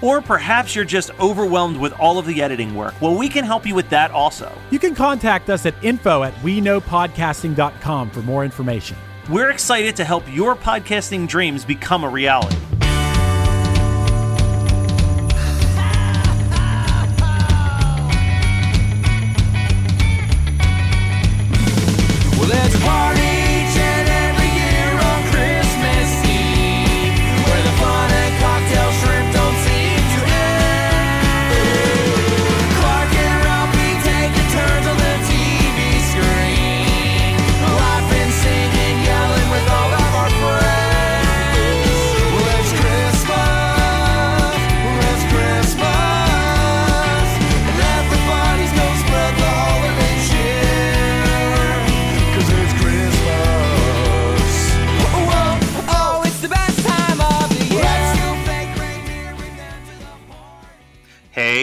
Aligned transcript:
Or 0.00 0.20
perhaps 0.20 0.74
you're 0.74 0.84
just 0.84 1.10
overwhelmed 1.18 1.76
with 1.76 1.92
all 2.00 2.18
of 2.18 2.26
the 2.26 2.42
editing 2.42 2.74
work. 2.74 3.00
Well, 3.00 3.16
we 3.16 3.28
can 3.28 3.44
help 3.44 3.66
you 3.66 3.74
with 3.74 3.88
that 3.90 4.10
also. 4.10 4.50
You 4.70 4.78
can 4.78 4.94
contact 4.94 5.50
us 5.50 5.66
at 5.66 5.74
info 5.82 6.22
at 6.22 6.42
we 6.42 6.60
know 6.60 6.80
podcasting.com 6.80 8.10
for 8.10 8.22
more 8.22 8.44
information. 8.44 8.96
We're 9.30 9.50
excited 9.50 9.96
to 9.96 10.04
help 10.04 10.24
your 10.32 10.56
podcasting 10.56 11.28
dreams 11.28 11.64
become 11.64 12.04
a 12.04 12.08
reality. 12.08 12.56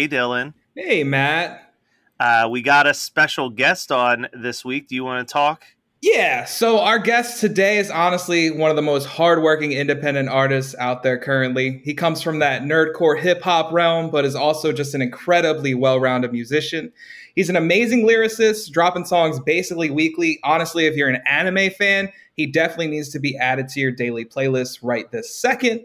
Hey, 0.08 0.16
Dylan. 0.16 0.54
Hey, 0.74 1.04
Matt. 1.04 1.74
Uh, 2.18 2.48
we 2.50 2.62
got 2.62 2.88
a 2.88 2.94
special 2.94 3.50
guest 3.50 3.92
on 3.92 4.28
this 4.32 4.64
week. 4.64 4.88
Do 4.88 4.96
you 4.96 5.04
want 5.04 5.28
to 5.28 5.34
talk? 5.34 5.66
Yeah, 6.02 6.46
so 6.46 6.80
our 6.80 6.98
guest 6.98 7.42
today 7.42 7.78
is 7.78 7.92
honestly 7.92 8.50
one 8.50 8.70
of 8.70 8.78
the 8.78 8.82
most 8.82 9.04
hardworking 9.04 9.74
independent 9.74 10.30
artists 10.30 10.76
out 10.80 11.04
there 11.04 11.18
currently. 11.18 11.82
He 11.84 11.94
comes 11.94 12.22
from 12.22 12.40
that 12.40 12.62
nerdcore 12.62 13.20
hip 13.20 13.42
hop 13.42 13.74
realm, 13.74 14.10
but 14.10 14.24
is 14.24 14.34
also 14.34 14.72
just 14.72 14.96
an 14.96 15.02
incredibly 15.02 15.74
well 15.74 16.00
rounded 16.00 16.32
musician. 16.32 16.94
He's 17.36 17.50
an 17.50 17.58
amazing 17.58 18.08
lyricist, 18.08 18.72
dropping 18.72 19.04
songs 19.04 19.42
basically 19.42 19.90
weekly. 19.90 20.40
Honestly, 20.42 20.86
if 20.86 20.96
you're 20.96 21.10
an 21.10 21.22
anime 21.28 21.70
fan, 21.72 22.14
he 22.32 22.46
definitely 22.46 22.88
needs 22.88 23.10
to 23.10 23.20
be 23.20 23.36
added 23.36 23.68
to 23.70 23.82
your 23.82 23.92
daily 23.92 24.24
playlist 24.24 24.80
right 24.82 25.12
this 25.12 25.36
second. 25.36 25.84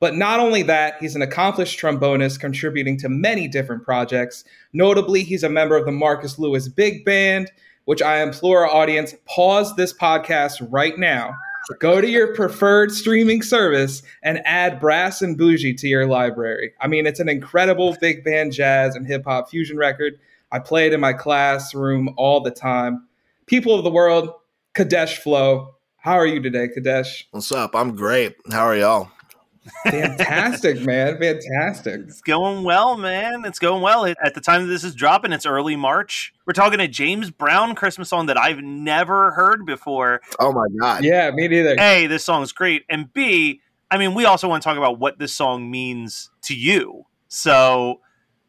But 0.00 0.16
not 0.16 0.40
only 0.40 0.62
that, 0.62 0.96
he's 0.98 1.14
an 1.14 1.20
accomplished 1.20 1.78
trombonist 1.78 2.40
contributing 2.40 2.96
to 2.98 3.08
many 3.10 3.46
different 3.46 3.84
projects. 3.84 4.44
Notably, 4.72 5.22
he's 5.22 5.42
a 5.42 5.50
member 5.50 5.76
of 5.76 5.84
the 5.84 5.92
Marcus 5.92 6.38
Lewis 6.38 6.68
Big 6.68 7.04
Band, 7.04 7.52
which 7.84 8.00
I 8.00 8.22
implore 8.22 8.66
our 8.66 8.74
audience 8.74 9.14
pause 9.26 9.76
this 9.76 9.92
podcast 9.92 10.66
right 10.70 10.98
now. 10.98 11.34
Go 11.78 12.00
to 12.00 12.08
your 12.08 12.34
preferred 12.34 12.90
streaming 12.90 13.42
service 13.42 14.02
and 14.22 14.40
add 14.44 14.80
Brass 14.80 15.22
and 15.22 15.38
Boujee 15.38 15.78
to 15.78 15.86
your 15.86 16.06
library. 16.06 16.72
I 16.80 16.88
mean, 16.88 17.06
it's 17.06 17.20
an 17.20 17.28
incredible 17.28 17.96
big 18.00 18.24
band 18.24 18.52
jazz 18.52 18.96
and 18.96 19.06
hip 19.06 19.24
hop 19.24 19.50
fusion 19.50 19.76
record. 19.76 20.18
I 20.50 20.58
play 20.58 20.86
it 20.86 20.92
in 20.92 21.00
my 21.00 21.12
classroom 21.12 22.12
all 22.16 22.40
the 22.40 22.50
time. 22.50 23.06
People 23.46 23.74
of 23.74 23.84
the 23.84 23.90
world, 23.90 24.30
Kadesh 24.72 25.18
Flow. 25.18 25.76
How 25.98 26.14
are 26.14 26.26
you 26.26 26.40
today, 26.40 26.68
Kadesh? 26.68 27.28
What's 27.30 27.52
up? 27.52 27.76
I'm 27.76 27.94
great. 27.94 28.34
How 28.50 28.64
are 28.64 28.76
y'all? 28.76 29.10
Fantastic, 29.84 30.80
man. 30.80 31.18
Fantastic. 31.18 32.00
It's 32.08 32.22
going 32.22 32.64
well, 32.64 32.96
man. 32.96 33.44
It's 33.44 33.58
going 33.58 33.82
well. 33.82 34.06
At 34.06 34.34
the 34.34 34.40
time 34.40 34.62
that 34.62 34.68
this 34.68 34.84
is 34.84 34.94
dropping, 34.94 35.32
it's 35.32 35.46
early 35.46 35.76
March. 35.76 36.32
We're 36.46 36.52
talking 36.52 36.80
a 36.80 36.88
James 36.88 37.30
Brown 37.30 37.74
Christmas 37.74 38.08
song 38.08 38.26
that 38.26 38.38
I've 38.38 38.60
never 38.60 39.32
heard 39.32 39.66
before. 39.66 40.20
Oh 40.38 40.52
my 40.52 40.66
god. 40.80 41.04
Yeah, 41.04 41.30
me 41.30 41.48
neither. 41.48 41.76
A, 41.78 42.06
this 42.06 42.24
song's 42.24 42.52
great. 42.52 42.84
And 42.88 43.12
B, 43.12 43.60
I 43.90 43.98
mean, 43.98 44.14
we 44.14 44.24
also 44.24 44.48
want 44.48 44.62
to 44.62 44.68
talk 44.68 44.78
about 44.78 44.98
what 44.98 45.18
this 45.18 45.32
song 45.32 45.70
means 45.70 46.30
to 46.42 46.54
you. 46.54 47.06
So 47.28 48.00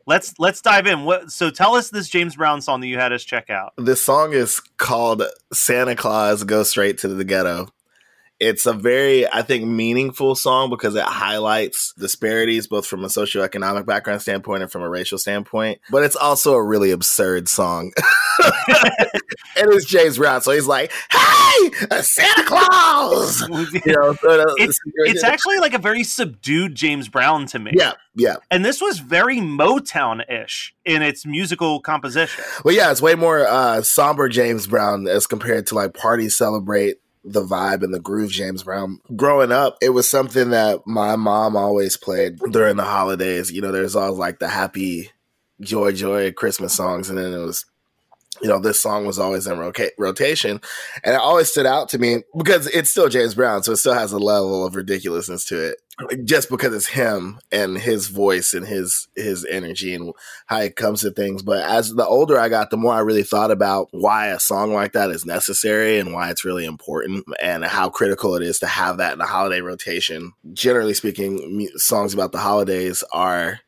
let's 0.07 0.33
let's 0.39 0.61
dive 0.61 0.87
in. 0.87 1.03
What 1.03 1.31
so 1.31 1.49
tell 1.49 1.75
us 1.75 1.89
this 1.89 2.09
James 2.09 2.35
Brown 2.35 2.61
song 2.61 2.81
that 2.81 2.87
you 2.87 2.97
had 2.97 3.11
us 3.13 3.23
check 3.23 3.49
out. 3.49 3.73
This 3.77 4.01
song 4.01 4.33
is 4.33 4.59
called 4.77 5.23
Santa 5.53 5.95
Claus 5.95 6.43
Go 6.43 6.63
Straight 6.63 6.97
to 6.99 7.07
the 7.07 7.23
Ghetto. 7.23 7.67
It's 8.41 8.65
a 8.65 8.73
very, 8.73 9.27
I 9.31 9.43
think, 9.43 9.65
meaningful 9.65 10.33
song 10.33 10.71
because 10.71 10.95
it 10.95 11.03
highlights 11.03 11.93
disparities 11.93 12.65
both 12.65 12.87
from 12.87 13.03
a 13.03 13.07
socioeconomic 13.07 13.85
background 13.85 14.23
standpoint 14.23 14.63
and 14.63 14.71
from 14.71 14.81
a 14.81 14.89
racial 14.89 15.19
standpoint. 15.19 15.79
But 15.91 16.03
it's 16.03 16.15
also 16.15 16.55
a 16.55 16.63
really 16.63 16.89
absurd 16.89 17.47
song. 17.47 17.91
and 19.55 19.71
it's 19.71 19.85
James 19.85 20.17
Brown, 20.17 20.41
so 20.41 20.53
he's 20.53 20.65
like, 20.65 20.91
"Hey, 21.11 21.69
Santa 22.01 22.43
Claus!" 22.43 23.47
You 23.85 23.93
know, 23.93 24.13
so 24.15 24.45
It's 24.57 24.79
it's 24.95 25.23
actually 25.23 25.59
like 25.59 25.75
a 25.75 25.79
very 25.79 26.03
subdued 26.03 26.73
James 26.73 27.07
Brown 27.09 27.45
to 27.47 27.59
me. 27.59 27.73
yeah, 27.75 27.93
yeah. 28.15 28.37
And 28.49 28.65
this 28.65 28.81
was 28.81 28.97
very 28.97 29.37
Motown 29.37 30.27
ish 30.31 30.73
in 30.83 31.03
its 31.03 31.27
musical 31.27 31.79
composition. 31.79 32.43
Well, 32.65 32.73
yeah, 32.73 32.89
it's 32.89 33.03
way 33.03 33.13
more 33.13 33.45
uh, 33.45 33.83
somber 33.83 34.29
James 34.29 34.65
Brown 34.65 35.07
as 35.07 35.27
compared 35.27 35.67
to 35.67 35.75
like 35.75 35.93
party 35.93 36.27
celebrate 36.27 36.97
the 37.23 37.43
vibe 37.43 37.83
and 37.83 37.93
the 37.93 37.99
groove 37.99 38.31
James 38.31 38.63
Brown. 38.63 38.99
Growing 39.15 39.51
up, 39.51 39.77
it 39.81 39.89
was 39.89 40.09
something 40.09 40.49
that 40.51 40.81
my 40.85 41.15
mom 41.15 41.55
always 41.55 41.97
played 41.97 42.39
during 42.51 42.77
the 42.77 42.83
holidays. 42.83 43.51
You 43.51 43.61
know, 43.61 43.71
there's 43.71 43.95
always 43.95 44.17
like 44.17 44.39
the 44.39 44.47
happy 44.47 45.11
joy 45.59 45.91
joy 45.91 46.31
Christmas 46.31 46.73
songs, 46.73 47.09
and 47.09 47.17
then 47.17 47.33
it 47.33 47.37
was 47.37 47.65
you 48.41 48.49
know, 48.49 48.59
this 48.59 48.79
song 48.79 49.05
was 49.05 49.19
always 49.19 49.47
in 49.47 49.59
roca- 49.59 49.91
rotation. 49.97 50.59
And 51.03 51.15
it 51.15 51.21
always 51.21 51.49
stood 51.49 51.65
out 51.65 51.89
to 51.89 51.99
me 51.99 52.23
because 52.37 52.67
it's 52.67 52.89
still 52.89 53.09
James 53.09 53.35
Brown. 53.35 53.63
So 53.63 53.73
it 53.73 53.77
still 53.77 53.93
has 53.93 54.11
a 54.11 54.19
level 54.19 54.65
of 54.65 54.75
ridiculousness 54.75 55.45
to 55.45 55.69
it 55.69 55.77
just 56.23 56.49
because 56.49 56.73
it's 56.73 56.87
him 56.87 57.39
and 57.51 57.77
his 57.77 58.07
voice 58.07 58.53
and 58.53 58.65
his, 58.65 59.07
his 59.15 59.45
energy 59.45 59.93
and 59.93 60.13
how 60.47 60.59
it 60.59 60.75
comes 60.75 61.01
to 61.01 61.11
things. 61.11 61.43
But 61.43 61.63
as 61.63 61.93
the 61.93 62.05
older 62.05 62.39
I 62.39 62.49
got, 62.49 62.71
the 62.71 62.77
more 62.77 62.93
I 62.93 62.99
really 62.99 63.23
thought 63.23 63.51
about 63.51 63.89
why 63.91 64.27
a 64.27 64.39
song 64.39 64.73
like 64.73 64.93
that 64.93 65.11
is 65.11 65.25
necessary 65.25 65.99
and 65.99 66.13
why 66.13 66.31
it's 66.31 66.45
really 66.45 66.65
important 66.65 67.25
and 67.41 67.63
how 67.63 67.89
critical 67.89 68.35
it 68.35 68.41
is 68.41 68.57
to 68.59 68.67
have 68.67 68.97
that 68.97 69.13
in 69.13 69.19
the 69.19 69.25
holiday 69.25 69.61
rotation. 69.61 70.33
Generally 70.53 70.95
speaking, 70.95 71.67
songs 71.75 72.13
about 72.13 72.31
the 72.31 72.39
holidays 72.39 73.03
are 73.13 73.59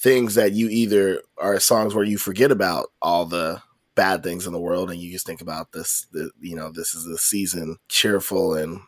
things 0.00 0.36
that 0.36 0.52
you 0.52 0.68
either 0.68 1.20
are 1.38 1.58
songs 1.60 1.94
where 1.94 2.04
you 2.04 2.18
forget 2.18 2.50
about 2.50 2.86
all 3.02 3.26
the 3.26 3.60
bad 3.98 4.22
things 4.22 4.46
in 4.46 4.52
the 4.52 4.60
world 4.60 4.92
and 4.92 5.00
you 5.00 5.10
just 5.10 5.26
think 5.26 5.40
about 5.40 5.72
this 5.72 6.06
the, 6.12 6.30
you 6.40 6.54
know 6.54 6.70
this 6.70 6.94
is 6.94 7.04
the 7.04 7.18
season 7.18 7.76
cheerful 7.88 8.54
and 8.54 8.80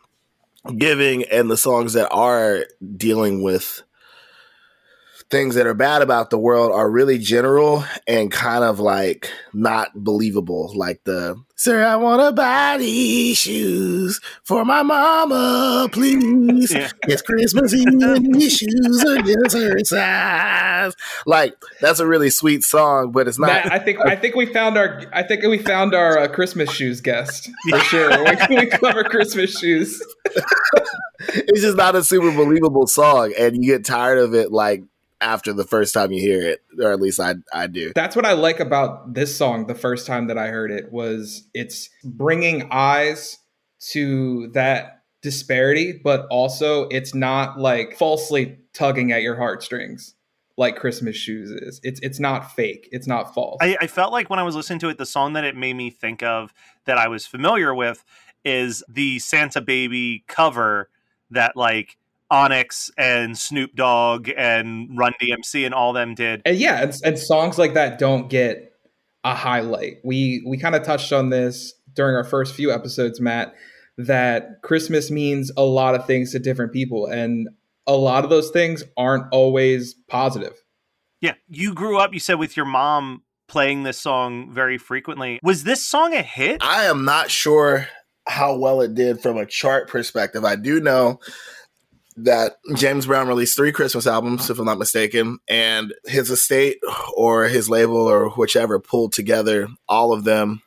giving 0.79 1.25
and 1.25 1.51
the 1.51 1.57
songs 1.57 1.95
that 1.95 2.09
are 2.12 2.65
dealing 2.97 3.43
with 3.43 3.83
things 5.31 5.55
that 5.55 5.67
are 5.67 5.75
bad 5.75 6.03
about 6.03 6.31
the 6.31 6.38
world 6.38 6.73
are 6.73 6.91
really 6.91 7.17
general 7.19 7.85
and 8.09 8.32
kind 8.32 8.65
of 8.65 8.81
like 8.81 9.31
not 9.53 9.88
believable 9.94 10.73
like 10.75 11.00
the 11.05 11.41
sir 11.55 11.85
i 11.85 11.94
want 11.94 12.21
to 12.21 12.32
buy 12.32 12.77
these 12.79 13.38
shoes 13.38 14.21
for 14.44 14.65
my 14.65 14.82
mama 14.82 15.88
please 15.93 16.73
Yeah. 16.73 16.91
it's 17.05 17.23
christmas 17.23 17.73
eve 17.73 17.87
and 17.87 18.35
these 18.35 18.56
shoes 18.56 19.05
are 19.05 19.23
just 19.23 19.56
her 19.56 19.79
size 19.85 20.94
like 21.27 21.55
that's 21.81 22.00
a 22.00 22.06
really 22.06 22.31
sweet 22.31 22.65
song 22.65 23.12
but 23.12 23.29
it's 23.29 23.38
not 23.38 23.49
Matt, 23.49 23.73
I 23.73 23.79
think 23.79 23.99
I 24.05 24.17
think 24.17 24.35
we 24.35 24.47
found 24.47 24.77
our 24.77 25.03
I 25.12 25.23
think 25.23 25.44
we 25.44 25.59
found 25.59 25.94
our 25.94 26.19
uh, 26.19 26.29
Christmas 26.29 26.71
shoes 26.73 27.00
guest 27.00 27.49
for 27.69 27.79
sure. 27.81 28.11
We, 28.50 28.56
we 28.56 28.67
cover 28.67 29.05
Christmas 29.05 29.59
shoes. 29.59 30.03
it's 31.21 31.61
just 31.61 31.77
not 31.77 31.94
a 31.94 32.03
super 32.03 32.32
believable 32.32 32.87
song 32.87 33.32
and 33.38 33.56
you 33.56 33.73
get 33.73 33.85
tired 33.85 34.19
of 34.19 34.35
it 34.35 34.50
like 34.53 34.82
after 35.20 35.52
the 35.52 35.64
first 35.64 35.94
time 35.94 36.12
you 36.12 36.20
hear 36.20 36.43
it 36.43 36.62
or 36.82 36.93
at 36.93 37.00
least 37.00 37.20
i 37.20 37.34
i 37.52 37.67
do 37.67 37.93
That's 37.94 38.17
what 38.17 38.25
I 38.25 38.32
like 38.32 38.61
about 38.61 39.14
this 39.14 39.37
song. 39.37 39.67
The 39.67 39.75
first 39.75 40.06
time 40.06 40.28
that 40.28 40.38
I 40.38 40.49
heard 40.49 40.70
it 40.70 40.93
was 40.93 41.49
it's 41.55 41.90
bringing 42.05 42.69
eyes 42.70 43.38
to 43.90 44.49
that 44.49 45.02
disparity, 45.22 45.93
but 45.93 46.26
also 46.31 46.88
it's 46.88 47.14
not 47.14 47.58
like 47.58 47.96
falsely 47.96 48.58
tugging 48.72 49.12
at 49.12 49.22
your 49.22 49.37
heartstrings 49.37 50.14
like 50.56 50.76
Christmas 50.76 51.17
shoes 51.17 51.50
is. 51.50 51.81
It's 51.82 52.00
it's 52.00 52.20
not 52.20 52.52
fake. 52.52 52.88
It's 52.93 53.06
not 53.06 53.34
false. 53.34 53.58
I, 53.61 53.76
I 53.81 53.87
felt 53.87 54.12
like 54.12 54.31
when 54.31 54.38
I 54.38 54.43
was 54.43 54.55
listening 54.55 54.78
to 54.81 54.88
it, 54.88 54.99
the 54.99 55.06
song 55.06 55.32
that 55.34 55.44
it 55.44 55.56
made 55.56 55.75
me 55.75 55.90
think 55.90 56.22
of 56.22 56.52
that 56.84 56.99
I 56.99 57.08
was 57.08 57.26
familiar 57.26 57.75
with 57.75 58.05
is 58.44 58.82
the 58.88 59.19
Santa 59.19 59.61
Baby 59.61 60.25
cover 60.26 60.88
that 61.31 61.56
like 61.56 61.96
Onyx 62.31 62.91
and 62.97 63.37
Snoop 63.37 63.75
Dogg 63.75 64.31
and 64.37 64.97
Run 64.97 65.15
DMC 65.21 65.65
and 65.65 65.75
all 65.75 65.93
them 65.93 66.15
did. 66.15 66.43
and 66.44 66.56
yeah, 66.56 66.82
and, 66.82 66.94
and 67.05 67.19
songs 67.19 67.59
like 67.59 67.75
that 67.75 67.99
don't 67.99 68.31
get 68.31 68.73
a 69.25 69.35
highlight. 69.35 69.99
We 70.05 70.43
we 70.47 70.59
kind 70.59 70.75
of 70.75 70.82
touched 70.82 71.12
on 71.12 71.31
this 71.31 71.75
during 71.94 72.17
our 72.17 72.25
first 72.25 72.55
few 72.55 72.73
episodes, 72.73 73.21
Matt, 73.21 73.55
that 73.99 74.62
Christmas 74.62 75.11
means 75.11 75.50
a 75.56 75.65
lot 75.65 75.94
of 75.94 76.06
things 76.06 76.32
to 76.32 76.38
different 76.38 76.73
people, 76.73 77.06
and 77.06 77.49
a 77.87 77.97
lot 77.97 78.25
of 78.25 78.31
those 78.31 78.50
things 78.50 78.85
aren't 78.97 79.25
always 79.32 79.94
positive. 80.09 80.55
Yeah, 81.21 81.35
you 81.49 81.75
grew 81.75 81.99
up. 81.99 82.15
You 82.15 82.21
said 82.21 82.38
with 82.38 82.56
your 82.56 82.67
mom 82.67 83.23
playing 83.49 83.82
this 83.82 84.00
song 84.00 84.53
very 84.53 84.79
frequently. 84.79 85.41
Was 85.43 85.65
this 85.65 85.85
song 85.85 86.15
a 86.15 86.23
hit? 86.23 86.62
i 86.62 86.85
am 86.85 87.05
not 87.05 87.31
sure 87.31 87.88
how 88.29 88.56
well 88.56 88.81
it 88.81 88.94
did 88.94 89.21
from 89.21 89.37
a 89.37 89.44
chart 89.44 89.88
perspective 89.88 90.44
i 90.44 90.55
do 90.55 90.81
know 90.81 91.19
that 92.17 92.57
james 92.75 93.07
brown 93.07 93.29
released 93.29 93.57
three 93.57 93.73
christmas 93.73 94.07
albums 94.07 94.51
if 94.51 94.59
i'm 94.59 94.65
not 94.65 94.79
mistaken 94.79 95.39
and 95.49 95.95
his 96.05 96.31
estate 96.31 96.79
or 97.17 97.45
his 97.45 97.69
label 97.71 97.97
or 97.97 98.31
whichever 98.31 98.79
pulled 98.79 99.12
together 99.12 99.69
all 99.89 100.12
of 100.12 100.25
them 100.25 100.61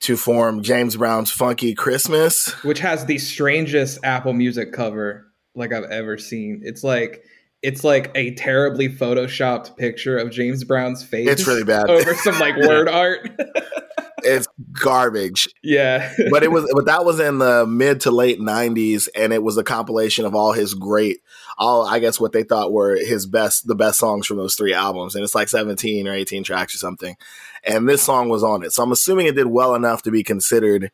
to 0.00 0.16
form 0.16 0.62
james 0.62 0.96
brown's 0.96 1.30
funky 1.30 1.74
christmas 1.74 2.52
which 2.64 2.80
has 2.80 3.06
the 3.06 3.18
strangest 3.18 3.98
Apple 4.04 4.32
Music 4.32 4.72
cover 4.72 5.24
like 5.58 5.72
I've 5.72 5.84
ever 5.84 6.16
seen. 6.16 6.62
It's 6.64 6.82
like 6.84 7.24
it's 7.62 7.82
like 7.82 8.12
a 8.14 8.34
terribly 8.34 8.88
photoshopped 8.88 9.76
picture 9.76 10.16
of 10.16 10.30
James 10.30 10.62
Brown's 10.62 11.04
face. 11.04 11.28
It's 11.28 11.46
really 11.46 11.64
bad. 11.64 11.90
over 11.90 12.14
some 12.14 12.38
like 12.38 12.56
word 12.68 12.88
art. 12.88 13.28
it's 14.24 14.48
garbage. 14.72 15.48
Yeah, 15.62 16.12
but 16.30 16.42
it 16.42 16.50
was 16.50 16.70
but 16.74 16.86
that 16.86 17.04
was 17.04 17.20
in 17.20 17.38
the 17.38 17.66
mid 17.66 18.00
to 18.02 18.10
late 18.10 18.40
90s 18.40 19.08
and 19.14 19.32
it 19.32 19.42
was 19.42 19.56
a 19.56 19.64
compilation 19.64 20.24
of 20.24 20.34
all 20.34 20.52
his 20.52 20.74
great 20.74 21.18
all 21.58 21.86
i 21.86 21.98
guess 21.98 22.20
what 22.20 22.32
they 22.32 22.42
thought 22.42 22.72
were 22.72 22.96
his 22.96 23.26
best 23.26 23.66
the 23.66 23.74
best 23.74 23.98
songs 23.98 24.26
from 24.26 24.36
those 24.36 24.54
three 24.54 24.72
albums. 24.72 25.14
And 25.14 25.24
it's 25.24 25.34
like 25.34 25.48
17 25.48 26.06
or 26.06 26.14
18 26.14 26.44
tracks 26.44 26.74
or 26.74 26.78
something. 26.78 27.16
And 27.64 27.88
this 27.88 28.02
song 28.02 28.28
was 28.28 28.42
on 28.42 28.62
it. 28.62 28.72
So 28.72 28.82
i'm 28.82 28.92
assuming 28.92 29.26
it 29.26 29.36
did 29.36 29.46
well 29.46 29.74
enough 29.74 30.02
to 30.02 30.10
be 30.10 30.22
considered 30.22 30.90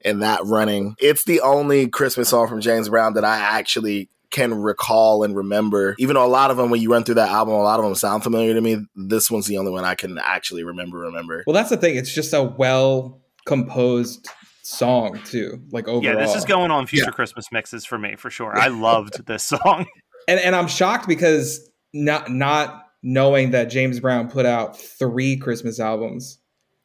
in 0.00 0.18
that 0.18 0.44
running. 0.44 0.96
It's 0.98 1.24
the 1.24 1.40
only 1.40 1.88
christmas 1.88 2.28
song 2.28 2.48
from 2.48 2.60
james 2.60 2.88
brown 2.88 3.14
that 3.14 3.24
i 3.24 3.36
actually 3.38 4.08
can 4.32 4.52
recall 4.54 5.22
and 5.22 5.36
remember 5.36 5.94
even 5.98 6.14
though 6.14 6.24
a 6.24 6.26
lot 6.26 6.50
of 6.50 6.56
them 6.56 6.70
when 6.70 6.80
you 6.80 6.90
run 6.90 7.04
through 7.04 7.14
that 7.14 7.28
album 7.28 7.54
a 7.54 7.62
lot 7.62 7.78
of 7.78 7.84
them 7.84 7.94
sound 7.94 8.22
familiar 8.24 8.54
to 8.54 8.60
me 8.60 8.78
this 8.96 9.30
one's 9.30 9.46
the 9.46 9.58
only 9.58 9.70
one 9.70 9.84
i 9.84 9.94
can 9.94 10.18
actually 10.18 10.64
remember 10.64 10.98
remember 10.98 11.44
Well, 11.46 11.54
that's 11.54 11.70
the 11.70 11.76
thing. 11.76 11.96
It's 11.96 12.12
just 12.12 12.32
a 12.32 12.42
well 12.42 13.20
composed 13.46 14.28
song 14.62 15.20
too. 15.24 15.60
Like 15.72 15.88
overall. 15.88 16.02
Yeah, 16.18 16.24
this 16.24 16.34
is 16.34 16.44
going 16.44 16.70
on 16.70 16.86
future 16.86 17.06
Yeah. 17.06 17.10
Christmas 17.10 17.46
mixes 17.52 17.84
for 17.84 17.98
me 17.98 18.16
for 18.16 18.30
sure. 18.30 18.56
I 18.56 18.68
loved 18.88 19.26
this 19.26 19.44
song. 19.44 19.86
and 20.28 20.40
and 20.40 20.54
I'm 20.56 20.68
shocked 20.68 21.06
because 21.08 21.68
not 21.92 22.30
not 22.30 22.86
knowing 23.02 23.50
that 23.50 23.64
James 23.64 24.00
Brown 24.00 24.28
put 24.30 24.46
out 24.46 24.78
three 24.78 25.36
Christmas 25.36 25.80
albums, 25.80 26.38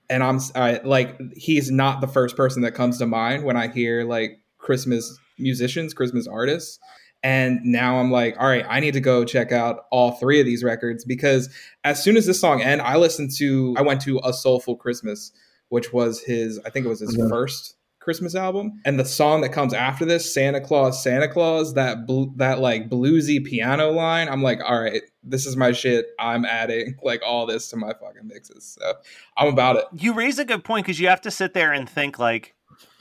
and 0.10 0.24
I'm 0.24 0.40
I, 0.56 0.82
like 0.84 1.20
he's 1.36 1.70
not 1.72 2.02
the 2.02 2.08
first 2.08 2.36
person 2.36 2.64
that 2.64 2.72
comes 2.72 2.98
to 2.98 3.06
mind 3.06 3.44
when 3.44 3.56
I 3.56 3.68
hear 3.68 4.04
like 4.04 4.40
Christmas 4.58 5.18
musicians, 5.38 5.94
Christmas 5.94 6.28
artists. 6.28 6.80
And 7.28 7.60
now 7.66 8.00
I'm 8.00 8.10
like, 8.10 8.38
all 8.40 8.48
right, 8.48 8.66
I 8.70 8.80
need 8.80 8.94
to 8.94 9.02
go 9.02 9.26
check 9.26 9.52
out 9.52 9.84
all 9.92 10.14
three 10.14 10.40
of 10.40 10.46
these 10.46 10.64
records 10.64 11.04
because 11.04 11.50
as 11.84 12.02
soon 12.02 12.16
as 12.16 12.26
this 12.26 12.40
song 12.40 12.62
end, 12.62 12.82
I 12.82 12.96
listened 12.96 13.32
to, 13.36 13.76
I 13.78 13.82
went 13.82 14.00
to 14.04 14.22
A 14.24 14.32
Soulful 14.32 14.78
Christmas, 14.78 15.34
which 15.68 15.92
was 15.92 16.22
his, 16.22 16.58
I 16.66 16.70
think 16.70 16.86
it 16.86 16.90
was 16.90 17.02
his 17.02 17.18
first 17.30 17.76
Christmas 18.00 18.34
album, 18.34 18.80
and 18.86 18.98
the 18.98 19.04
song 19.04 19.42
that 19.42 19.50
comes 19.50 19.74
after 19.74 20.06
this, 20.06 20.34
Santa 20.34 20.62
Claus, 20.62 21.04
Santa 21.04 21.28
Claus, 21.28 21.74
that 21.74 22.08
bl- 22.08 22.32
that 22.38 22.62
like 22.62 22.90
bluesy 22.90 23.44
piano 23.44 23.92
line, 23.92 24.30
I'm 24.30 24.42
like, 24.42 24.62
all 24.66 24.80
right, 24.80 25.02
this 25.22 25.46
is 25.46 25.58
my 25.58 25.74
shit. 25.74 26.06
I'm 26.18 26.46
adding 26.46 26.96
like 27.04 27.22
all 27.26 27.46
this 27.46 27.68
to 27.72 27.76
my 27.76 27.92
fucking 27.92 28.26
mixes, 28.26 28.78
so 28.80 28.94
I'm 29.36 29.50
about 29.50 29.76
it. 29.76 29.84
You 29.92 30.14
raise 30.14 30.40
a 30.40 30.46
good 30.46 30.64
point 30.64 30.86
because 30.86 31.02
you 31.02 31.10
have 31.10 31.20
to 31.24 31.32
sit 31.32 31.54
there 31.54 31.74
and 31.74 31.90
think 31.90 32.18
like 32.18 32.56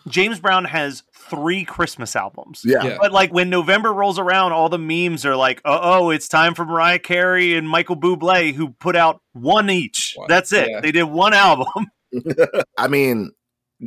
James 0.08 0.38
Brown 0.40 0.64
has 0.64 1.02
three 1.12 1.64
Christmas 1.64 2.14
albums. 2.14 2.62
yeah. 2.64 2.84
Yeah. 2.84 2.98
But 3.00 3.12
like 3.12 3.32
when 3.32 3.50
November 3.50 3.92
rolls 3.92 4.18
around, 4.18 4.52
all 4.52 4.68
the 4.68 4.78
memes 4.78 5.24
are 5.26 5.36
like, 5.36 5.60
"Uh 5.64 5.78
oh, 5.82 6.10
it's 6.10 6.28
time 6.28 6.54
for 6.54 6.64
Mariah 6.64 6.98
Carey 6.98 7.56
and 7.56 7.68
Michael 7.68 7.96
Bublé, 7.96 8.54
who 8.54 8.70
put 8.70 8.96
out 8.96 9.20
one 9.32 9.70
each. 9.70 10.12
One, 10.16 10.28
That's 10.28 10.52
it. 10.52 10.68
yeah. 10.70 10.80
They 10.80 10.92
did 10.92 11.04
one 11.04 11.34
album." 11.34 11.66
I 12.78 12.88
mean, 12.88 13.32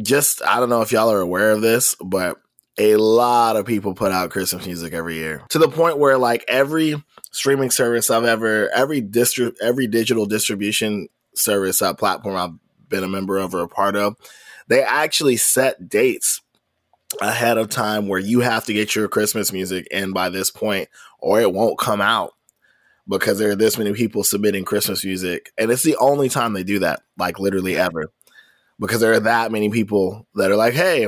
just 0.02 0.44
I 0.44 0.60
don't 0.60 0.70
know 0.70 0.82
if 0.82 0.92
y'all 0.92 1.12
are 1.12 1.22
aware 1.22 1.52
of 1.52 1.62
this, 1.62 1.96
but 2.04 2.38
a 2.78 2.96
lot 2.96 3.56
of 3.58 3.66
people 3.66 3.94
put 3.94 4.12
out 4.12 4.30
Christmas 4.30 4.66
music 4.66 4.94
every 4.94 5.16
year 5.16 5.44
to 5.50 5.60
the 5.60 5.68
point 5.68 5.98
where 5.98 6.18
like 6.18 6.46
every 6.48 7.02
streaming 7.32 7.72
service 7.72 8.10
I've 8.10 8.24
ever, 8.26 8.70
every 8.70 9.02
distri- 9.02 9.56
every 9.62 9.88
digital 9.88 10.26
distribution 10.26 11.08
service 11.36 11.82
uh, 11.82 11.94
platform 11.94 12.36
I've 12.36 12.90
been 12.90 13.04
a 13.04 13.08
member 13.08 13.38
of 13.38 13.54
or 13.54 13.62
a 13.62 13.68
part 13.68 13.96
of, 13.96 14.16
they 14.70 14.82
actually 14.82 15.36
set 15.36 15.90
dates 15.90 16.42
ahead 17.22 17.58
of 17.58 17.70
time 17.70 18.08
where 18.08 18.20
you 18.20 18.40
have 18.40 18.66
to 18.66 18.74
get 18.74 18.96
your 18.96 19.08
Christmas 19.08 19.52
music 19.52 19.88
in 19.92 20.14
by 20.14 20.30
this 20.30 20.52
point 20.52 20.88
or 21.20 21.42
it 21.42 21.52
won't 21.52 21.80
come 21.80 22.02
out 22.02 22.34
because 23.08 23.40
there 23.40 23.50
are 23.50 23.56
this 23.56 23.78
many 23.78 23.94
people 23.94 24.24
submitting 24.24 24.64
Christmas 24.64 25.04
music. 25.04 25.52
And 25.58 25.72
it's 25.72 25.84
the 25.84 25.98
only 25.98 26.30
time 26.30 26.54
they 26.54 26.64
do 26.64 26.80
that, 26.80 27.02
like 27.18 27.40
literally 27.40 27.76
ever. 27.76 28.12
Because 28.80 29.02
there 29.02 29.12
are 29.12 29.20
that 29.20 29.52
many 29.52 29.70
people 29.70 30.26
that 30.36 30.52
are 30.52 30.56
like, 30.56 30.74
hey, 30.74 31.08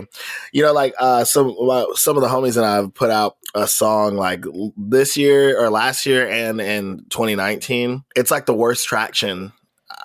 you 0.52 0.62
know, 0.62 0.74
like 0.74 0.94
uh, 1.00 1.24
some 1.24 1.56
some 1.94 2.18
of 2.18 2.22
the 2.22 2.28
homies 2.28 2.58
and 2.58 2.66
I 2.66 2.76
have 2.76 2.94
put 2.94 3.10
out 3.10 3.38
a 3.56 3.66
song 3.66 4.18
like 4.18 4.44
this 4.76 5.16
year 5.16 5.58
or 5.58 5.70
last 5.70 6.06
year 6.06 6.28
and 6.28 6.60
in 6.60 7.06
2019. 7.12 8.04
It's 8.14 8.32
like 8.32 8.46
the 8.46 8.54
worst 8.54 8.88
traction 8.88 9.54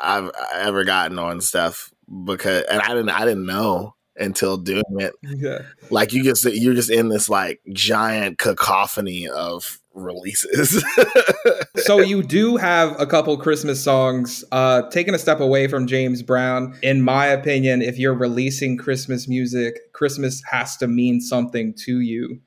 I've 0.00 0.30
ever 0.54 0.84
gotten 0.84 1.18
on 1.18 1.40
stuff 1.40 1.90
because, 2.24 2.64
and 2.70 2.80
I 2.80 2.88
didn't 2.88 3.10
I 3.10 3.24
didn't 3.24 3.46
know 3.46 3.94
until 4.18 4.56
doing 4.56 4.82
it. 4.98 5.14
Yeah. 5.22 5.62
Like 5.90 6.12
you 6.12 6.22
just 6.22 6.44
you're 6.44 6.74
just 6.74 6.90
in 6.90 7.08
this 7.08 7.28
like 7.28 7.60
giant 7.72 8.38
cacophony 8.38 9.28
of 9.28 9.78
releases. 9.94 10.84
so 11.76 12.00
you 12.00 12.22
do 12.22 12.56
have 12.56 12.98
a 13.00 13.06
couple 13.06 13.36
Christmas 13.38 13.82
songs. 13.82 14.44
Uh, 14.52 14.82
taking 14.90 15.14
a 15.14 15.18
step 15.18 15.40
away 15.40 15.68
from 15.68 15.86
James 15.86 16.22
Brown, 16.22 16.76
in 16.82 17.02
my 17.02 17.26
opinion, 17.26 17.82
if 17.82 17.98
you're 17.98 18.14
releasing 18.14 18.76
Christmas 18.76 19.26
music, 19.26 19.92
Christmas 19.92 20.42
has 20.50 20.76
to 20.78 20.86
mean 20.86 21.20
something 21.20 21.74
to 21.84 22.00
you. 22.00 22.40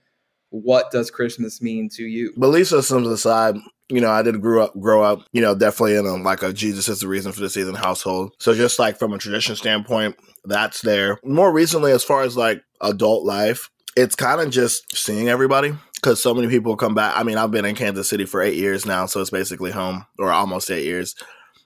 What 0.51 0.91
does 0.91 1.11
Christmas 1.11 1.61
mean 1.61 1.89
to 1.89 2.03
you? 2.03 2.33
Belief 2.37 2.67
systems 2.67 3.07
aside, 3.07 3.55
you 3.89 4.01
know, 4.01 4.11
I 4.11 4.21
did 4.21 4.39
grow 4.41 4.65
up, 4.65 4.79
grow 4.79 5.03
up, 5.03 5.23
you 5.31 5.41
know, 5.41 5.55
definitely 5.55 5.95
in 5.95 6.05
a, 6.05 6.15
like 6.15 6.43
a 6.43 6.53
Jesus 6.53 6.87
is 6.87 6.99
the 6.99 7.07
reason 7.07 7.31
for 7.31 7.39
the 7.41 7.49
season 7.49 7.75
household. 7.75 8.33
So 8.39 8.53
just 8.53 8.79
like 8.79 8.99
from 8.99 9.13
a 9.13 9.17
tradition 9.17 9.55
standpoint, 9.55 10.15
that's 10.45 10.81
there. 10.81 11.19
More 11.23 11.51
recently, 11.51 11.91
as 11.91 12.03
far 12.03 12.21
as 12.21 12.37
like 12.37 12.61
adult 12.81 13.25
life, 13.25 13.69
it's 13.97 14.15
kind 14.15 14.39
of 14.39 14.51
just 14.51 14.95
seeing 14.95 15.27
everybody 15.27 15.73
because 15.95 16.21
so 16.21 16.33
many 16.33 16.47
people 16.47 16.77
come 16.77 16.93
back. 16.93 17.17
I 17.17 17.23
mean, 17.23 17.37
I've 17.37 17.51
been 17.51 17.65
in 17.65 17.75
Kansas 17.75 18.07
City 18.07 18.25
for 18.25 18.41
eight 18.41 18.55
years 18.55 18.85
now, 18.85 19.05
so 19.05 19.19
it's 19.19 19.31
basically 19.31 19.71
home 19.71 20.05
or 20.17 20.31
almost 20.31 20.71
eight 20.71 20.85
years. 20.85 21.15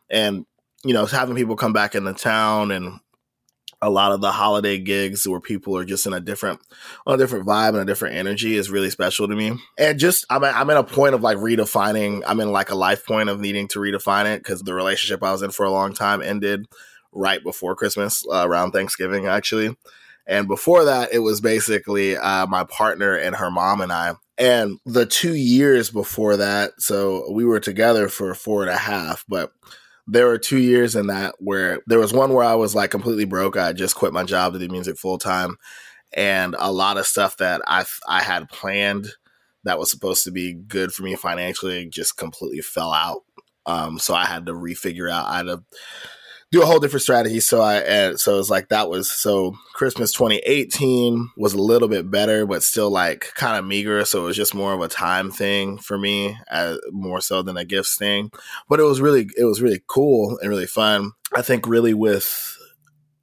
And, 0.10 0.46
you 0.84 0.94
know, 0.94 1.06
having 1.06 1.36
people 1.36 1.56
come 1.56 1.74
back 1.74 1.94
into 1.94 2.14
town 2.14 2.72
and 2.72 3.00
a 3.84 3.90
lot 3.90 4.14
of 4.14 4.22
the 4.22 4.32
holiday 4.32 4.78
gigs 4.78 5.28
where 5.28 5.42
people 5.42 5.78
are 5.78 5.84
just 5.84 6.06
in 6.06 6.14
a 6.14 6.20
different, 6.20 6.62
a 7.06 7.18
different 7.18 7.46
vibe 7.46 7.70
and 7.70 7.80
a 7.80 7.86
different 7.86 8.16
energy 8.16 8.56
is 8.56 8.72
really 8.72 8.90
special 8.90 9.28
to 9.28 9.36
me. 9.36 9.60
And 9.78 10.00
just, 10.00 10.26
I'm 10.30 10.44
at, 10.44 10.56
I'm 10.56 10.70
at 10.70 10.78
a 10.78 10.84
point 10.84 11.16
of 11.16 11.22
like 11.22 11.38
redefining, 11.38 12.24
I'm 12.26 12.40
in 12.40 12.52
like 12.52 12.72
a 12.72 12.76
life 12.76 13.06
point 13.06 13.30
of 13.30 13.40
needing 13.40 13.68
to 13.70 13.80
redefine 13.80 14.34
it 14.34 14.40
because 14.42 14.62
the 14.62 14.74
relationship 14.74 15.22
I 15.22 15.34
was 15.34 15.42
in 15.42 15.52
for 15.52 15.66
a 15.66 15.72
long 15.72 15.94
time 15.94 16.22
ended 16.22 16.66
right 17.12 17.44
before 17.44 17.76
Christmas, 17.76 18.24
uh, 18.32 18.48
around 18.48 18.72
Thanksgiving, 18.72 19.28
actually. 19.28 19.76
And 20.26 20.48
before 20.48 20.86
that, 20.86 21.14
it 21.14 21.20
was 21.20 21.42
basically 21.42 22.16
uh, 22.16 22.48
my 22.48 22.64
partner 22.64 23.16
and 23.16 23.36
her 23.36 23.52
mom 23.52 23.82
and 23.82 23.92
I. 23.92 24.14
And 24.38 24.80
the 24.86 25.06
two 25.06 25.36
years 25.36 25.92
before 25.92 26.38
that, 26.38 26.72
so 26.80 27.30
we 27.32 27.46
were 27.46 27.60
together 27.60 28.08
for 28.08 28.34
four 28.34 28.62
and 28.62 28.72
a 28.72 28.78
half, 28.78 29.26
but 29.28 29.52
there 30.08 30.28
were 30.28 30.38
two 30.38 30.58
years 30.58 30.96
in 30.96 31.08
that 31.08 31.36
where 31.40 31.80
there 31.88 32.00
was 32.00 32.14
one 32.14 32.34
where 32.34 32.46
I 32.46 32.56
was 32.56 32.76
like 32.76 32.92
completely 32.92 33.26
broke. 33.26 33.58
I 33.58 33.74
just 33.74 33.96
quit 33.96 34.14
my 34.14 34.24
job 34.24 34.54
to 34.54 34.60
do 34.60 34.68
music 34.68 34.98
full 34.98 35.18
time. 35.18 35.58
And 36.16 36.56
a 36.60 36.72
lot 36.72 36.98
of 36.98 37.08
stuff 37.08 37.38
that 37.38 37.62
I, 37.68 37.86
I 38.08 38.22
had 38.22 38.50
planned 38.50 39.08
that 39.64 39.80
was 39.80 39.90
supposed 39.90 40.26
to 40.26 40.32
be 40.32 40.54
good 40.54 40.94
for 40.94 41.04
me 41.04 41.16
financially 41.16 41.88
just 41.88 42.18
completely 42.18 42.62
fell 42.62 42.92
out. 42.92 43.22
Um, 43.66 43.98
so 43.98 44.14
I 44.14 44.26
had 44.26 44.46
to 44.48 44.54
refigure 44.54 45.10
out, 45.10 45.28
I 45.28 45.38
had 45.38 45.46
to 45.48 45.64
do 46.54 46.62
a 46.62 46.68
whole 46.68 46.80
different 46.80 47.02
strategy. 47.02 47.40
So 47.40 47.62
I, 47.62 47.78
and 47.78 48.20
so 48.20 48.40
it's 48.40 48.52
like 48.52 48.70
that 48.70 48.88
was 48.88 49.12
so 49.12 49.56
Christmas 49.74 50.12
2018 50.12 51.32
was 51.36 51.56
a 51.56 51.62
little 51.62 51.88
bit 51.88 52.12
better, 52.12 52.46
but 52.46 52.62
still 52.62 52.92
like 52.92 53.32
kind 53.34 53.58
of 53.58 53.66
meager. 53.66 54.06
So 54.06 54.22
it 54.22 54.26
was 54.26 54.38
just 54.38 54.54
more 54.54 54.72
of 54.72 54.80
a 54.80 54.88
time 54.88 55.32
thing 55.32 55.80
for 55.80 55.98
me, 55.98 56.38
uh, 56.52 56.78
more 56.92 57.22
so 57.22 57.42
than 57.42 57.58
a 57.58 57.66
gifts 57.66 57.98
thing. 57.98 58.32
But 58.70 58.80
it 58.80 58.84
was 58.84 59.02
really, 59.02 59.28
it 59.36 59.46
was 59.46 59.64
really 59.64 59.82
cool 59.88 60.38
and 60.40 60.50
really 60.50 60.68
fun. 60.68 61.14
I 61.36 61.42
think 61.42 61.68
really 61.68 61.96
with 61.96 62.56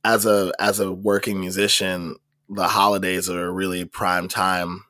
as 0.03 0.27
a 0.27 0.53
as 0.59 0.81
a 0.81 0.91
working 0.91 1.39
musician, 1.39 2.17
the 2.49 2.67
holidays 2.67 3.31
are 3.31 3.53
really 3.53 3.85
prime 3.85 4.27
time 4.27 4.83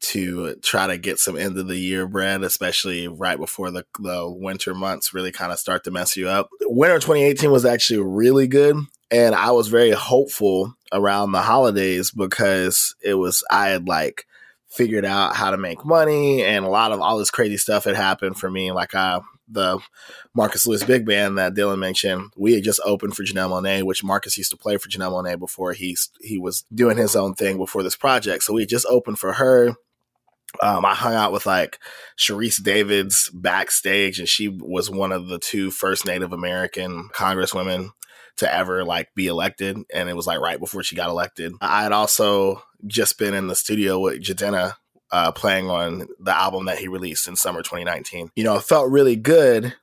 to 0.00 0.54
try 0.56 0.86
to 0.86 0.98
get 0.98 1.18
some 1.18 1.36
end 1.36 1.58
of 1.58 1.68
the 1.68 1.78
year 1.78 2.06
bread, 2.06 2.42
especially 2.42 3.08
right 3.08 3.38
before 3.38 3.70
the, 3.70 3.84
the 3.98 4.30
winter 4.30 4.74
months 4.74 5.14
really 5.14 5.32
kind 5.32 5.52
of 5.52 5.58
start 5.58 5.84
to 5.84 5.90
mess 5.90 6.16
you 6.16 6.28
up. 6.28 6.48
Winter 6.62 6.98
2018 6.98 7.50
was 7.50 7.64
actually 7.64 8.00
really 8.00 8.46
good. 8.46 8.76
And 9.10 9.34
I 9.34 9.52
was 9.52 9.68
very 9.68 9.92
hopeful 9.92 10.74
around 10.92 11.32
the 11.32 11.42
holidays 11.42 12.10
because 12.10 12.94
it 13.02 13.14
was, 13.14 13.44
I 13.50 13.68
had 13.68 13.86
like 13.86 14.26
figured 14.68 15.04
out 15.04 15.36
how 15.36 15.52
to 15.52 15.56
make 15.56 15.84
money 15.84 16.42
and 16.42 16.64
a 16.64 16.68
lot 16.68 16.92
of 16.92 17.00
all 17.00 17.16
this 17.18 17.30
crazy 17.30 17.56
stuff 17.56 17.84
had 17.84 17.96
happened 17.96 18.36
for 18.36 18.50
me. 18.50 18.72
Like 18.72 18.94
I, 18.94 19.20
the 19.48 19.78
Marcus 20.34 20.66
Lewis 20.66 20.84
big 20.84 21.06
band 21.06 21.38
that 21.38 21.54
Dylan 21.54 21.78
mentioned, 21.78 22.32
we 22.36 22.54
had 22.54 22.64
just 22.64 22.80
opened 22.84 23.14
for 23.14 23.22
Janelle 23.22 23.50
Monae, 23.50 23.82
which 23.82 24.04
Marcus 24.04 24.38
used 24.38 24.50
to 24.50 24.56
play 24.56 24.76
for 24.76 24.88
Janelle 24.88 25.12
Monae 25.12 25.38
before 25.38 25.72
he 25.72 25.96
he 26.20 26.38
was 26.38 26.64
doing 26.74 26.96
his 26.96 27.16
own 27.16 27.34
thing 27.34 27.56
before 27.56 27.82
this 27.82 27.96
project. 27.96 28.42
So 28.42 28.54
we 28.54 28.66
just 28.66 28.86
opened 28.86 29.18
for 29.18 29.34
her. 29.34 29.74
Um, 30.62 30.84
I 30.84 30.94
hung 30.94 31.14
out 31.14 31.32
with 31.32 31.44
like 31.44 31.78
Sharice 32.18 32.62
Davids 32.62 33.30
backstage, 33.34 34.18
and 34.18 34.28
she 34.28 34.48
was 34.48 34.90
one 34.90 35.12
of 35.12 35.28
the 35.28 35.38
two 35.38 35.70
first 35.70 36.06
Native 36.06 36.32
American 36.32 37.10
congresswomen 37.14 37.90
to 38.36 38.54
ever 38.54 38.84
like 38.84 39.14
be 39.14 39.26
elected. 39.26 39.76
And 39.92 40.08
it 40.08 40.16
was 40.16 40.26
like 40.26 40.40
right 40.40 40.60
before 40.60 40.82
she 40.82 40.96
got 40.96 41.10
elected. 41.10 41.52
I 41.60 41.82
had 41.82 41.92
also 41.92 42.62
just 42.86 43.18
been 43.18 43.34
in 43.34 43.48
the 43.48 43.56
studio 43.56 43.98
with 43.98 44.22
Jadena 44.22 44.74
uh, 45.12 45.32
playing 45.32 45.70
on 45.70 46.06
the 46.18 46.36
album 46.36 46.66
that 46.66 46.78
he 46.78 46.88
released 46.88 47.28
in 47.28 47.36
summer 47.36 47.62
2019. 47.62 48.30
You 48.34 48.44
know, 48.44 48.56
it 48.56 48.64
felt 48.64 48.90
really 48.90 49.16
good. 49.16 49.74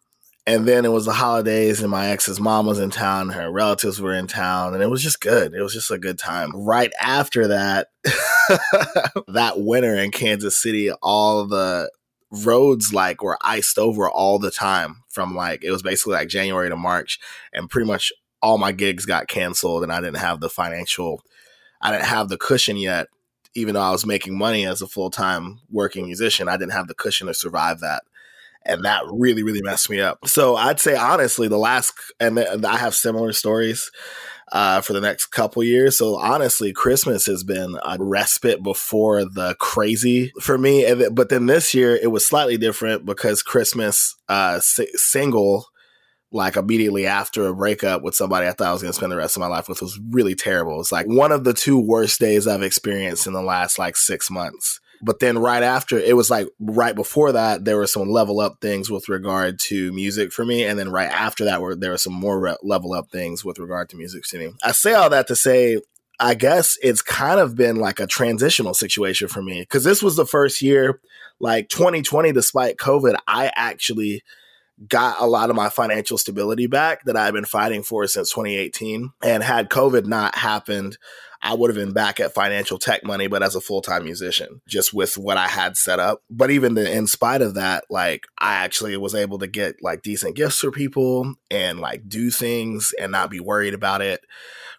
And 0.46 0.68
then 0.68 0.84
it 0.84 0.92
was 0.92 1.06
the 1.06 1.14
holidays, 1.14 1.82
and 1.82 1.90
my 1.90 2.10
ex's 2.10 2.38
mom 2.38 2.66
was 2.66 2.78
in 2.78 2.90
town, 2.90 3.30
her 3.30 3.50
relatives 3.50 4.02
were 4.02 4.14
in 4.14 4.28
town, 4.28 4.74
and 4.74 4.84
it 4.84 4.90
was 4.90 5.02
just 5.02 5.22
good. 5.22 5.54
It 5.54 5.62
was 5.62 5.74
just 5.74 5.90
a 5.90 5.98
good 5.98 6.20
time. 6.20 6.52
Right 6.54 6.92
after 7.00 7.48
that, 7.48 7.88
that 9.30 9.54
winter 9.56 9.96
in 9.96 10.12
Kansas 10.12 10.62
City, 10.62 10.92
all 11.02 11.46
the 11.46 11.90
roads 12.30 12.94
like 12.94 13.24
were 13.24 13.38
iced 13.42 13.78
over 13.78 14.10
all 14.10 14.38
the 14.38 14.52
time 14.52 15.04
from 15.08 15.34
like 15.34 15.64
it 15.64 15.72
was 15.72 15.84
basically 15.84 16.16
like 16.16 16.28
January 16.28 16.68
to 16.68 16.76
March, 16.76 17.20
and 17.54 17.70
pretty 17.70 17.88
much 17.88 18.12
all 18.42 18.58
my 18.58 18.74
gigs 18.74 19.06
got 19.06 19.30
canceled, 19.30 19.82
and 19.82 19.94
I 19.94 20.02
didn't 20.02 20.18
have 20.18 20.42
the 20.42 20.50
financial, 20.50 21.22
I 21.82 21.94
didn't 21.94 22.08
have 22.08 22.28
the 22.28 22.38
cushion 22.38 22.76
yet. 22.76 23.08
Even 23.56 23.76
though 23.76 23.82
I 23.82 23.92
was 23.92 24.06
making 24.06 24.38
money 24.38 24.66
as 24.66 24.82
a 24.82 24.88
full 24.88 25.10
time 25.10 25.60
working 25.70 26.06
musician, 26.06 26.48
I 26.48 26.58
didn't 26.58 26.74
have 26.74 26.88
the 26.88 26.96
cushion 26.96 27.28
to 27.28 27.34
survive 27.34 27.80
that. 27.82 28.04
And 28.66 28.86
that 28.86 29.04
really 29.12 29.44
really 29.44 29.62
messed 29.62 29.90
me 29.90 30.00
up. 30.00 30.26
So 30.26 30.56
i'd 30.56 30.80
say 30.80 30.96
honestly 30.96 31.48
the 31.48 31.58
last 31.58 31.94
and 32.20 32.40
i 32.40 32.78
have 32.78 32.96
similar 32.96 33.34
stories 33.34 33.92
uh, 34.52 34.82
for 34.82 34.94
the 34.94 35.02
next 35.02 35.28
couple 35.28 35.64
years. 35.64 35.98
So 35.98 36.16
honestly 36.18 36.72
christmas 36.72 37.26
has 37.26 37.44
been 37.44 37.78
a 37.84 37.98
respite 38.00 38.64
before 38.64 39.26
the 39.26 39.56
crazy 39.60 40.32
for 40.42 40.58
me. 40.58 40.94
But 41.12 41.30
then 41.30 41.48
this 41.48 41.74
year 41.74 41.96
it 41.96 42.12
was 42.12 42.26
slightly 42.26 42.58
different 42.58 43.06
because 43.06 43.44
christmas 43.44 44.16
uh, 44.30 44.60
single 44.62 45.68
like 46.34 46.58
immediately 46.58 47.06
after 47.06 47.48
a 47.48 47.56
breakup 47.56 48.02
with 48.02 48.16
somebody 48.16 48.48
I 48.48 48.52
thought 48.52 48.68
I 48.68 48.74
was 48.74 48.82
going 48.82 48.92
to 48.92 48.98
spend 48.98 49.12
the 49.12 49.18
rest 49.18 49.38
of 49.38 49.42
my 49.42 49.48
life 49.48 49.70
with 49.70 49.82
was 49.82 50.00
really 50.10 50.34
terrible. 50.36 50.82
It's 50.82 50.92
like 50.92 51.06
one 51.06 51.32
of 51.32 51.44
the 51.44 51.54
two 51.54 51.80
worst 51.80 52.20
days 52.20 52.48
I've 52.48 52.64
experienced 52.64 53.28
in 53.28 53.34
the 53.34 53.42
last 53.42 53.78
like 53.78 53.96
six 53.96 54.32
months. 54.32 54.80
But 55.04 55.20
then 55.20 55.38
right 55.38 55.62
after, 55.62 55.98
it 56.00 56.16
was 56.16 56.32
like 56.32 56.48
right 56.60 56.96
before 56.96 57.34
that, 57.34 57.66
there 57.66 57.78
were 57.78 57.88
some 57.88 58.10
level 58.10 58.40
up 58.40 58.58
things 58.62 58.90
with 58.90 59.10
regard 59.10 59.60
to 59.60 59.92
music 59.92 60.32
for 60.32 60.46
me. 60.46 60.64
And 60.64 60.80
then 60.80 60.90
right 60.90 61.12
after 61.12 61.46
that, 61.46 61.62
were, 61.62 61.76
there 61.76 61.92
were 61.92 61.98
some 61.98 62.14
more 62.14 62.40
re- 62.40 62.58
level 62.64 62.94
up 62.94 63.12
things 63.12 63.44
with 63.44 63.60
regard 63.60 63.90
to 63.90 63.98
music 63.98 64.24
to 64.30 64.38
me. 64.40 64.54
I 64.64 64.72
say 64.72 64.94
all 64.94 65.10
that 65.10 65.28
to 65.28 65.36
say, 65.36 65.78
I 66.20 66.36
guess 66.36 66.78
it's 66.82 67.02
kind 67.02 67.40
of 67.40 67.56
been 67.56 67.76
like 67.76 68.00
a 68.00 68.08
transitional 68.08 68.74
situation 68.74 69.28
for 69.28 69.44
me 69.44 69.62
because 69.62 69.84
this 69.84 70.02
was 70.02 70.16
the 70.16 70.26
first 70.26 70.62
year, 70.62 71.02
like 71.40 71.68
2020, 71.70 72.32
despite 72.32 72.78
COVID, 72.78 73.18
I 73.28 73.52
actually 73.56 74.24
got 74.88 75.20
a 75.20 75.26
lot 75.26 75.50
of 75.50 75.56
my 75.56 75.70
financial 75.70 76.18
stability 76.18 76.68
back 76.68 77.04
that 77.06 77.16
I've 77.16 77.34
been 77.34 77.46
fighting 77.46 77.84
for 77.84 78.08
since 78.08 78.30
2018. 78.30 79.12
And 79.24 79.44
had 79.44 79.70
COVID 79.70 80.06
not 80.06 80.36
happened, 80.36 80.98
I 81.42 81.54
would 81.54 81.70
have 81.70 81.76
been 81.76 81.94
back 81.94 82.20
at 82.20 82.34
financial 82.34 82.80
tech 82.80 83.04
money, 83.04 83.28
but 83.28 83.44
as 83.44 83.56
a 83.56 83.62
full 83.62 83.82
time 83.82 84.06
musician, 84.06 84.62
just 84.68 84.94
with 84.94 85.18
what 85.18 85.38
I 85.38 85.48
had 85.48 85.76
set 85.76 86.00
up. 86.00 86.22
But 86.30 86.52
even 86.52 86.74
the, 86.74 86.90
in 86.90 87.06
spite 87.06 87.42
of 87.42 87.56
that, 87.56 87.84
like 87.90 88.26
I 88.40 88.56
actually 88.56 88.96
was 88.98 89.14
able 89.14 89.40
to 89.40 89.48
get 89.48 89.76
like 89.82 90.02
decent 90.02 90.36
gifts 90.36 90.60
for 90.60 90.72
people 90.72 91.36
and 91.52 91.80
like 91.80 92.08
do 92.08 92.32
things 92.32 92.94
and 93.00 93.12
not 93.12 93.30
be 93.30 93.42
worried 93.42 93.74
about 93.74 94.02
it 94.02 94.22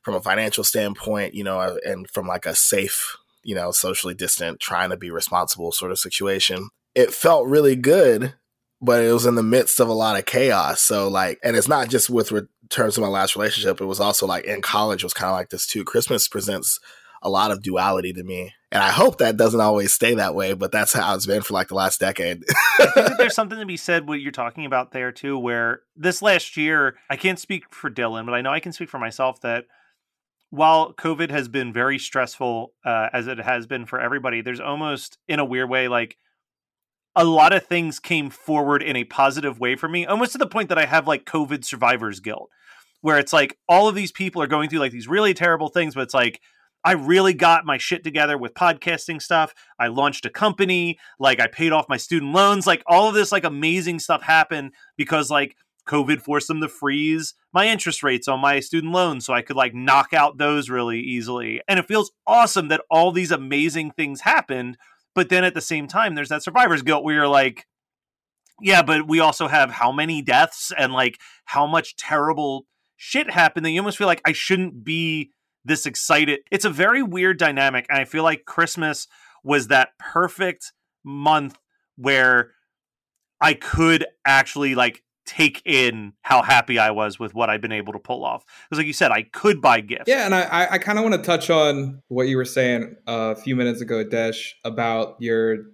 from 0.02 0.14
a 0.14 0.22
financial 0.22 0.64
standpoint, 0.64 1.34
you 1.34 1.44
know, 1.44 1.60
uh, 1.60 1.76
and 1.84 2.08
from 2.10 2.26
like 2.26 2.46
a 2.46 2.54
safe, 2.54 3.16
you 3.42 3.54
know, 3.54 3.70
socially 3.70 4.14
distant, 4.14 4.58
trying 4.58 4.90
to 4.90 4.96
be 4.96 5.10
responsible 5.10 5.70
sort 5.70 5.92
of 5.92 5.98
situation. 5.98 6.68
It 6.94 7.12
felt 7.12 7.46
really 7.46 7.76
good 7.76 8.34
but 8.80 9.02
it 9.02 9.12
was 9.12 9.26
in 9.26 9.34
the 9.34 9.42
midst 9.42 9.80
of 9.80 9.88
a 9.88 9.94
lot 9.94 10.18
of 10.18 10.26
chaos. 10.26 10.80
So 10.80 11.08
like, 11.08 11.38
and 11.42 11.56
it's 11.56 11.68
not 11.68 11.88
just 11.88 12.10
with 12.10 12.32
re- 12.32 12.42
terms 12.70 12.96
of 12.96 13.02
my 13.02 13.08
last 13.08 13.36
relationship. 13.36 13.80
It 13.80 13.86
was 13.86 14.00
also 14.00 14.26
like 14.26 14.44
in 14.44 14.62
college 14.62 15.02
was 15.02 15.14
kind 15.14 15.30
of 15.30 15.36
like 15.36 15.50
this 15.50 15.66
too. 15.66 15.84
Christmas 15.84 16.28
presents 16.28 16.80
a 17.22 17.30
lot 17.30 17.50
of 17.50 17.62
duality 17.62 18.12
to 18.12 18.22
me. 18.22 18.52
And 18.70 18.82
I 18.82 18.90
hope 18.90 19.18
that 19.18 19.36
doesn't 19.36 19.60
always 19.60 19.92
stay 19.92 20.14
that 20.14 20.34
way, 20.34 20.52
but 20.52 20.72
that's 20.72 20.92
how 20.92 21.14
it's 21.14 21.26
been 21.26 21.42
for 21.42 21.54
like 21.54 21.68
the 21.68 21.74
last 21.74 22.00
decade. 22.00 22.44
I 22.78 22.86
think 22.86 22.94
that 22.94 23.14
there's 23.18 23.34
something 23.34 23.58
to 23.58 23.66
be 23.66 23.76
said 23.76 24.06
what 24.06 24.20
you're 24.20 24.32
talking 24.32 24.66
about 24.66 24.90
there 24.90 25.12
too, 25.12 25.38
where 25.38 25.82
this 25.96 26.20
last 26.20 26.56
year, 26.56 26.96
I 27.08 27.16
can't 27.16 27.38
speak 27.38 27.72
for 27.72 27.90
Dylan, 27.90 28.26
but 28.26 28.34
I 28.34 28.42
know 28.42 28.50
I 28.50 28.60
can 28.60 28.72
speak 28.72 28.90
for 28.90 28.98
myself 28.98 29.40
that 29.40 29.66
while 30.50 30.92
COVID 30.92 31.30
has 31.30 31.48
been 31.48 31.72
very 31.72 31.98
stressful, 31.98 32.72
uh, 32.84 33.08
as 33.12 33.26
it 33.26 33.38
has 33.38 33.66
been 33.66 33.86
for 33.86 34.00
everybody, 34.00 34.40
there's 34.40 34.60
almost 34.60 35.18
in 35.28 35.38
a 35.38 35.44
weird 35.44 35.70
way 35.70 35.88
like 35.88 36.16
a 37.16 37.24
lot 37.24 37.52
of 37.52 37.66
things 37.66 38.00
came 38.00 38.30
forward 38.30 38.82
in 38.82 38.96
a 38.96 39.04
positive 39.04 39.60
way 39.60 39.76
for 39.76 39.88
me, 39.88 40.06
almost 40.06 40.32
to 40.32 40.38
the 40.38 40.46
point 40.46 40.68
that 40.68 40.78
I 40.78 40.86
have 40.86 41.06
like 41.06 41.24
COVID 41.24 41.64
survivor's 41.64 42.20
guilt, 42.20 42.50
where 43.00 43.18
it's 43.18 43.32
like 43.32 43.58
all 43.68 43.88
of 43.88 43.94
these 43.94 44.12
people 44.12 44.42
are 44.42 44.46
going 44.46 44.68
through 44.68 44.80
like 44.80 44.92
these 44.92 45.08
really 45.08 45.34
terrible 45.34 45.68
things, 45.68 45.94
but 45.94 46.02
it's 46.02 46.14
like 46.14 46.40
I 46.84 46.92
really 46.92 47.32
got 47.32 47.64
my 47.64 47.78
shit 47.78 48.04
together 48.04 48.36
with 48.36 48.52
podcasting 48.52 49.22
stuff. 49.22 49.54
I 49.78 49.86
launched 49.86 50.26
a 50.26 50.30
company, 50.30 50.98
like 51.18 51.40
I 51.40 51.46
paid 51.46 51.72
off 51.72 51.88
my 51.88 51.96
student 51.96 52.32
loans, 52.32 52.66
like 52.66 52.82
all 52.86 53.08
of 53.08 53.14
this 53.14 53.32
like 53.32 53.44
amazing 53.44 54.00
stuff 54.00 54.22
happened 54.22 54.72
because 54.96 55.30
like 55.30 55.56
COVID 55.88 56.20
forced 56.20 56.48
them 56.48 56.60
to 56.60 56.68
freeze 56.68 57.34
my 57.52 57.68
interest 57.68 58.02
rates 58.02 58.28
on 58.28 58.40
my 58.40 58.60
student 58.60 58.92
loans 58.92 59.24
so 59.24 59.32
I 59.32 59.42
could 59.42 59.56
like 59.56 59.74
knock 59.74 60.12
out 60.12 60.36
those 60.36 60.68
really 60.68 61.00
easily. 61.00 61.62
And 61.68 61.78
it 61.78 61.88
feels 61.88 62.12
awesome 62.26 62.68
that 62.68 62.82
all 62.90 63.12
these 63.12 63.30
amazing 63.30 63.92
things 63.92 64.22
happened, 64.22 64.76
but 65.14 65.28
then 65.28 65.44
at 65.44 65.54
the 65.54 65.60
same 65.60 65.86
time 65.86 66.14
there's 66.14 66.28
that 66.28 66.42
survivor's 66.42 66.82
guilt 66.82 67.04
where 67.04 67.14
you're 67.14 67.28
like 67.28 67.66
yeah, 68.60 68.82
but 68.82 69.08
we 69.08 69.20
also 69.20 69.48
have 69.48 69.70
how 69.70 69.90
many 69.90 70.22
deaths 70.22 70.72
and 70.76 70.92
like 70.92 71.18
how 71.44 71.66
much 71.66 71.96
terrible 71.96 72.66
shit 72.96 73.30
happened 73.30 73.66
that 73.66 73.70
you 73.70 73.80
almost 73.80 73.98
feel 73.98 74.06
like 74.06 74.22
I 74.24 74.32
shouldn't 74.32 74.84
be 74.84 75.32
this 75.64 75.86
excited. 75.86 76.40
It's 76.50 76.64
a 76.64 76.70
very 76.70 77.02
weird 77.02 77.38
dynamic. 77.38 77.86
And 77.88 77.98
I 77.98 78.04
feel 78.04 78.22
like 78.22 78.44
Christmas 78.44 79.08
was 79.42 79.68
that 79.68 79.90
perfect 79.98 80.72
month 81.04 81.58
where 81.96 82.52
I 83.40 83.54
could 83.54 84.06
actually 84.24 84.74
like 84.74 85.02
take 85.24 85.62
in 85.64 86.12
how 86.22 86.42
happy 86.42 86.78
I 86.78 86.90
was 86.90 87.18
with 87.18 87.34
what 87.34 87.50
I've 87.50 87.60
been 87.60 87.72
able 87.72 87.92
to 87.92 87.98
pull 87.98 88.24
off. 88.24 88.44
Because 88.68 88.78
like 88.78 88.86
you 88.86 88.92
said, 88.92 89.10
I 89.10 89.22
could 89.22 89.60
buy 89.60 89.80
gifts. 89.80 90.04
Yeah, 90.06 90.26
and 90.26 90.34
I, 90.34 90.68
I, 90.72 90.78
kind 90.78 90.98
of 90.98 91.04
want 91.04 91.16
to 91.16 91.22
touch 91.22 91.50
on 91.50 92.02
what 92.08 92.28
you 92.28 92.36
were 92.36 92.44
saying 92.44 92.96
uh, 93.08 93.34
a 93.36 93.40
few 93.40 93.56
minutes 93.56 93.80
ago, 93.80 94.04
Desh, 94.04 94.56
about 94.64 95.16
your 95.20 95.64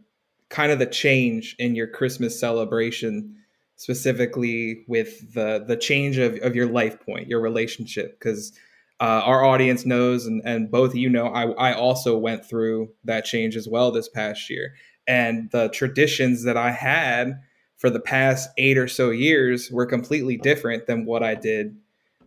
kind 0.49 0.73
of 0.73 0.79
the 0.79 0.87
change 0.87 1.57
in 1.59 1.75
your 1.75 1.89
Christmas 1.89 2.39
celebration, 2.39 3.37
specifically 3.77 4.85
with 4.87 5.35
the 5.35 5.65
the 5.67 5.77
change 5.77 6.19
of, 6.19 6.37
of 6.43 6.55
your 6.55 6.69
life 6.69 7.01
point, 7.01 7.29
your 7.29 7.41
relationship. 7.41 8.19
Because 8.19 8.53
uh, 9.01 9.23
our 9.25 9.45
audience 9.45 9.87
knows, 9.87 10.27
and, 10.27 10.43
and 10.45 10.71
both 10.71 10.91
of 10.91 10.97
you 10.97 11.09
know, 11.09 11.27
I, 11.27 11.51
I 11.53 11.75
also 11.75 12.19
went 12.19 12.45
through 12.45 12.91
that 13.05 13.25
change 13.25 13.57
as 13.57 13.67
well 13.67 13.91
this 13.91 14.09
past 14.09 14.51
year. 14.51 14.75
And 15.07 15.51
the 15.51 15.71
traditions 15.71 16.45
that 16.45 16.57
I 16.57 16.71
had 16.71 17.41
for 17.81 17.89
the 17.89 17.99
past 17.99 18.51
eight 18.59 18.77
or 18.77 18.87
so 18.87 19.09
years 19.09 19.71
were 19.71 19.87
completely 19.87 20.37
different 20.37 20.87
than 20.87 21.07
what 21.07 21.23
I 21.23 21.35
did 21.35 21.75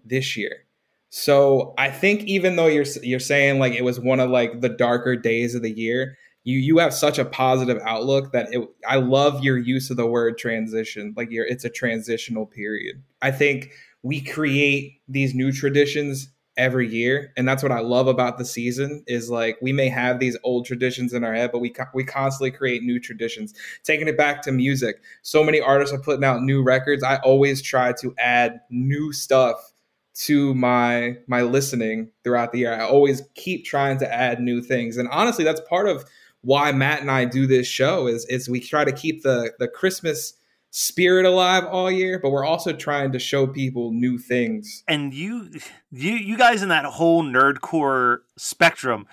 this 0.03 0.35
year. 0.35 0.65
So 1.11 1.75
I 1.77 1.91
think 1.91 2.23
even 2.23 2.55
though 2.55 2.65
you're 2.65 2.87
you're 3.03 3.19
saying 3.19 3.59
like 3.59 3.73
it 3.73 3.83
was 3.83 3.99
one 3.99 4.19
of 4.19 4.31
like 4.31 4.61
the 4.61 4.69
darker 4.69 5.15
days 5.15 5.53
of 5.53 5.61
the 5.61 5.69
year, 5.69 6.17
you 6.43 6.57
you 6.57 6.79
have 6.79 6.91
such 6.91 7.19
a 7.19 7.25
positive 7.25 7.79
outlook 7.85 8.31
that 8.31 8.51
it, 8.51 8.67
I 8.89 8.95
love 8.95 9.43
your 9.43 9.59
use 9.59 9.91
of 9.91 9.97
the 9.97 10.07
word 10.07 10.39
transition. 10.39 11.13
Like 11.15 11.29
you're, 11.29 11.45
it's 11.45 11.65
a 11.65 11.69
transitional 11.69 12.47
period. 12.47 13.03
I 13.21 13.29
think 13.29 13.69
we 14.01 14.21
create 14.21 15.01
these 15.07 15.35
new 15.35 15.51
traditions 15.51 16.29
every 16.55 16.87
year 16.87 17.33
and 17.35 17.47
that's 17.47 17.63
what 17.63 17.71
i 17.71 17.79
love 17.79 18.07
about 18.07 18.37
the 18.37 18.45
season 18.45 19.03
is 19.07 19.29
like 19.29 19.57
we 19.61 19.73
may 19.73 19.89
have 19.89 20.19
these 20.19 20.37
old 20.43 20.65
traditions 20.65 21.11
in 21.11 21.23
our 21.23 21.33
head 21.33 21.51
but 21.51 21.59
we 21.59 21.69
co- 21.69 21.85
we 21.93 22.03
constantly 22.03 22.51
create 22.51 22.83
new 22.83 22.99
traditions. 22.99 23.53
Taking 23.83 24.07
it 24.07 24.17
back 24.17 24.41
to 24.43 24.51
music 24.51 25.01
so 25.21 25.43
many 25.43 25.59
artists 25.59 25.93
are 25.93 25.99
putting 25.99 26.23
out 26.23 26.41
new 26.41 26.63
records. 26.63 27.03
I 27.03 27.17
always 27.17 27.61
try 27.61 27.93
to 27.93 28.13
add 28.17 28.61
new 28.69 29.11
stuff 29.11 29.73
to 30.15 30.53
my 30.53 31.17
my 31.27 31.41
listening 31.41 32.09
throughout 32.23 32.51
the 32.51 32.59
year. 32.59 32.73
I 32.73 32.85
always 32.85 33.23
keep 33.33 33.65
trying 33.65 33.97
to 33.99 34.13
add 34.13 34.39
new 34.39 34.61
things 34.61 34.97
and 34.97 35.09
honestly 35.09 35.43
that's 35.43 35.61
part 35.61 35.87
of 35.87 36.05
why 36.41 36.73
matt 36.73 36.99
and 36.99 37.09
i 37.09 37.23
do 37.23 37.47
this 37.47 37.65
show 37.65 38.05
is 38.05 38.25
is 38.25 38.49
we 38.49 38.59
try 38.59 38.83
to 38.83 38.91
keep 38.91 39.23
the 39.23 39.53
the 39.59 39.67
christmas 39.67 40.33
spirit 40.75 41.23
alive 41.23 41.63
all 41.65 41.91
year, 41.91 42.19
but 42.19 42.31
we're 42.31 42.43
also 42.43 42.73
trying 42.73 43.11
to 43.11 43.19
show 43.19 43.45
people 43.45 43.91
new 43.91 44.17
things. 44.17 44.83
And 44.87 45.13
you, 45.13 45.49
you, 45.91 46.13
you 46.13 46.35
guys 46.35 46.63
in 46.63 46.69
that 46.69 46.83
whole 46.85 47.23
nerdcore 47.23 48.19
spectrum, 48.37 49.05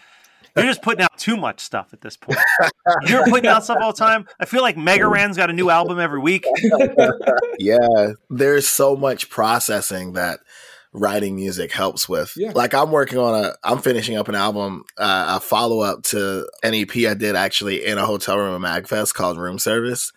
you're 0.56 0.64
just 0.64 0.80
putting 0.80 1.02
out 1.02 1.18
too 1.18 1.36
much 1.36 1.60
stuff 1.60 1.92
at 1.92 2.00
this 2.00 2.16
point. 2.16 2.38
You're 3.06 3.24
putting 3.26 3.46
out 3.46 3.62
stuff 3.62 3.78
all 3.80 3.92
the 3.92 3.98
time. 3.98 4.26
I 4.40 4.46
feel 4.46 4.62
like 4.62 4.76
Mega 4.76 5.06
Ran's 5.06 5.36
got 5.36 5.48
a 5.48 5.52
new 5.52 5.70
album 5.70 6.00
every 6.00 6.18
week. 6.18 6.44
yeah, 7.60 8.12
there's 8.30 8.66
so 8.66 8.96
much 8.96 9.30
processing 9.30 10.14
that 10.14 10.40
writing 10.92 11.36
music 11.36 11.70
helps 11.70 12.08
with. 12.08 12.32
Yeah. 12.36 12.50
Like 12.52 12.74
I'm 12.74 12.90
working 12.90 13.18
on 13.18 13.44
a, 13.44 13.54
I'm 13.62 13.78
finishing 13.78 14.16
up 14.16 14.28
an 14.28 14.34
album, 14.34 14.82
uh, 14.98 15.36
a 15.36 15.40
follow 15.40 15.80
up 15.80 16.02
to 16.04 16.50
an 16.64 16.74
EP 16.74 16.96
I 16.96 17.14
did 17.14 17.36
actually 17.36 17.86
in 17.86 17.96
a 17.96 18.04
hotel 18.04 18.36
room 18.36 18.64
at 18.64 18.84
MagFest 18.84 19.14
called 19.14 19.38
Room 19.38 19.58
Service. 19.58 20.10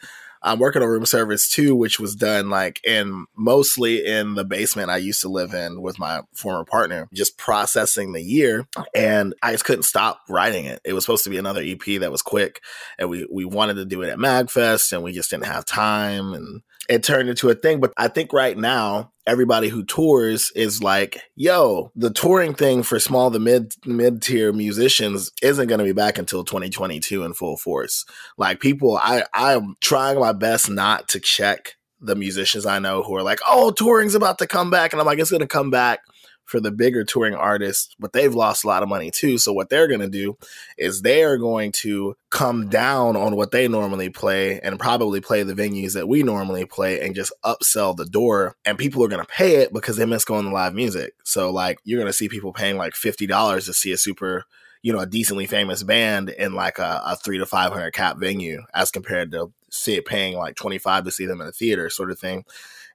I'm 0.44 0.60
working 0.60 0.82
on 0.82 0.88
room 0.90 1.06
service 1.06 1.50
too, 1.50 1.76
which 1.76 2.00
was 2.00 2.16
done 2.16 2.50
like 2.50 2.82
in 2.84 3.26
mostly 3.36 4.06
in 4.06 4.36
the 4.36 4.44
basement 4.44 4.90
I 4.90 4.98
used 4.98 5.22
to 5.22 5.30
live 5.30 5.54
in 5.54 5.82
with 5.82 5.98
my 5.98 6.22
former 6.34 6.66
partner, 6.66 7.08
just 7.14 7.38
processing 7.38 8.12
the 8.12 8.22
year. 8.22 8.68
And 8.94 9.34
I 9.42 9.54
just 9.54 9.66
couldn't 9.66 9.84
stop 9.84 10.20
writing 10.28 10.66
it. 10.66 10.82
It 10.84 10.94
was 10.94 11.06
supposed 11.06 11.24
to 11.24 11.30
be 11.30 11.38
another 11.38 11.62
EP 11.64 12.00
that 12.02 12.12
was 12.12 12.22
quick. 12.22 12.62
And 13.00 13.10
we, 13.10 13.26
we 13.32 13.46
wanted 13.46 13.76
to 13.76 13.86
do 13.86 14.02
it 14.02 14.10
at 14.10 14.18
MagFest 14.18 14.92
and 14.92 15.04
we 15.04 15.14
just 15.14 15.30
didn't 15.30 15.46
have 15.46 15.66
time. 15.66 16.34
And 16.34 16.62
it 16.90 17.04
turned 17.04 17.30
into 17.30 17.50
a 17.50 17.56
thing. 17.56 17.80
But 17.80 17.94
I 17.98 18.08
think 18.08 18.34
right 18.34 18.58
now, 18.58 19.12
everybody 19.26 19.70
who 19.70 19.84
tours 19.84 20.52
is 20.56 20.84
like, 20.84 21.22
yo, 21.36 21.92
the 21.96 22.12
touring 22.12 22.54
thing 22.54 22.84
for 22.84 23.00
small 23.00 23.30
the 23.30 23.40
mid 23.40 23.74
mid 23.86 24.22
tier 24.22 24.52
musicians 24.52 25.32
isn't 25.42 25.68
going 25.68 25.80
to 25.80 25.86
be 25.86 25.94
back 25.94 26.18
until 26.18 26.44
2022 26.44 27.24
in 27.24 27.34
full 27.34 27.58
force. 27.58 28.06
Like 28.38 28.60
people, 28.60 28.98
I 28.98 29.24
I'm 29.34 29.76
trying 29.82 30.20
my 30.20 30.34
best 30.34 30.70
not 30.70 31.08
to 31.10 31.20
check 31.20 31.76
the 32.00 32.16
musicians 32.16 32.66
I 32.66 32.80
know 32.80 33.02
who 33.02 33.16
are 33.16 33.24
like, 33.24 33.40
oh, 33.48 33.72
touring's 33.72 34.16
about 34.16 34.38
to 34.40 34.48
come 34.48 34.70
back, 34.70 34.92
and 34.92 35.00
I'm 35.00 35.06
like, 35.06 35.20
it's 35.20 35.32
going 35.32 35.40
to 35.40 35.48
come 35.48 35.70
back 35.70 36.02
for 36.46 36.60
the 36.60 36.72
bigger 36.72 37.04
touring 37.04 37.34
artists, 37.34 37.96
but 38.00 38.14
they've 38.14 38.34
lost 38.34 38.64
a 38.64 38.68
lot 38.68 38.84
of 38.84 38.90
money 38.90 39.12
too. 39.12 39.38
So 39.38 39.54
what 39.54 39.70
they're 39.70 39.88
going 39.88 40.02
to 40.02 40.10
do 40.10 40.38
is 40.78 41.02
they 41.02 41.24
are 41.24 41.38
going 41.38 41.72
to 41.74 42.16
come 42.30 42.70
down 42.70 43.16
on 43.16 43.36
what 43.36 43.52
they 43.52 43.68
normally 43.68 44.10
play 44.10 44.60
and 44.60 44.80
probably 44.80 45.22
play 45.22 45.44
the 45.44 45.54
venues 45.54 45.94
that 45.94 46.08
we 46.08 46.24
normally 46.24 46.66
play 46.66 47.00
and 47.02 47.16
just 47.16 47.34
upsell 47.44 47.96
the 47.96 48.06
door. 48.06 48.56
And 48.66 48.78
people 48.78 49.04
are 49.04 49.08
going 49.10 49.24
to 49.24 49.32
pay 49.32 49.56
it 49.58 49.74
because 49.74 49.98
they 49.98 50.06
miss 50.06 50.26
going 50.26 50.46
to 50.46 50.54
live 50.54 50.74
music. 50.74 51.14
So 51.24 51.52
like 51.52 51.80
you're 51.84 52.00
going 52.00 52.10
to 52.10 52.14
see 52.14 52.30
people 52.30 52.54
paying 52.54 52.78
like 52.78 52.94
$50 52.94 53.66
to 53.66 53.74
see 53.74 53.92
a 53.92 53.98
super 53.98 54.46
you 54.84 54.92
know, 54.92 55.00
a 55.00 55.06
decently 55.06 55.48
famous 55.48 55.82
band 55.82 56.30
in 56.30 56.54
like 56.54 56.78
a, 56.78 57.02
a 57.06 57.16
three 57.16 57.38
to 57.38 57.46
500 57.46 57.92
cap 57.92 58.18
venue 58.18 58.62
as 58.74 58.92
compared 58.92 59.32
to 59.32 59.52
see 59.72 59.96
it 59.96 60.06
paying 60.06 60.38
like 60.38 60.56
25 60.56 61.06
to 61.06 61.12
see 61.12 61.26
them 61.26 61.40
in 61.40 61.48
a 61.48 61.54
theater 61.54 61.90
sort 61.90 62.12
of 62.12 62.20
thing. 62.20 62.44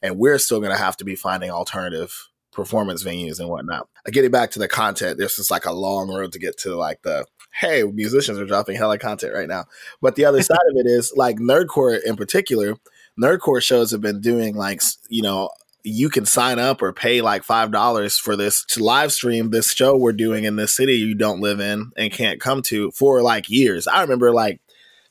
And 0.02 0.18
we're 0.18 0.38
still 0.38 0.60
going 0.60 0.70
to 0.70 0.78
have 0.78 0.98
to 0.98 1.04
be 1.04 1.16
finding 1.16 1.50
alternative 1.50 2.28
performance 2.52 3.04
venues 3.04 3.40
and 3.40 3.48
whatnot. 3.48 3.88
Getting 4.06 4.30
back 4.30 4.50
to 4.52 4.58
the 4.58 4.68
content, 4.68 5.18
this 5.18 5.38
is 5.38 5.50
like 5.50 5.66
a 5.66 5.72
long 5.72 6.12
road 6.12 6.32
to 6.32 6.38
get 6.38 6.58
to 6.58 6.76
like 6.76 7.02
the 7.02 7.26
hey, 7.60 7.82
musicians 7.82 8.38
are 8.38 8.46
dropping 8.46 8.76
hella 8.76 8.98
content 8.98 9.34
right 9.34 9.48
now. 9.48 9.64
But 10.00 10.14
the 10.14 10.24
other 10.24 10.42
side 10.42 10.56
of 10.70 10.76
it 10.76 10.86
is 10.86 11.12
like 11.16 11.36
nerdcore 11.36 11.98
in 12.04 12.16
particular. 12.16 12.76
Nerdcore 13.20 13.62
shows 13.62 13.90
have 13.90 14.00
been 14.00 14.20
doing 14.20 14.54
like 14.54 14.82
you 15.08 15.22
know 15.22 15.50
you 15.84 16.10
can 16.10 16.26
sign 16.26 16.58
up 16.58 16.82
or 16.82 16.92
pay 16.92 17.20
like 17.20 17.44
five 17.44 17.70
dollars 17.72 18.18
for 18.18 18.36
this 18.36 18.64
to 18.66 18.82
live 18.82 19.12
stream 19.12 19.50
this 19.50 19.72
show 19.72 19.96
we're 19.96 20.12
doing 20.12 20.44
in 20.44 20.56
this 20.56 20.74
city 20.76 20.94
you 20.94 21.14
don't 21.14 21.40
live 21.40 21.60
in 21.60 21.90
and 21.96 22.12
can't 22.12 22.40
come 22.40 22.62
to 22.62 22.90
for 22.92 23.22
like 23.22 23.48
years. 23.48 23.86
I 23.86 24.02
remember 24.02 24.32
like 24.32 24.60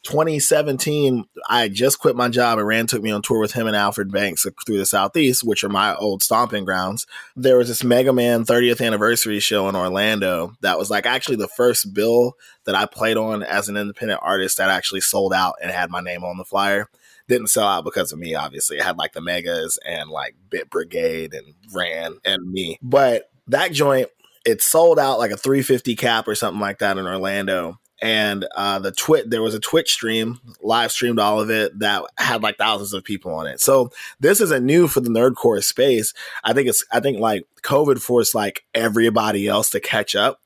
2017, 0.03 1.25
I 1.49 1.67
just 1.67 1.99
quit 1.99 2.15
my 2.15 2.29
job 2.29 2.59
and 2.59 2.67
Ran 2.67 2.87
took 2.87 3.01
me 3.01 3.11
on 3.11 3.21
tour 3.21 3.39
with 3.39 3.53
him 3.53 3.67
and 3.67 3.75
Alfred 3.75 4.11
Banks 4.11 4.45
through 4.65 4.77
the 4.77 4.85
Southeast, 4.85 5.43
which 5.43 5.63
are 5.63 5.69
my 5.69 5.95
old 5.95 6.23
stomping 6.23 6.65
grounds. 6.65 7.05
There 7.35 7.57
was 7.57 7.67
this 7.67 7.83
Mega 7.83 8.13
Man 8.13 8.45
30th 8.45 8.85
anniversary 8.85 9.39
show 9.39 9.67
in 9.67 9.75
Orlando 9.75 10.53
that 10.61 10.77
was 10.77 10.89
like 10.89 11.05
actually 11.05 11.35
the 11.35 11.47
first 11.47 11.93
bill 11.93 12.37
that 12.65 12.75
I 12.75 12.85
played 12.85 13.17
on 13.17 13.43
as 13.43 13.69
an 13.69 13.77
independent 13.77 14.21
artist 14.23 14.57
that 14.57 14.69
actually 14.69 15.01
sold 15.01 15.33
out 15.33 15.55
and 15.61 15.71
had 15.71 15.89
my 15.89 16.01
name 16.01 16.23
on 16.23 16.37
the 16.37 16.45
flyer. 16.45 16.89
Didn't 17.27 17.47
sell 17.47 17.67
out 17.67 17.83
because 17.83 18.13
of 18.13 18.19
me, 18.19 18.35
obviously. 18.35 18.77
It 18.77 18.83
had 18.83 18.97
like 18.97 19.11
the 19.11 19.21
Megas 19.21 19.77
and 19.85 20.09
like 20.09 20.35
Bit 20.49 20.69
Brigade 20.69 21.33
and 21.33 21.55
Ran 21.73 22.19
and 22.23 22.49
me. 22.49 22.77
But 22.81 23.29
that 23.47 23.73
joint, 23.73 24.07
it 24.45 24.61
sold 24.61 24.97
out 24.97 25.19
like 25.19 25.31
a 25.31 25.37
350 25.37 25.97
cap 25.97 26.27
or 26.27 26.35
something 26.35 26.61
like 26.61 26.79
that 26.79 26.97
in 26.97 27.05
Orlando 27.05 27.79
and 28.01 28.45
uh, 28.55 28.79
the 28.79 28.91
twit 28.91 29.29
there 29.29 29.41
was 29.41 29.55
a 29.55 29.59
Twitch 29.59 29.91
stream, 29.91 30.39
live 30.61 30.91
streamed 30.91 31.19
all 31.19 31.39
of 31.39 31.49
it 31.49 31.77
that 31.79 32.03
had 32.17 32.43
like 32.43 32.57
thousands 32.57 32.93
of 32.93 33.03
people 33.03 33.33
on 33.33 33.47
it. 33.47 33.59
So 33.59 33.91
this 34.19 34.41
isn't 34.41 34.65
new 34.65 34.87
for 34.87 34.99
the 34.99 35.09
nerdcore 35.09 35.63
space. 35.63 36.13
I 36.43 36.53
think 36.53 36.67
it's 36.67 36.85
I 36.91 36.99
think 36.99 37.19
like 37.19 37.45
COVID 37.63 37.99
forced 37.99 38.35
like 38.35 38.65
everybody 38.73 39.47
else 39.47 39.69
to 39.71 39.79
catch 39.79 40.15
up. 40.15 40.41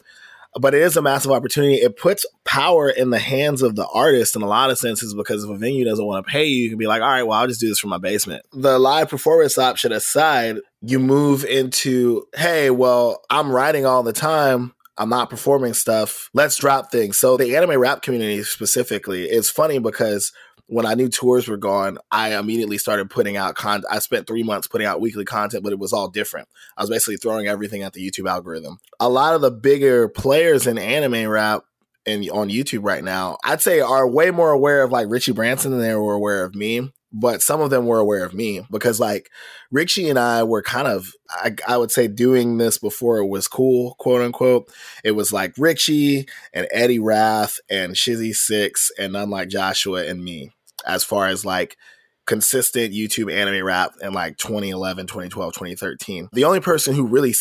But 0.59 0.73
it 0.73 0.81
is 0.81 0.97
a 0.97 1.01
massive 1.01 1.31
opportunity. 1.31 1.75
It 1.75 1.95
puts 1.95 2.25
power 2.43 2.89
in 2.89 3.09
the 3.09 3.19
hands 3.19 3.61
of 3.61 3.77
the 3.77 3.87
artist 3.87 4.35
in 4.35 4.41
a 4.41 4.47
lot 4.47 4.69
of 4.69 4.77
senses 4.77 5.13
because 5.13 5.45
if 5.45 5.49
a 5.49 5.55
venue 5.55 5.85
doesn't 5.85 6.05
want 6.05 6.25
to 6.25 6.31
pay 6.31 6.43
you, 6.43 6.63
you 6.63 6.69
can 6.69 6.77
be 6.77 6.87
like, 6.87 7.01
all 7.01 7.07
right, 7.07 7.23
well, 7.23 7.39
I'll 7.39 7.47
just 7.47 7.61
do 7.61 7.69
this 7.69 7.79
from 7.79 7.91
my 7.91 7.97
basement. 7.97 8.43
The 8.51 8.77
live 8.77 9.07
performance 9.07 9.57
option 9.57 9.93
aside, 9.93 10.57
you 10.81 10.99
move 10.99 11.45
into, 11.45 12.27
hey, 12.35 12.69
well, 12.69 13.21
I'm 13.29 13.49
writing 13.49 13.85
all 13.85 14.03
the 14.03 14.11
time. 14.11 14.73
I'm 15.01 15.09
not 15.09 15.31
performing 15.31 15.73
stuff. 15.73 16.29
Let's 16.35 16.57
drop 16.57 16.91
things. 16.91 17.17
So 17.17 17.35
the 17.35 17.55
anime 17.55 17.79
rap 17.79 18.03
community 18.03 18.43
specifically, 18.43 19.23
it's 19.23 19.49
funny 19.49 19.79
because 19.79 20.31
when 20.67 20.85
I 20.85 20.93
knew 20.93 21.09
tours 21.09 21.47
were 21.47 21.57
gone, 21.57 21.97
I 22.11 22.37
immediately 22.37 22.77
started 22.77 23.09
putting 23.09 23.35
out 23.35 23.55
content. 23.55 23.91
I 23.91 23.97
spent 23.97 24.27
three 24.27 24.43
months 24.43 24.67
putting 24.67 24.85
out 24.85 25.01
weekly 25.01 25.25
content, 25.25 25.63
but 25.63 25.73
it 25.73 25.79
was 25.79 25.91
all 25.91 26.07
different. 26.07 26.49
I 26.77 26.83
was 26.83 26.91
basically 26.91 27.17
throwing 27.17 27.47
everything 27.47 27.81
at 27.81 27.93
the 27.93 28.07
YouTube 28.07 28.29
algorithm. 28.29 28.77
A 28.99 29.09
lot 29.09 29.33
of 29.33 29.41
the 29.41 29.49
bigger 29.49 30.07
players 30.07 30.67
in 30.67 30.77
anime 30.77 31.27
rap 31.27 31.63
and 32.05 32.29
on 32.29 32.49
YouTube 32.49 32.83
right 32.83 33.03
now, 33.03 33.37
I'd 33.43 33.59
say 33.59 33.79
are 33.79 34.07
way 34.07 34.29
more 34.29 34.51
aware 34.51 34.83
of 34.83 34.91
like 34.91 35.07
Richie 35.09 35.31
Branson 35.31 35.71
than 35.71 35.81
they 35.81 35.95
were 35.95 36.13
aware 36.13 36.45
of 36.45 36.53
me. 36.53 36.91
But 37.13 37.41
some 37.41 37.59
of 37.59 37.69
them 37.69 37.85
were 37.85 37.99
aware 37.99 38.23
of 38.23 38.33
me 38.33 38.65
because 38.71 38.99
like 38.99 39.29
Richie 39.69 40.09
and 40.09 40.17
I 40.17 40.43
were 40.43 40.61
kind 40.61 40.87
of, 40.87 41.11
I, 41.29 41.55
I 41.67 41.77
would 41.77 41.91
say, 41.91 42.07
doing 42.07 42.57
this 42.57 42.77
before 42.77 43.17
it 43.17 43.27
was 43.27 43.47
cool, 43.47 43.95
quote 43.99 44.21
unquote. 44.21 44.71
It 45.03 45.11
was 45.11 45.33
like 45.33 45.53
Richie 45.57 46.27
and 46.53 46.67
Eddie 46.71 46.99
Rath 46.99 47.59
and 47.69 47.93
Shizzy 47.93 48.33
Six 48.33 48.91
and 48.97 49.13
None 49.13 49.29
Like 49.29 49.49
Joshua 49.49 50.05
and 50.05 50.23
me 50.23 50.51
as 50.85 51.03
far 51.03 51.27
as 51.27 51.45
like 51.45 51.77
consistent 52.25 52.93
YouTube 52.93 53.33
anime 53.33 53.65
rap 53.65 53.91
in 54.01 54.13
like 54.13 54.37
2011, 54.37 55.07
2012, 55.07 55.53
2013. 55.53 56.29
The 56.31 56.43
only 56.45 56.59
person 56.59 56.95
who 56.95 57.05
really 57.05 57.33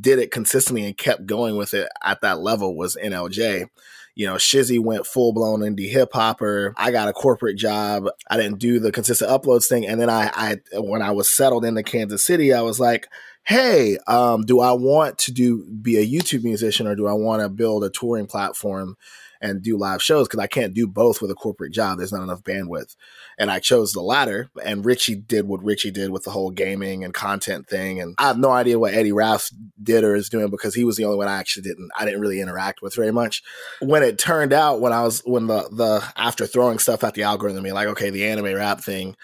did 0.00 0.18
it 0.18 0.30
consistently 0.30 0.84
and 0.84 0.96
kept 0.96 1.26
going 1.26 1.56
with 1.56 1.74
it 1.74 1.88
at 2.02 2.22
that 2.22 2.40
level 2.40 2.76
was 2.76 2.96
NLJ. 2.96 3.68
You 4.14 4.26
know, 4.26 4.34
Shizzy 4.34 4.78
went 4.78 5.06
full 5.06 5.32
blown 5.32 5.60
indie 5.60 5.90
hip 5.90 6.10
hopper. 6.12 6.74
I 6.76 6.90
got 6.90 7.08
a 7.08 7.12
corporate 7.12 7.56
job. 7.56 8.08
I 8.30 8.36
didn't 8.36 8.58
do 8.58 8.78
the 8.78 8.92
consistent 8.92 9.30
uploads 9.30 9.68
thing. 9.68 9.86
And 9.86 10.00
then 10.00 10.10
I, 10.10 10.30
I, 10.34 10.78
when 10.80 11.02
I 11.02 11.12
was 11.12 11.30
settled 11.30 11.64
into 11.64 11.82
Kansas 11.82 12.24
City, 12.24 12.52
I 12.52 12.60
was 12.60 12.78
like, 12.78 13.08
hey, 13.44 13.98
um, 14.06 14.42
do 14.42 14.60
I 14.60 14.72
want 14.72 15.18
to 15.18 15.32
do 15.32 15.64
be 15.64 15.98
a 15.98 16.06
YouTube 16.06 16.44
musician 16.44 16.86
or 16.86 16.94
do 16.94 17.06
I 17.06 17.12
want 17.12 17.42
to 17.42 17.48
build 17.48 17.84
a 17.84 17.90
touring 17.90 18.26
platform 18.26 18.96
and 19.42 19.60
do 19.60 19.76
live 19.76 20.02
shows? 20.02 20.28
Because 20.28 20.40
I 20.40 20.46
can't 20.46 20.72
do 20.72 20.86
both 20.86 21.20
with 21.20 21.30
a 21.30 21.34
corporate 21.34 21.72
job. 21.72 21.98
There's 21.98 22.12
not 22.12 22.22
enough 22.22 22.42
bandwidth. 22.42 22.96
And 23.38 23.50
I 23.50 23.58
chose 23.58 23.92
the 23.92 24.00
latter. 24.00 24.50
And 24.64 24.84
Richie 24.84 25.16
did 25.16 25.46
what 25.46 25.62
Richie 25.62 25.90
did 25.90 26.10
with 26.10 26.22
the 26.22 26.30
whole 26.30 26.50
gaming 26.50 27.04
and 27.04 27.12
content 27.12 27.68
thing. 27.68 28.00
And 28.00 28.14
I 28.18 28.28
have 28.28 28.38
no 28.38 28.50
idea 28.50 28.78
what 28.78 28.94
Eddie 28.94 29.12
Raff 29.12 29.50
did 29.82 30.04
or 30.04 30.14
is 30.14 30.28
doing 30.28 30.48
because 30.48 30.74
he 30.74 30.84
was 30.84 30.96
the 30.96 31.04
only 31.04 31.18
one 31.18 31.28
I 31.28 31.38
actually 31.38 31.64
didn't 31.64 31.90
I 31.98 32.04
didn't 32.04 32.20
really 32.20 32.40
interact 32.40 32.80
with 32.80 32.94
very 32.94 33.12
much. 33.12 33.42
When 33.80 34.02
it 34.02 34.18
turned 34.18 34.52
out 34.52 34.80
when 34.80 34.92
I 34.92 35.02
was 35.02 35.20
when 35.24 35.48
the 35.48 35.68
the 35.70 36.04
after 36.16 36.46
throwing 36.46 36.78
stuff 36.78 37.04
at 37.04 37.14
the 37.14 37.24
algorithm, 37.24 37.64
being 37.64 37.74
like, 37.74 37.88
okay, 37.88 38.10
the 38.10 38.26
anime 38.26 38.54
rap 38.54 38.80
thing 38.80 39.16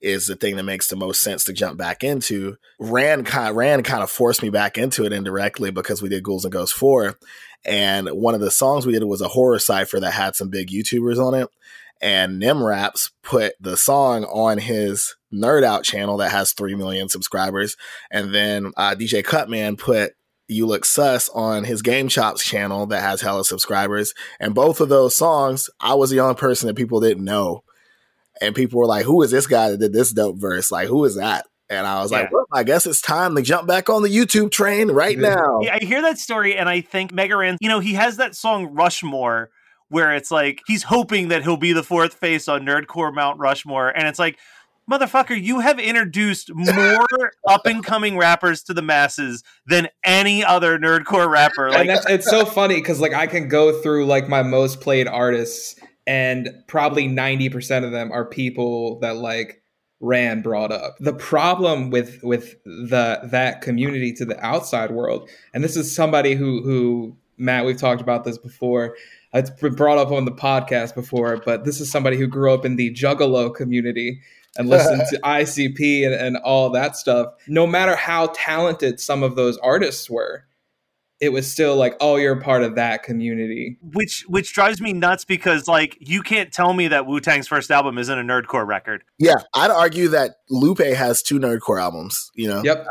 is 0.00 0.26
the 0.26 0.36
thing 0.36 0.56
that 0.56 0.62
makes 0.62 0.88
the 0.88 0.96
most 0.96 1.22
sense 1.22 1.44
to 1.44 1.52
jump 1.52 1.78
back 1.78 2.04
into. 2.04 2.56
Ran 2.78 3.24
kind 3.24 3.56
Ran 3.56 3.82
kind 3.82 4.02
of 4.02 4.10
forced 4.10 4.42
me 4.42 4.50
back 4.50 4.78
into 4.78 5.04
it 5.04 5.12
indirectly 5.12 5.70
because 5.70 6.02
we 6.02 6.08
did 6.08 6.22
Ghouls 6.22 6.44
and 6.44 6.52
Ghosts 6.52 6.76
4. 6.76 7.16
And 7.66 8.08
one 8.08 8.34
of 8.34 8.40
the 8.40 8.50
songs 8.50 8.86
we 8.86 8.92
did 8.92 9.02
was 9.02 9.20
a 9.20 9.28
horror 9.28 9.58
cipher 9.58 9.98
that 9.98 10.12
had 10.12 10.36
some 10.36 10.48
big 10.48 10.68
YouTubers 10.68 11.18
on 11.18 11.34
it. 11.34 11.48
And 12.00 12.40
NemRaps 12.40 13.10
put 13.22 13.54
the 13.60 13.76
song 13.76 14.24
on 14.24 14.58
his 14.58 15.16
Nerd 15.32 15.64
Out 15.64 15.82
channel 15.82 16.16
that 16.18 16.30
has 16.30 16.52
3 16.52 16.76
million 16.76 17.08
subscribers. 17.08 17.76
And 18.10 18.32
then 18.32 18.72
uh, 18.76 18.94
DJ 18.94 19.24
Cutman 19.24 19.76
put 19.76 20.12
You 20.46 20.66
Look 20.66 20.84
Sus 20.84 21.28
on 21.30 21.64
his 21.64 21.82
Game 21.82 22.08
Chops 22.08 22.44
channel 22.44 22.86
that 22.86 23.02
has 23.02 23.20
hella 23.20 23.44
subscribers. 23.44 24.14
And 24.38 24.54
both 24.54 24.80
of 24.80 24.88
those 24.88 25.16
songs, 25.16 25.68
I 25.80 25.94
was 25.94 26.10
the 26.10 26.20
only 26.20 26.36
person 26.36 26.68
that 26.68 26.76
people 26.76 27.00
didn't 27.00 27.24
know. 27.24 27.64
And 28.40 28.54
people 28.54 28.78
were 28.78 28.86
like, 28.86 29.06
who 29.06 29.22
is 29.22 29.30
this 29.30 29.46
guy 29.46 29.70
that 29.70 29.80
did 29.80 29.94
this 29.94 30.12
dope 30.12 30.36
verse? 30.36 30.70
Like, 30.70 30.88
who 30.88 31.04
is 31.04 31.16
that? 31.16 31.46
And 31.68 31.86
I 31.86 32.00
was 32.00 32.12
like, 32.12 32.30
well, 32.30 32.46
I 32.52 32.62
guess 32.62 32.86
it's 32.86 33.00
time 33.00 33.34
to 33.34 33.42
jump 33.42 33.66
back 33.66 33.90
on 33.90 34.02
the 34.02 34.08
YouTube 34.08 34.52
train 34.52 34.90
right 34.90 35.16
mm-hmm. 35.16 35.34
now. 35.34 35.60
Yeah, 35.62 35.78
I 35.80 35.84
hear 35.84 36.00
that 36.02 36.18
story, 36.18 36.56
and 36.56 36.68
I 36.68 36.80
think 36.80 37.12
Mega 37.12 37.36
Ran, 37.36 37.58
you 37.60 37.68
know, 37.68 37.80
he 37.80 37.94
has 37.94 38.18
that 38.18 38.36
song 38.36 38.66
Rushmore, 38.66 39.50
where 39.88 40.14
it's 40.14 40.30
like 40.30 40.62
he's 40.66 40.84
hoping 40.84 41.28
that 41.28 41.42
he'll 41.42 41.56
be 41.56 41.72
the 41.72 41.82
fourth 41.82 42.14
face 42.14 42.48
on 42.48 42.62
Nerdcore 42.62 43.12
Mount 43.12 43.38
Rushmore, 43.40 43.88
and 43.88 44.06
it's 44.06 44.18
like, 44.18 44.38
motherfucker, 44.90 45.40
you 45.40 45.58
have 45.58 45.80
introduced 45.80 46.54
more 46.54 47.06
up 47.48 47.66
and 47.66 47.84
coming 47.84 48.16
rappers 48.16 48.62
to 48.64 48.74
the 48.74 48.82
masses 48.82 49.42
than 49.66 49.88
any 50.04 50.44
other 50.44 50.78
Nerdcore 50.78 51.28
rapper. 51.28 51.70
Like, 51.70 51.80
and 51.80 51.88
that's 51.88 52.06
it's 52.08 52.30
so 52.30 52.44
funny 52.44 52.76
because 52.76 53.00
like 53.00 53.12
I 53.12 53.26
can 53.26 53.48
go 53.48 53.80
through 53.82 54.06
like 54.06 54.28
my 54.28 54.44
most 54.44 54.80
played 54.80 55.08
artists, 55.08 55.74
and 56.06 56.48
probably 56.68 57.08
ninety 57.08 57.48
percent 57.48 57.84
of 57.84 57.90
them 57.90 58.12
are 58.12 58.24
people 58.24 59.00
that 59.00 59.16
like 59.16 59.62
Ran 60.00 60.42
brought 60.42 60.72
up. 60.72 60.96
The 61.00 61.14
problem 61.14 61.90
with 61.90 62.22
with 62.22 62.56
the 62.64 63.20
that 63.24 63.62
community 63.62 64.12
to 64.14 64.24
the 64.24 64.38
outside 64.44 64.90
world, 64.90 65.28
and 65.54 65.64
this 65.64 65.76
is 65.76 65.94
somebody 65.94 66.34
who 66.34 66.62
who 66.62 67.16
Matt, 67.38 67.64
we've 67.64 67.76
talked 67.76 68.00
about 68.00 68.24
this 68.24 68.38
before. 68.38 68.96
It's 69.32 69.50
been 69.50 69.74
brought 69.74 69.98
up 69.98 70.10
on 70.10 70.24
the 70.24 70.32
podcast 70.32 70.94
before, 70.94 71.36
but 71.44 71.64
this 71.64 71.80
is 71.80 71.90
somebody 71.90 72.16
who 72.16 72.26
grew 72.26 72.52
up 72.52 72.64
in 72.64 72.76
the 72.76 72.92
Juggalo 72.94 73.54
community 73.54 74.20
and 74.56 74.68
listened 74.70 75.02
to 75.10 75.20
ICP 75.20 76.06
and, 76.06 76.14
and 76.14 76.36
all 76.38 76.70
that 76.70 76.96
stuff. 76.96 77.34
No 77.46 77.66
matter 77.66 77.94
how 77.94 78.28
talented 78.34 79.00
some 79.00 79.22
of 79.22 79.36
those 79.36 79.58
artists 79.58 80.08
were, 80.08 80.45
it 81.20 81.30
was 81.30 81.50
still 81.50 81.76
like, 81.76 81.96
oh, 82.00 82.16
you're 82.16 82.40
part 82.40 82.62
of 82.62 82.74
that 82.74 83.02
community. 83.02 83.78
which 83.94 84.24
which 84.28 84.52
drives 84.52 84.80
me 84.80 84.92
nuts 84.92 85.24
because 85.24 85.66
like 85.66 85.96
you 86.00 86.22
can't 86.22 86.52
tell 86.52 86.72
me 86.74 86.88
that 86.88 87.06
Wu 87.06 87.20
Tang's 87.20 87.48
first 87.48 87.70
album 87.70 87.96
isn't 87.98 88.18
a 88.18 88.22
nerdcore 88.22 88.66
record 88.66 89.02
Yeah, 89.18 89.36
I'd 89.54 89.70
argue 89.70 90.08
that 90.08 90.36
Lupe 90.50 90.78
has 90.80 91.22
two 91.22 91.38
nerdcore 91.38 91.80
albums. 91.80 92.30
You 92.34 92.48
know, 92.48 92.62
Yep. 92.62 92.86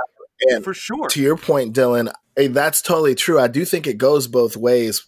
and 0.50 0.64
for 0.64 0.74
sure. 0.74 1.08
to 1.10 1.22
your 1.22 1.38
point, 1.38 1.76
Dylan, 1.76 2.12
eh, 2.36 2.48
that's 2.50 2.82
totally 2.82 3.16
true. 3.16 3.40
I 3.40 3.48
do 3.48 3.64
think 3.64 3.86
it 3.86 3.98
goes 3.98 4.28
both 4.28 4.58
ways. 4.58 5.06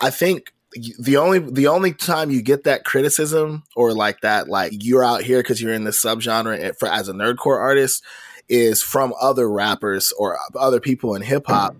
I 0.00 0.10
think 0.10 0.52
the 0.98 1.16
only 1.16 1.38
the 1.38 1.66
only 1.66 1.92
time 1.94 2.30
you 2.30 2.42
get 2.42 2.64
that 2.64 2.84
criticism 2.84 3.64
or 3.74 3.92
like 3.94 4.20
that, 4.20 4.48
like 4.48 4.72
you're 4.74 5.04
out 5.04 5.22
here 5.22 5.40
because 5.40 5.60
you're 5.60 5.72
in 5.72 5.84
this 5.84 6.00
subgenre 6.02 6.74
for 6.78 6.88
as 6.88 7.08
a 7.08 7.12
nerdcore 7.12 7.58
artist, 7.58 8.04
is 8.48 8.82
from 8.82 9.14
other 9.20 9.50
rappers 9.50 10.12
or 10.18 10.38
other 10.54 10.80
people 10.80 11.14
in 11.14 11.22
hip 11.22 11.44
hop. 11.46 11.74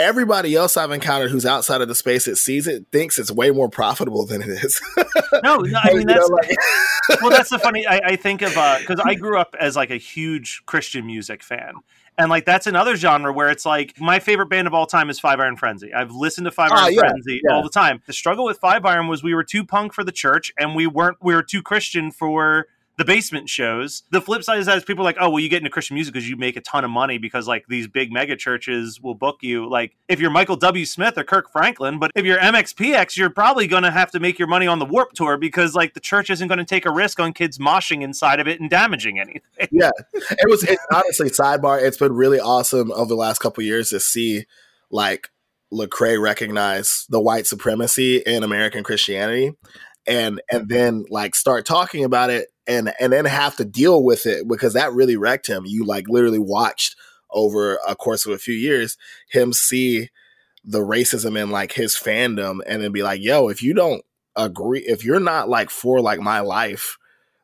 Everybody 0.00 0.54
else 0.54 0.76
I've 0.76 0.90
encountered 0.90 1.30
who's 1.30 1.46
outside 1.46 1.80
of 1.80 1.88
the 1.88 1.94
space 1.94 2.24
that 2.24 2.36
sees 2.36 2.66
it 2.66 2.86
thinks 2.90 3.18
it's 3.18 3.30
way 3.30 3.50
more 3.50 3.68
profitable 3.68 4.26
than 4.26 4.42
it 4.42 4.48
is. 4.48 4.80
No, 5.44 5.56
no, 5.58 5.78
I 5.82 5.90
mean 5.94 6.00
You 6.00 6.04
know, 6.06 6.14
that's 6.14 6.28
like- 6.28 7.20
well, 7.22 7.30
that's 7.30 7.48
the 7.50 7.58
funny. 7.58 7.86
I, 7.86 8.00
I 8.04 8.16
think 8.16 8.42
of 8.42 8.50
because 8.50 9.00
I 9.02 9.14
grew 9.14 9.38
up 9.38 9.54
as 9.58 9.74
like 9.76 9.90
a 9.90 9.96
huge 9.96 10.62
Christian 10.66 11.06
music 11.06 11.42
fan, 11.42 11.74
and 12.18 12.28
like 12.28 12.44
that's 12.44 12.66
another 12.66 12.94
genre 12.96 13.32
where 13.32 13.48
it's 13.48 13.64
like 13.64 13.98
my 14.00 14.18
favorite 14.18 14.48
band 14.50 14.66
of 14.66 14.74
all 14.74 14.86
time 14.86 15.08
is 15.08 15.18
Five 15.20 15.40
Iron 15.40 15.56
Frenzy. 15.56 15.94
I've 15.94 16.10
listened 16.10 16.44
to 16.46 16.50
Five 16.50 16.70
Ah, 16.72 16.84
Iron 16.84 16.94
yeah, 16.94 17.00
Frenzy 17.00 17.40
yeah. 17.44 17.54
all 17.54 17.62
the 17.62 17.70
time. 17.70 18.02
The 18.06 18.12
struggle 18.12 18.44
with 18.44 18.58
Five 18.58 18.84
Iron 18.84 19.06
was 19.08 19.22
we 19.22 19.34
were 19.34 19.44
too 19.44 19.64
punk 19.64 19.94
for 19.94 20.04
the 20.04 20.12
church, 20.12 20.52
and 20.58 20.74
we 20.74 20.86
weren't. 20.86 21.16
We 21.22 21.34
were 21.34 21.42
too 21.44 21.62
Christian 21.62 22.10
for 22.10 22.66
the 23.00 23.04
basement 23.06 23.48
shows. 23.48 24.02
The 24.10 24.20
flip 24.20 24.44
side 24.44 24.58
is 24.58 24.66
that 24.66 24.84
people 24.84 25.02
are 25.02 25.08
like, 25.08 25.16
oh, 25.18 25.30
well, 25.30 25.40
you 25.40 25.48
get 25.48 25.56
into 25.56 25.70
Christian 25.70 25.94
music 25.94 26.12
because 26.12 26.28
you 26.28 26.36
make 26.36 26.56
a 26.56 26.60
ton 26.60 26.84
of 26.84 26.90
money 26.90 27.16
because 27.16 27.48
like 27.48 27.64
these 27.66 27.88
big 27.88 28.12
mega 28.12 28.36
churches 28.36 29.00
will 29.00 29.14
book 29.14 29.38
you. 29.40 29.66
Like 29.66 29.96
if 30.06 30.20
you're 30.20 30.30
Michael 30.30 30.56
W. 30.56 30.84
Smith 30.84 31.16
or 31.16 31.24
Kirk 31.24 31.50
Franklin, 31.50 31.98
but 31.98 32.10
if 32.14 32.26
you're 32.26 32.36
MXPX, 32.36 33.16
you're 33.16 33.30
probably 33.30 33.66
going 33.66 33.84
to 33.84 33.90
have 33.90 34.10
to 34.10 34.20
make 34.20 34.38
your 34.38 34.48
money 34.48 34.66
on 34.66 34.80
the 34.80 34.84
Warped 34.84 35.16
Tour 35.16 35.38
because 35.38 35.74
like 35.74 35.94
the 35.94 36.00
church 36.00 36.28
isn't 36.28 36.46
going 36.46 36.58
to 36.58 36.64
take 36.66 36.84
a 36.84 36.92
risk 36.92 37.18
on 37.18 37.32
kids 37.32 37.56
moshing 37.56 38.02
inside 38.02 38.38
of 38.38 38.46
it 38.46 38.60
and 38.60 38.68
damaging 38.68 39.18
anything. 39.18 39.40
yeah 39.70 39.90
it 40.12 40.50
was 40.50 40.62
it, 40.64 40.78
honestly 40.92 41.30
sidebar 41.30 41.82
it's 41.82 41.96
been 41.96 42.12
really 42.12 42.38
awesome 42.38 42.92
over 42.92 43.08
the 43.08 43.14
last 43.14 43.38
couple 43.38 43.64
years 43.64 43.88
to 43.88 43.98
see 43.98 44.44
like 44.90 45.30
lecrae 45.72 46.20
recognize 46.20 47.06
the 47.08 47.20
white 47.20 47.46
supremacy 47.46 48.18
in 48.18 48.42
american 48.42 48.84
christianity 48.84 49.52
and 50.06 50.40
and 50.50 50.68
then 50.68 51.04
like 51.10 51.34
start 51.34 51.64
talking 51.64 52.04
about 52.04 52.30
it 52.30 52.48
and 52.70 52.92
and 53.00 53.12
then 53.12 53.24
have 53.24 53.56
to 53.56 53.64
deal 53.64 54.02
with 54.02 54.24
it 54.26 54.48
because 54.48 54.74
that 54.74 54.92
really 54.92 55.16
wrecked 55.16 55.48
him. 55.48 55.64
You 55.66 55.84
like 55.84 56.08
literally 56.08 56.38
watched 56.38 56.96
over 57.30 57.78
a 57.86 57.96
course 57.96 58.26
of 58.26 58.32
a 58.32 58.38
few 58.38 58.54
years 58.54 58.96
him 59.30 59.52
see 59.52 60.08
the 60.64 60.80
racism 60.80 61.40
in 61.40 61.50
like 61.50 61.72
his 61.72 61.94
fandom 61.94 62.58
and 62.66 62.82
then 62.82 62.92
be 62.92 63.02
like 63.02 63.20
yo 63.22 63.48
if 63.48 63.62
you 63.62 63.72
don't 63.72 64.02
agree 64.36 64.80
if 64.80 65.04
you're 65.04 65.20
not 65.20 65.48
like 65.48 65.70
for 65.70 66.00
like 66.00 66.20
my 66.20 66.40
life 66.40 66.98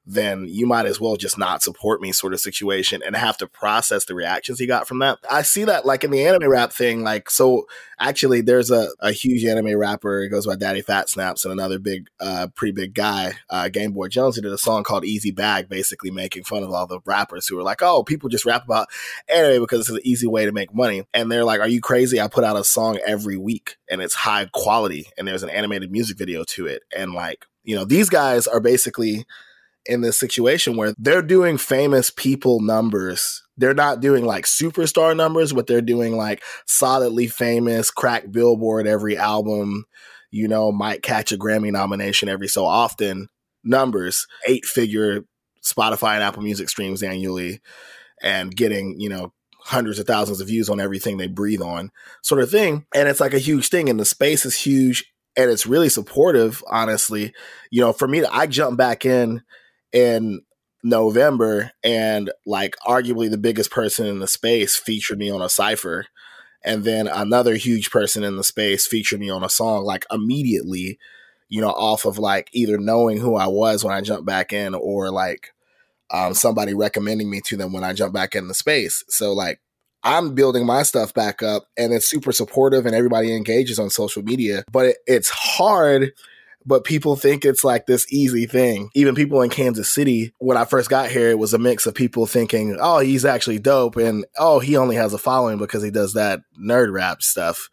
then 0.06 0.46
you 0.48 0.66
might 0.66 0.86
as 0.86 1.00
well 1.00 1.16
just 1.16 1.36
not 1.36 1.62
support 1.62 2.00
me 2.00 2.12
sort 2.12 2.32
of 2.32 2.38
situation 2.38 3.02
and 3.04 3.16
have 3.16 3.36
to 3.36 3.46
process 3.46 4.04
the 4.04 4.14
reactions 4.14 4.60
he 4.60 4.66
got 4.66 4.86
from 4.86 5.00
that. 5.00 5.18
I 5.28 5.42
see 5.42 5.64
that 5.64 5.84
like 5.84 6.04
in 6.04 6.12
the 6.12 6.24
anime 6.24 6.48
rap 6.48 6.72
thing, 6.72 7.02
like 7.02 7.28
so 7.28 7.66
actually 7.98 8.40
there's 8.40 8.70
a, 8.70 8.88
a 9.00 9.10
huge 9.10 9.44
anime 9.44 9.76
rapper, 9.76 10.22
it 10.22 10.28
goes 10.28 10.46
by 10.46 10.54
Daddyphatsnaps 10.54 11.44
and 11.44 11.52
another 11.52 11.80
big 11.80 12.06
uh 12.20 12.46
pretty 12.54 12.70
big 12.70 12.94
guy, 12.94 13.32
uh 13.50 13.68
GameboyJones, 13.70 14.36
who 14.36 14.42
did 14.42 14.52
a 14.52 14.58
song 14.58 14.84
called 14.84 15.04
Easy 15.04 15.32
Bag, 15.32 15.68
basically 15.68 16.12
making 16.12 16.44
fun 16.44 16.62
of 16.62 16.70
all 16.70 16.86
the 16.86 17.00
rappers 17.04 17.48
who 17.48 17.58
are 17.58 17.64
like, 17.64 17.82
Oh, 17.82 18.04
people 18.04 18.28
just 18.28 18.46
rap 18.46 18.64
about 18.64 18.86
anime 19.28 19.60
because 19.60 19.80
it's 19.80 19.90
an 19.90 19.98
easy 20.04 20.28
way 20.28 20.44
to 20.44 20.52
make 20.52 20.72
money. 20.72 21.02
And 21.14 21.32
they're 21.32 21.44
like, 21.44 21.60
Are 21.60 21.68
you 21.68 21.80
crazy? 21.80 22.20
I 22.20 22.28
put 22.28 22.44
out 22.44 22.56
a 22.56 22.62
song 22.62 23.00
every 23.04 23.36
week 23.36 23.76
and 23.90 24.00
it's 24.00 24.14
high 24.14 24.46
quality 24.52 25.08
and 25.18 25.26
there's 25.26 25.42
an 25.42 25.50
animated 25.50 25.90
music 25.90 26.16
video 26.16 26.44
to 26.44 26.66
it. 26.66 26.82
And 26.96 27.12
like, 27.12 27.44
you 27.64 27.74
know, 27.74 27.84
these 27.84 28.08
guys 28.08 28.46
are 28.46 28.60
basically 28.60 29.26
in 29.88 30.00
this 30.00 30.18
situation 30.18 30.76
where 30.76 30.94
they're 30.98 31.22
doing 31.22 31.58
famous 31.58 32.10
people 32.10 32.60
numbers. 32.60 33.42
They're 33.56 33.74
not 33.74 34.00
doing 34.00 34.24
like 34.24 34.44
superstar 34.44 35.16
numbers, 35.16 35.52
but 35.52 35.66
they're 35.66 35.80
doing 35.80 36.16
like 36.16 36.42
solidly 36.66 37.26
famous, 37.26 37.90
crack 37.90 38.30
billboard 38.30 38.86
every 38.86 39.16
album, 39.16 39.84
you 40.30 40.48
know, 40.48 40.72
might 40.72 41.02
catch 41.02 41.32
a 41.32 41.38
Grammy 41.38 41.72
nomination 41.72 42.28
every 42.28 42.48
so 42.48 42.64
often 42.64 43.28
numbers, 43.64 44.26
eight 44.46 44.64
figure 44.64 45.24
Spotify 45.64 46.14
and 46.14 46.22
Apple 46.22 46.42
Music 46.42 46.68
streams 46.68 47.02
annually, 47.02 47.60
and 48.22 48.54
getting, 48.54 49.00
you 49.00 49.08
know, 49.08 49.32
hundreds 49.58 49.98
of 49.98 50.06
thousands 50.06 50.40
of 50.40 50.46
views 50.46 50.68
on 50.68 50.80
everything 50.80 51.16
they 51.16 51.26
breathe 51.26 51.62
on, 51.62 51.90
sort 52.22 52.40
of 52.40 52.50
thing. 52.50 52.86
And 52.94 53.08
it's 53.08 53.20
like 53.20 53.34
a 53.34 53.38
huge 53.38 53.68
thing, 53.68 53.88
and 53.88 53.98
the 53.98 54.04
space 54.04 54.44
is 54.44 54.54
huge 54.54 55.04
and 55.36 55.50
it's 55.50 55.66
really 55.66 55.88
supportive, 55.88 56.64
honestly. 56.68 57.32
You 57.70 57.82
know, 57.82 57.92
for 57.92 58.08
me, 58.08 58.24
I 58.24 58.46
jump 58.46 58.78
back 58.78 59.04
in 59.04 59.42
in 59.92 60.42
November, 60.82 61.72
and 61.82 62.30
like 62.44 62.76
arguably 62.86 63.30
the 63.30 63.38
biggest 63.38 63.70
person 63.70 64.06
in 64.06 64.20
the 64.20 64.28
space 64.28 64.76
featured 64.76 65.18
me 65.18 65.30
on 65.30 65.42
a 65.42 65.48
cipher. 65.48 66.06
And 66.64 66.84
then 66.84 67.06
another 67.06 67.54
huge 67.54 67.90
person 67.90 68.24
in 68.24 68.36
the 68.36 68.44
space 68.44 68.86
featured 68.86 69.20
me 69.20 69.30
on 69.30 69.44
a 69.44 69.48
song 69.48 69.84
like 69.84 70.04
immediately, 70.10 70.98
you 71.48 71.60
know, 71.60 71.70
off 71.70 72.04
of 72.04 72.18
like 72.18 72.48
either 72.52 72.76
knowing 72.76 73.18
who 73.18 73.36
I 73.36 73.46
was 73.46 73.84
when 73.84 73.94
I 73.94 74.00
jumped 74.00 74.26
back 74.26 74.52
in 74.52 74.74
or 74.74 75.10
like 75.10 75.52
um, 76.10 76.34
somebody 76.34 76.74
recommending 76.74 77.30
me 77.30 77.40
to 77.42 77.56
them 77.56 77.72
when 77.72 77.84
I 77.84 77.92
jump 77.92 78.12
back 78.12 78.34
in 78.34 78.48
the 78.48 78.54
space. 78.54 79.04
So 79.08 79.32
like 79.32 79.60
I'm 80.02 80.34
building 80.34 80.66
my 80.66 80.82
stuff 80.82 81.12
back 81.14 81.42
up 81.42 81.68
and 81.76 81.92
it's 81.92 82.08
super 82.08 82.32
supportive 82.32 82.86
and 82.86 82.94
everybody 82.94 83.34
engages 83.34 83.78
on 83.78 83.90
social 83.90 84.22
media, 84.22 84.64
but 84.70 84.86
it, 84.86 84.96
it's 85.06 85.30
hard. 85.30 86.12
But 86.66 86.84
people 86.84 87.14
think 87.14 87.44
it's 87.44 87.62
like 87.62 87.86
this 87.86 88.12
easy 88.12 88.46
thing. 88.46 88.90
Even 88.94 89.14
people 89.14 89.40
in 89.42 89.50
Kansas 89.50 89.88
City, 89.88 90.34
when 90.38 90.56
I 90.56 90.64
first 90.64 90.90
got 90.90 91.10
here, 91.10 91.30
it 91.30 91.38
was 91.38 91.54
a 91.54 91.58
mix 91.58 91.86
of 91.86 91.94
people 91.94 92.26
thinking, 92.26 92.76
oh, 92.80 92.98
he's 92.98 93.24
actually 93.24 93.60
dope. 93.60 93.96
And 93.96 94.26
oh, 94.36 94.58
he 94.58 94.76
only 94.76 94.96
has 94.96 95.14
a 95.14 95.18
following 95.18 95.58
because 95.58 95.82
he 95.82 95.90
does 95.90 96.14
that 96.14 96.40
nerd 96.60 96.92
rap 96.92 97.22
stuff 97.22 97.70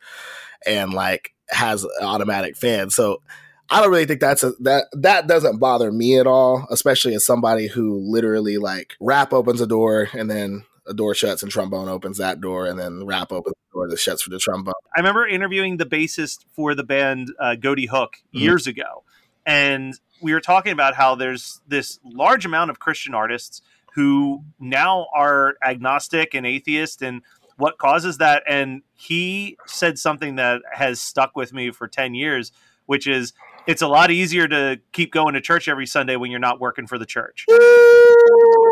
and 0.65 0.93
like 0.93 1.33
has 1.49 1.85
automatic 2.01 2.55
fans. 2.55 2.95
So 2.95 3.21
I 3.69 3.81
don't 3.81 3.91
really 3.91 4.05
think 4.05 4.19
that's 4.19 4.43
a 4.43 4.51
that 4.59 4.85
that 4.93 5.27
doesn't 5.27 5.57
bother 5.57 5.91
me 5.91 6.19
at 6.19 6.27
all, 6.27 6.67
especially 6.69 7.15
as 7.15 7.25
somebody 7.25 7.67
who 7.67 7.99
literally 7.99 8.57
like 8.57 8.93
rap 8.99 9.33
opens 9.33 9.61
a 9.61 9.67
door 9.67 10.09
and 10.13 10.29
then 10.29 10.65
a 10.87 10.93
door 10.93 11.13
shuts 11.15 11.43
and 11.43 11.51
trombone 11.51 11.87
opens 11.89 12.17
that 12.17 12.41
door 12.41 12.65
and 12.65 12.77
then 12.77 13.05
rap 13.05 13.31
opens 13.31 13.55
the 13.55 13.73
door 13.77 13.87
that 13.89 13.99
shuts 13.99 14.21
for 14.21 14.29
the 14.29 14.39
trombone. 14.39 14.73
I 14.95 14.99
remember 14.99 15.25
interviewing 15.27 15.77
the 15.77 15.85
bassist 15.85 16.45
for 16.53 16.75
the 16.75 16.83
band 16.83 17.31
uh, 17.39 17.55
Goaty 17.55 17.85
Hook 17.87 18.17
Mhm. 18.33 18.41
years 18.41 18.67
ago, 18.67 19.03
and 19.45 19.93
we 20.21 20.33
were 20.33 20.41
talking 20.41 20.71
about 20.71 20.95
how 20.95 21.15
there's 21.15 21.61
this 21.67 21.99
large 22.03 22.45
amount 22.45 22.69
of 22.71 22.79
Christian 22.79 23.13
artists 23.13 23.61
who 23.95 24.43
now 24.59 25.07
are 25.13 25.55
agnostic 25.63 26.33
and 26.33 26.45
atheist, 26.45 27.01
and 27.01 27.21
what 27.57 27.77
causes 27.77 28.17
that. 28.17 28.41
And 28.47 28.81
he 28.95 29.57
said 29.67 29.99
something 29.99 30.35
that 30.37 30.61
has 30.71 30.99
stuck 30.99 31.35
with 31.35 31.53
me 31.53 31.69
for 31.71 31.87
ten 31.87 32.15
years, 32.15 32.51
which 32.87 33.05
is 33.07 33.33
it's 33.67 33.81
a 33.81 33.87
lot 33.87 34.11
easier 34.11 34.47
to 34.47 34.79
keep 34.91 35.11
going 35.13 35.33
to 35.35 35.41
church 35.41 35.67
every 35.67 35.85
Sunday 35.85 36.15
when 36.15 36.31
you're 36.31 36.39
not 36.39 36.59
working 36.59 36.87
for 36.87 36.97
the 36.97 37.05
church. 37.05 37.45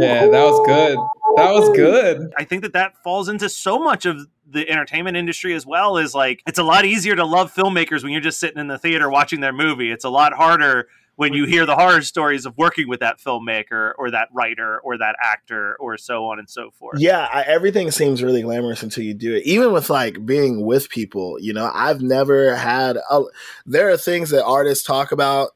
Yeah, 0.00 0.26
that 0.26 0.44
was 0.44 0.66
good. 0.66 0.98
That 1.36 1.52
was 1.52 1.76
good. 1.76 2.32
I 2.36 2.44
think 2.44 2.62
that 2.62 2.72
that 2.74 3.02
falls 3.02 3.28
into 3.28 3.48
so 3.48 3.78
much 3.78 4.06
of 4.06 4.26
the 4.48 4.68
entertainment 4.70 5.16
industry 5.16 5.54
as 5.54 5.66
well 5.66 5.96
is 5.96 6.14
like 6.14 6.42
it's 6.46 6.58
a 6.58 6.62
lot 6.62 6.84
easier 6.84 7.16
to 7.16 7.24
love 7.24 7.52
filmmakers 7.52 8.02
when 8.02 8.12
you're 8.12 8.20
just 8.20 8.38
sitting 8.38 8.58
in 8.58 8.68
the 8.68 8.78
theater 8.78 9.10
watching 9.10 9.40
their 9.40 9.52
movie. 9.52 9.90
It's 9.90 10.04
a 10.04 10.10
lot 10.10 10.32
harder 10.32 10.88
when 11.16 11.32
you 11.32 11.44
hear 11.46 11.64
the 11.64 11.76
horror 11.76 12.02
stories 12.02 12.44
of 12.44 12.56
working 12.58 12.88
with 12.88 13.00
that 13.00 13.18
filmmaker 13.18 13.92
or 13.98 14.10
that 14.10 14.28
writer 14.32 14.80
or 14.80 14.98
that 14.98 15.16
actor 15.22 15.76
or 15.76 15.96
so 15.96 16.26
on 16.26 16.38
and 16.38 16.48
so 16.48 16.70
forth. 16.72 16.98
Yeah, 16.98 17.28
I, 17.32 17.42
everything 17.42 17.90
seems 17.90 18.22
really 18.22 18.42
glamorous 18.42 18.82
until 18.82 19.04
you 19.04 19.14
do 19.14 19.34
it. 19.34 19.44
Even 19.44 19.72
with 19.72 19.90
like 19.90 20.24
being 20.26 20.64
with 20.64 20.88
people, 20.88 21.38
you 21.40 21.52
know, 21.52 21.70
I've 21.72 22.00
never 22.00 22.56
had. 22.56 22.98
A, 23.10 23.22
there 23.64 23.90
are 23.90 23.96
things 23.96 24.30
that 24.30 24.44
artists 24.44 24.84
talk 24.84 25.12
about 25.12 25.50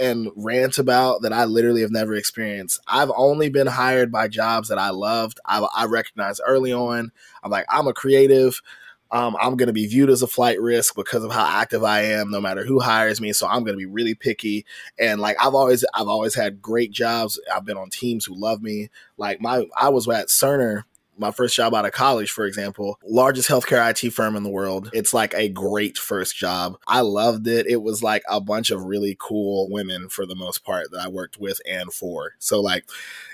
and 0.00 0.30
rant 0.36 0.78
about 0.78 1.22
that 1.22 1.32
I 1.32 1.44
literally 1.44 1.82
have 1.82 1.90
never 1.90 2.14
experienced. 2.14 2.80
I've 2.86 3.10
only 3.16 3.48
been 3.48 3.66
hired 3.66 4.10
by 4.10 4.28
jobs 4.28 4.68
that 4.68 4.78
I 4.78 4.90
loved. 4.90 5.40
I, 5.44 5.66
I 5.74 5.86
recognized 5.86 6.40
early 6.46 6.72
on. 6.72 7.12
I'm 7.42 7.50
like, 7.50 7.66
I'm 7.68 7.86
a 7.86 7.94
creative. 7.94 8.60
Um, 9.10 9.36
I'm 9.40 9.56
going 9.56 9.68
to 9.68 9.72
be 9.72 9.86
viewed 9.86 10.10
as 10.10 10.22
a 10.22 10.26
flight 10.26 10.60
risk 10.60 10.96
because 10.96 11.22
of 11.22 11.30
how 11.30 11.46
active 11.46 11.84
I 11.84 12.00
am, 12.00 12.30
no 12.30 12.40
matter 12.40 12.64
who 12.64 12.80
hires 12.80 13.20
me. 13.20 13.32
So 13.32 13.46
I'm 13.46 13.62
going 13.62 13.74
to 13.74 13.78
be 13.78 13.86
really 13.86 14.14
picky. 14.14 14.66
And 14.98 15.20
like 15.20 15.36
I've 15.40 15.54
always, 15.54 15.84
I've 15.94 16.08
always 16.08 16.34
had 16.34 16.60
great 16.60 16.90
jobs. 16.90 17.38
I've 17.54 17.64
been 17.64 17.76
on 17.76 17.90
teams 17.90 18.24
who 18.24 18.34
love 18.34 18.60
me. 18.60 18.88
Like 19.16 19.40
my, 19.40 19.66
I 19.80 19.90
was 19.90 20.08
at 20.08 20.28
Cerner 20.28 20.82
my 21.16 21.30
first 21.30 21.54
job 21.54 21.74
out 21.74 21.86
of 21.86 21.92
college, 21.92 22.30
for 22.30 22.46
example, 22.46 22.98
largest 23.04 23.48
healthcare 23.48 23.88
IT 23.90 24.10
firm 24.10 24.36
in 24.36 24.42
the 24.42 24.50
world. 24.50 24.90
It's 24.92 25.14
like 25.14 25.34
a 25.34 25.48
great 25.48 25.98
first 25.98 26.36
job. 26.36 26.78
I 26.86 27.00
loved 27.00 27.46
it. 27.46 27.66
It 27.66 27.82
was 27.82 28.02
like 28.02 28.22
a 28.28 28.40
bunch 28.40 28.70
of 28.70 28.84
really 28.84 29.16
cool 29.18 29.68
women 29.70 30.08
for 30.08 30.26
the 30.26 30.34
most 30.34 30.64
part 30.64 30.90
that 30.90 31.00
I 31.00 31.08
worked 31.08 31.38
with 31.38 31.60
and 31.66 31.92
for. 31.92 32.32
So 32.38 32.60
like, 32.60 32.84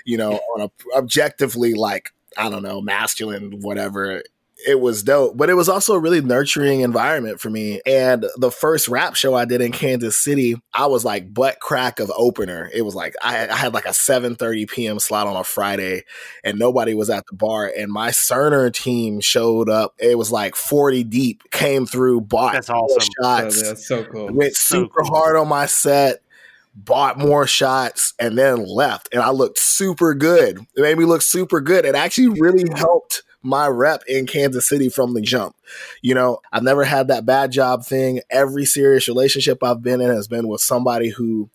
you 0.05 0.17
know, 0.17 0.39
on 0.55 0.61
a 0.61 0.97
objectively 0.97 1.73
like 1.73 2.11
I 2.37 2.49
don't 2.49 2.63
know, 2.63 2.81
masculine, 2.81 3.59
whatever. 3.61 4.23
It 4.67 4.79
was 4.79 5.03
dope, 5.03 5.37
but 5.37 5.49
it 5.49 5.55
was 5.55 5.69
also 5.69 5.93
a 5.93 5.99
really 5.99 6.21
nurturing 6.21 6.81
environment 6.81 7.39
for 7.39 7.49
me. 7.49 7.81
And 7.85 8.25
the 8.37 8.51
first 8.51 8.87
rap 8.87 9.15
show 9.15 9.33
I 9.35 9.45
did 9.45 9.61
in 9.61 9.71
Kansas 9.71 10.17
City, 10.17 10.55
I 10.73 10.87
was 10.87 11.03
like 11.03 11.33
butt 11.33 11.59
crack 11.59 11.99
of 11.99 12.11
opener. 12.15 12.69
It 12.73 12.83
was 12.83 12.95
like 12.95 13.15
I, 13.21 13.47
I 13.47 13.55
had 13.55 13.73
like 13.73 13.85
a 13.85 13.89
7:30 13.89 14.69
p.m. 14.69 14.99
slot 14.99 15.27
on 15.27 15.35
a 15.35 15.43
Friday, 15.43 16.03
and 16.43 16.59
nobody 16.59 16.93
was 16.93 17.09
at 17.09 17.25
the 17.27 17.35
bar. 17.35 17.71
And 17.75 17.91
my 17.91 18.09
Cerner 18.09 18.73
team 18.73 19.19
showed 19.19 19.69
up. 19.69 19.93
It 19.97 20.17
was 20.17 20.31
like 20.31 20.55
40 20.55 21.03
deep, 21.05 21.43
came 21.51 21.85
through, 21.85 22.21
bought 22.21 22.53
That's 22.53 22.69
awesome. 22.69 23.09
Oh, 23.21 23.23
shots, 23.23 23.61
that's 23.61 23.87
so 23.87 24.03
cool. 24.05 24.27
went 24.31 24.55
So 24.55 24.83
super 24.83 25.01
cool. 25.01 25.15
hard 25.15 25.35
on 25.35 25.47
my 25.47 25.65
set, 25.65 26.21
bought 26.75 27.17
more 27.17 27.47
shots, 27.47 28.13
and 28.19 28.37
then 28.37 28.65
left. 28.65 29.09
And 29.11 29.21
I 29.21 29.31
looked 29.31 29.59
super 29.59 30.13
good. 30.13 30.59
It 30.75 30.81
made 30.81 30.97
me 30.97 31.05
look 31.05 31.21
super 31.21 31.61
good. 31.61 31.85
It 31.85 31.95
actually 31.95 32.39
really 32.39 32.65
helped 32.75 33.23
my 33.43 33.67
rep 33.67 34.03
in 34.07 34.27
Kansas 34.27 34.67
City 34.67 34.89
from 34.89 35.13
the 35.13 35.21
jump. 35.21 35.55
You 36.01 36.15
know, 36.15 36.39
I've 36.51 36.63
never 36.63 36.83
had 36.83 37.07
that 37.07 37.25
bad 37.25 37.51
job 37.51 37.85
thing. 37.85 38.21
Every 38.29 38.65
serious 38.65 39.07
relationship 39.07 39.63
I've 39.63 39.81
been 39.81 40.01
in 40.01 40.09
has 40.09 40.27
been 40.27 40.47
with 40.47 40.61
somebody 40.61 41.09
who 41.09 41.49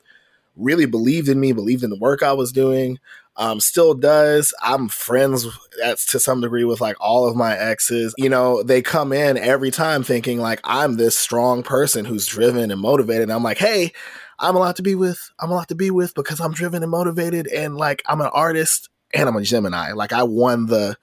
really 0.57 0.87
believed 0.87 1.29
in 1.29 1.39
me, 1.39 1.53
believed 1.53 1.85
in 1.85 1.91
the 1.91 1.99
work 1.99 2.23
I 2.23 2.33
was 2.33 2.53
doing. 2.53 2.99
Um, 3.39 3.61
still 3.61 3.93
does. 3.93 4.55
I'm 4.63 4.89
friends 4.89 5.47
that's 5.79 6.07
to 6.07 6.21
some 6.21 6.41
degree 6.41 6.65
with 6.65 6.81
like 6.81 6.97
all 6.99 7.29
of 7.29 7.37
my 7.37 7.55
exes. 7.55 8.15
You 8.17 8.31
know, 8.31 8.63
they 8.63 8.81
come 8.81 9.13
in 9.13 9.37
every 9.37 9.71
time 9.71 10.03
thinking 10.03 10.41
like 10.41 10.61
I'm 10.65 10.97
this 10.97 11.19
strong 11.19 11.63
person 11.63 12.07
who's 12.07 12.27
driven 12.27 12.71
and 12.71 12.81
motivated. 12.81 13.25
And 13.25 13.33
I'm 13.33 13.43
like, 13.43 13.59
hey, 13.59 13.93
I'm 14.39 14.57
a 14.57 14.59
lot 14.59 14.77
to 14.77 14.83
be 14.83 14.95
with. 14.95 15.31
I'm 15.39 15.51
a 15.51 15.55
lot 15.55 15.69
to 15.69 15.75
be 15.75 15.91
with 15.91 16.15
because 16.15 16.41
I'm 16.41 16.53
driven 16.53 16.83
and 16.83 16.91
motivated 16.91 17.47
and 17.49 17.77
like 17.77 18.03
I'm 18.07 18.23
an 18.23 18.31
artist 18.33 18.89
and 19.13 19.29
I'm 19.29 19.37
a 19.37 19.43
Gemini. 19.43 19.93
Like 19.93 20.15
I 20.15 20.23
won 20.23 20.67
the 20.67 20.97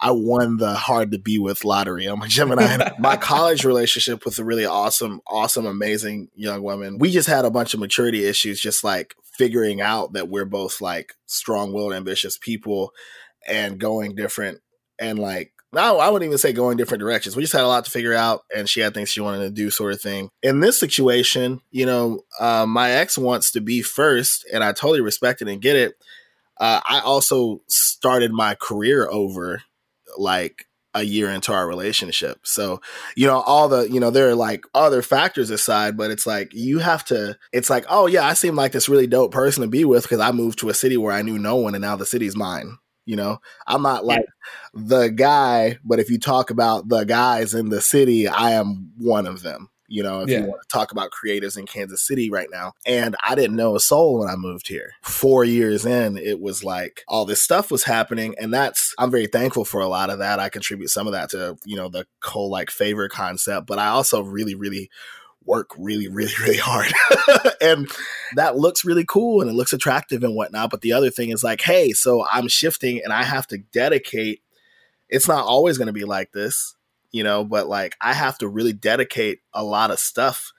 I 0.00 0.12
won 0.12 0.56
the 0.56 0.74
hard 0.74 1.10
to 1.12 1.18
be 1.18 1.38
with 1.38 1.64
lottery. 1.64 2.06
I'm 2.06 2.22
a 2.22 2.28
Gemini. 2.28 2.90
My 2.98 3.16
college 3.16 3.64
relationship 3.64 4.24
with 4.24 4.38
a 4.38 4.44
really 4.44 4.64
awesome, 4.64 5.20
awesome, 5.26 5.66
amazing 5.66 6.28
young 6.34 6.62
woman. 6.62 6.98
We 6.98 7.10
just 7.10 7.28
had 7.28 7.44
a 7.44 7.50
bunch 7.50 7.74
of 7.74 7.80
maturity 7.80 8.24
issues, 8.24 8.60
just 8.60 8.82
like 8.82 9.14
figuring 9.34 9.80
out 9.80 10.14
that 10.14 10.28
we're 10.28 10.46
both 10.46 10.80
like 10.80 11.14
strong 11.26 11.72
willed, 11.72 11.92
ambitious 11.92 12.38
people 12.38 12.92
and 13.46 13.78
going 13.78 14.14
different 14.14 14.60
and 14.98 15.18
like 15.18 15.52
no, 15.72 15.98
I 16.00 16.08
wouldn't 16.08 16.28
even 16.28 16.38
say 16.38 16.52
going 16.52 16.76
different 16.76 17.00
directions. 17.00 17.36
We 17.36 17.44
just 17.44 17.52
had 17.52 17.62
a 17.62 17.68
lot 17.68 17.84
to 17.84 17.92
figure 17.92 18.12
out, 18.12 18.42
and 18.54 18.68
she 18.68 18.80
had 18.80 18.92
things 18.92 19.08
she 19.08 19.20
wanted 19.20 19.44
to 19.44 19.50
do, 19.50 19.70
sort 19.70 19.92
of 19.92 20.00
thing. 20.00 20.30
In 20.42 20.58
this 20.58 20.80
situation, 20.80 21.60
you 21.70 21.86
know, 21.86 22.22
uh, 22.40 22.66
my 22.66 22.90
ex 22.90 23.16
wants 23.16 23.52
to 23.52 23.60
be 23.60 23.80
first, 23.80 24.44
and 24.52 24.64
I 24.64 24.72
totally 24.72 25.00
respect 25.00 25.42
it 25.42 25.48
and 25.48 25.62
get 25.62 25.76
it. 25.76 25.94
Uh, 26.58 26.80
I 26.84 27.00
also 27.00 27.62
started 27.68 28.32
my 28.32 28.56
career 28.56 29.08
over 29.08 29.62
like 30.16 30.66
a 30.94 31.02
year 31.02 31.30
into 31.30 31.52
our 31.52 31.68
relationship. 31.68 32.40
So, 32.42 32.80
you 33.16 33.26
know, 33.26 33.40
all 33.40 33.68
the, 33.68 33.88
you 33.88 34.00
know, 34.00 34.10
there 34.10 34.28
are 34.28 34.34
like 34.34 34.64
other 34.74 35.02
factors 35.02 35.50
aside, 35.50 35.96
but 35.96 36.10
it's 36.10 36.26
like 36.26 36.52
you 36.52 36.80
have 36.80 37.04
to, 37.06 37.38
it's 37.52 37.70
like, 37.70 37.84
oh, 37.88 38.06
yeah, 38.06 38.24
I 38.24 38.34
seem 38.34 38.56
like 38.56 38.72
this 38.72 38.88
really 38.88 39.06
dope 39.06 39.32
person 39.32 39.62
to 39.62 39.68
be 39.68 39.84
with 39.84 40.02
because 40.02 40.20
I 40.20 40.32
moved 40.32 40.58
to 40.60 40.68
a 40.68 40.74
city 40.74 40.96
where 40.96 41.12
I 41.12 41.22
knew 41.22 41.38
no 41.38 41.56
one 41.56 41.74
and 41.74 41.82
now 41.82 41.96
the 41.96 42.06
city's 42.06 42.36
mine. 42.36 42.76
You 43.06 43.16
know, 43.16 43.40
I'm 43.66 43.82
not 43.82 44.04
like 44.04 44.24
the 44.74 45.08
guy, 45.08 45.78
but 45.84 45.98
if 45.98 46.10
you 46.10 46.18
talk 46.18 46.50
about 46.50 46.88
the 46.88 47.04
guys 47.04 47.54
in 47.54 47.68
the 47.68 47.80
city, 47.80 48.28
I 48.28 48.52
am 48.52 48.92
one 48.98 49.26
of 49.26 49.42
them. 49.42 49.70
You 49.90 50.02
know, 50.04 50.20
if 50.20 50.30
Yeah. 50.30 50.38
you 50.38 50.44
want 50.46 50.62
to 50.62 50.68
talk 50.68 50.92
about 50.92 51.10
creatives 51.10 51.58
in 51.58 51.66
Kansas 51.66 52.00
City 52.00 52.30
right 52.30 52.48
now. 52.50 52.72
And 52.86 53.16
I 53.22 53.34
didn't 53.34 53.56
know 53.56 53.74
a 53.74 53.80
soul 53.80 54.20
when 54.20 54.28
I 54.28 54.36
moved 54.36 54.68
here. 54.68 54.92
Four 55.02 55.44
years 55.44 55.84
in, 55.84 56.16
it 56.16 56.40
was 56.40 56.62
like 56.62 57.02
all 57.08 57.24
this 57.24 57.42
stuff 57.42 57.70
was 57.70 57.84
happening. 57.84 58.34
And 58.40 58.54
that's, 58.54 58.94
I'm 58.98 59.10
very 59.10 59.26
thankful 59.26 59.64
for 59.64 59.80
a 59.80 59.88
lot 59.88 60.08
of 60.08 60.20
that. 60.20 60.38
I 60.38 60.48
contribute 60.48 60.88
some 60.90 61.06
of 61.08 61.12
that 61.12 61.30
to, 61.30 61.56
you 61.64 61.76
know, 61.76 61.88
the 61.88 62.06
whole 62.22 62.48
like 62.50 62.70
favor 62.70 63.08
concept, 63.08 63.66
but 63.66 63.78
I 63.80 63.88
also 63.88 64.22
really, 64.22 64.54
really 64.54 64.88
work 65.44 65.70
really, 65.76 66.06
really, 66.06 66.32
really 66.40 66.58
hard. 66.58 66.92
and 67.60 67.88
that 68.36 68.56
looks 68.56 68.84
really 68.84 69.04
cool 69.04 69.40
and 69.40 69.50
it 69.50 69.54
looks 69.54 69.72
attractive 69.72 70.22
and 70.22 70.36
whatnot. 70.36 70.70
But 70.70 70.82
the 70.82 70.92
other 70.92 71.10
thing 71.10 71.30
is 71.30 71.42
like, 71.42 71.62
hey, 71.62 71.92
so 71.92 72.24
I'm 72.30 72.46
shifting 72.46 73.00
and 73.02 73.12
I 73.12 73.24
have 73.24 73.46
to 73.48 73.58
dedicate. 73.58 74.42
It's 75.08 75.26
not 75.26 75.44
always 75.44 75.76
going 75.78 75.88
to 75.88 75.92
be 75.92 76.04
like 76.04 76.30
this, 76.30 76.76
you 77.10 77.24
know, 77.24 77.44
but 77.44 77.68
like 77.68 77.96
I 78.00 78.12
have 78.12 78.38
to 78.38 78.48
really 78.48 78.72
dedicate 78.72 79.40
a 79.52 79.64
lot 79.64 79.90
of 79.90 79.98
stuff 79.98 80.52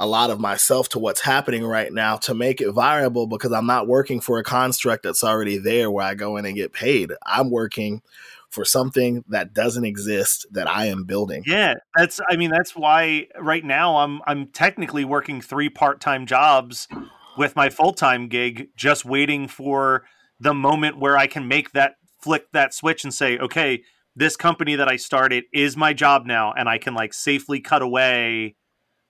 a 0.00 0.06
lot 0.06 0.30
of 0.30 0.40
myself 0.40 0.88
to 0.88 0.98
what's 0.98 1.20
happening 1.20 1.62
right 1.62 1.92
now 1.92 2.16
to 2.16 2.34
make 2.34 2.62
it 2.62 2.72
viable 2.72 3.26
because 3.26 3.52
I'm 3.52 3.66
not 3.66 3.86
working 3.86 4.22
for 4.22 4.38
a 4.38 4.42
construct 4.42 5.02
that's 5.02 5.22
already 5.22 5.58
there 5.58 5.90
where 5.90 6.06
I 6.06 6.14
go 6.14 6.38
in 6.38 6.46
and 6.46 6.56
get 6.56 6.72
paid. 6.72 7.12
I'm 7.26 7.50
working 7.50 8.00
for 8.48 8.64
something 8.64 9.22
that 9.28 9.52
doesn't 9.52 9.84
exist 9.84 10.46
that 10.52 10.66
I 10.66 10.86
am 10.86 11.04
building. 11.04 11.44
Yeah, 11.46 11.74
that's 11.94 12.18
I 12.30 12.36
mean 12.36 12.50
that's 12.50 12.74
why 12.74 13.26
right 13.38 13.64
now 13.64 13.98
I'm 13.98 14.22
I'm 14.26 14.46
technically 14.48 15.04
working 15.04 15.42
three 15.42 15.68
part-time 15.68 16.24
jobs 16.24 16.88
with 17.36 17.54
my 17.54 17.68
full-time 17.68 18.28
gig 18.28 18.68
just 18.76 19.04
waiting 19.04 19.48
for 19.48 20.04
the 20.40 20.54
moment 20.54 20.98
where 20.98 21.18
I 21.18 21.26
can 21.26 21.46
make 21.46 21.72
that 21.72 21.96
flick 22.20 22.50
that 22.52 22.72
switch 22.72 23.04
and 23.04 23.12
say, 23.12 23.38
"Okay, 23.38 23.82
this 24.16 24.36
company 24.36 24.76
that 24.76 24.88
I 24.88 24.96
started 24.96 25.44
is 25.52 25.76
my 25.76 25.92
job 25.92 26.26
now 26.26 26.52
and 26.52 26.68
I 26.68 26.78
can 26.78 26.94
like 26.94 27.14
safely 27.14 27.60
cut 27.60 27.82
away." 27.82 28.56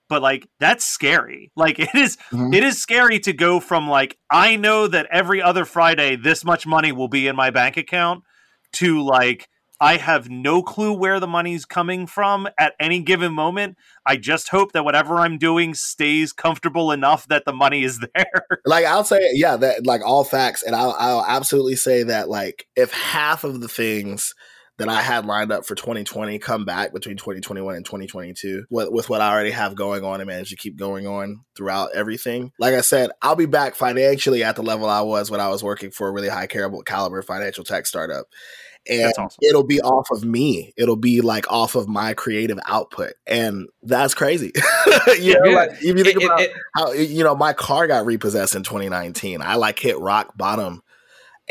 But 0.09 0.21
like 0.21 0.47
that's 0.59 0.83
scary. 0.85 1.51
Like 1.57 1.79
it 1.79 1.93
is 1.95 2.17
Mhm. 2.31 2.53
it 2.53 2.63
is 2.63 2.81
scary 2.81 3.19
to 3.21 3.33
go 3.33 3.59
from 3.59 3.87
like 3.87 4.17
I 4.29 4.55
know 4.57 4.87
that 4.87 5.07
every 5.11 5.41
other 5.41 5.63
Friday 5.65 6.15
this 6.17 6.43
much 6.43 6.65
money 6.67 6.91
will 6.91 7.07
be 7.07 7.27
in 7.27 7.35
my 7.35 7.49
bank 7.49 7.77
account 7.77 8.23
to 8.73 9.01
like 9.01 9.47
I 9.83 9.97
have 9.97 10.29
no 10.29 10.61
clue 10.61 10.93
where 10.93 11.19
the 11.19 11.25
money's 11.27 11.65
coming 11.65 12.05
from 12.05 12.47
at 12.59 12.73
any 12.79 13.01
given 13.01 13.33
moment. 13.33 13.77
I 14.05 14.15
just 14.15 14.49
hope 14.49 14.73
that 14.73 14.85
whatever 14.85 15.15
I'm 15.15 15.39
doing 15.39 15.73
stays 15.73 16.33
comfortable 16.33 16.91
enough 16.91 17.27
that 17.29 17.45
the 17.45 17.53
money 17.53 17.83
is 17.83 17.99
there. 18.15 18.45
Like 18.65 18.85
I'll 18.85 19.03
say, 19.03 19.31
yeah, 19.33 19.57
that 19.57 19.85
like 19.87 20.01
all 20.05 20.23
facts, 20.23 20.61
and 20.61 20.75
I'll 20.75 20.95
I'll 20.99 21.25
absolutely 21.25 21.77
say 21.77 22.03
that 22.03 22.29
like 22.29 22.67
if 22.75 22.91
half 22.93 23.43
of 23.43 23.59
the 23.61 23.67
things 23.67 24.35
that 24.81 24.89
I 24.89 25.01
had 25.01 25.25
lined 25.25 25.51
up 25.51 25.65
for 25.65 25.75
2020 25.75 26.37
come 26.39 26.65
back 26.65 26.93
between 26.93 27.17
2021 27.17 27.75
and 27.75 27.85
2022 27.85 28.65
with, 28.69 28.89
with 28.91 29.09
what 29.09 29.21
I 29.21 29.31
already 29.31 29.51
have 29.51 29.75
going 29.75 30.03
on 30.03 30.19
and 30.21 30.27
manage 30.27 30.49
to 30.49 30.55
keep 30.57 30.75
going 30.75 31.07
on 31.07 31.41
throughout 31.55 31.89
everything. 31.95 32.51
Like 32.59 32.73
I 32.73 32.81
said, 32.81 33.11
I'll 33.21 33.35
be 33.35 33.45
back 33.45 33.75
financially 33.75 34.43
at 34.43 34.55
the 34.55 34.63
level 34.63 34.89
I 34.89 35.01
was 35.01 35.31
when 35.31 35.39
I 35.39 35.47
was 35.49 35.63
working 35.63 35.91
for 35.91 36.07
a 36.07 36.11
really 36.11 36.29
high 36.29 36.47
caliber, 36.47 37.21
financial 37.21 37.63
tech 37.63 37.85
startup. 37.85 38.25
And 38.89 39.13
awesome. 39.19 39.37
it'll 39.47 39.63
be 39.63 39.79
off 39.79 40.09
of 40.09 40.23
me. 40.25 40.73
It'll 40.75 40.95
be 40.95 41.21
like 41.21 41.45
off 41.51 41.75
of 41.75 41.87
my 41.87 42.15
creative 42.15 42.57
output. 42.65 43.13
And 43.27 43.69
that's 43.83 44.15
crazy. 44.15 44.51
you 45.21 45.35
know, 45.35 45.45
Yeah. 45.51 45.55
like, 45.55 45.71
if 45.73 45.83
you 45.83 46.03
think 46.03 46.15
It- 46.17 46.21
it- 46.23 46.25
about 46.25 46.41
it- 46.41 46.51
how 46.75 46.91
you 46.93 47.23
know 47.23 47.35
my 47.35 47.53
car 47.53 47.85
got 47.85 48.07
repossessed 48.07 48.55
in 48.55 48.63
2019 48.63 49.41
i 49.41 49.55
like 49.55 49.77
hit 49.77 49.99
rock 49.99 50.35
bottom 50.35 50.81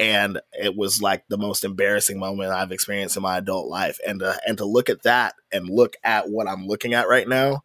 and 0.00 0.40
it 0.52 0.74
was 0.74 1.02
like 1.02 1.22
the 1.28 1.38
most 1.38 1.62
embarrassing 1.62 2.18
moment 2.18 2.50
i've 2.50 2.72
experienced 2.72 3.16
in 3.16 3.22
my 3.22 3.38
adult 3.38 3.68
life 3.68 3.98
and 4.06 4.20
to, 4.20 4.38
and 4.46 4.58
to 4.58 4.64
look 4.64 4.88
at 4.88 5.02
that 5.02 5.34
and 5.52 5.68
look 5.68 5.94
at 6.02 6.28
what 6.28 6.48
i'm 6.48 6.66
looking 6.66 6.94
at 6.94 7.08
right 7.08 7.28
now 7.28 7.62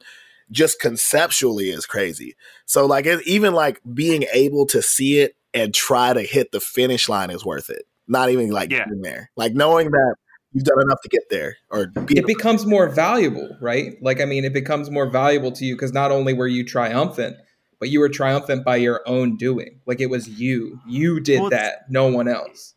just 0.52 0.80
conceptually 0.80 1.70
is 1.70 1.86
crazy 1.86 2.36
so 2.66 2.86
like 2.86 3.06
it, 3.06 3.26
even 3.26 3.54
like 3.54 3.82
being 3.94 4.26
able 4.34 4.66
to 4.66 4.82
see 4.82 5.20
it 5.20 5.36
and 5.54 5.74
try 5.74 6.14
to 6.14 6.22
hit 6.22 6.52
the 6.52 6.60
finish 6.60 7.10
line 7.10 7.32
is 7.32 7.46
worth 7.46 7.70
it 7.70 7.88
not 8.08 8.30
even 8.30 8.52
like 8.52 8.70
Yeah. 8.70 8.86
getting 8.86 9.02
there 9.02 9.32
like 9.36 9.54
knowing 9.54 9.90
that 9.90 10.16
you've 10.56 10.64
done 10.64 10.82
enough 10.82 11.02
to 11.02 11.10
get 11.10 11.24
there 11.30 11.58
or 11.70 11.88
be 11.88 12.18
it 12.18 12.26
becomes 12.26 12.66
more 12.66 12.88
valuable, 12.88 13.58
right? 13.62 14.02
Like, 14.02 14.22
I 14.22 14.26
mean, 14.26 14.46
it 14.46 14.54
becomes 14.54 14.90
more 14.90 15.10
valuable 15.10 15.52
to 15.52 15.66
you 15.66 15.76
because 15.76 15.92
not 15.92 16.12
only 16.12 16.34
were 16.34 16.48
you 16.48 16.64
triumphant, 16.64 17.36
but 17.80 17.90
you 17.90 18.00
were 18.00 18.10
triumphant 18.10 18.64
by 18.64 18.78
your 18.78 19.02
own 19.06 19.38
doing. 19.38 19.80
Like, 19.86 20.00
it 20.00 20.10
was 20.10 20.28
you. 20.28 20.80
You 20.88 21.20
did 21.20 21.42
Well, 21.42 21.50
that, 21.50 21.90
no 21.90 22.08
one 22.08 22.28
else. 22.28 22.74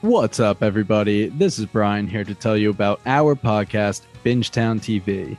What's 0.00 0.38
up, 0.38 0.62
everybody? 0.62 1.28
This 1.28 1.58
is 1.58 1.64
Brian 1.66 2.06
here 2.06 2.24
to 2.24 2.34
tell 2.34 2.58
you 2.58 2.68
about 2.68 3.00
our 3.06 3.34
podcast, 3.34 4.02
Bingetown 4.22 4.78
TV. 4.78 5.38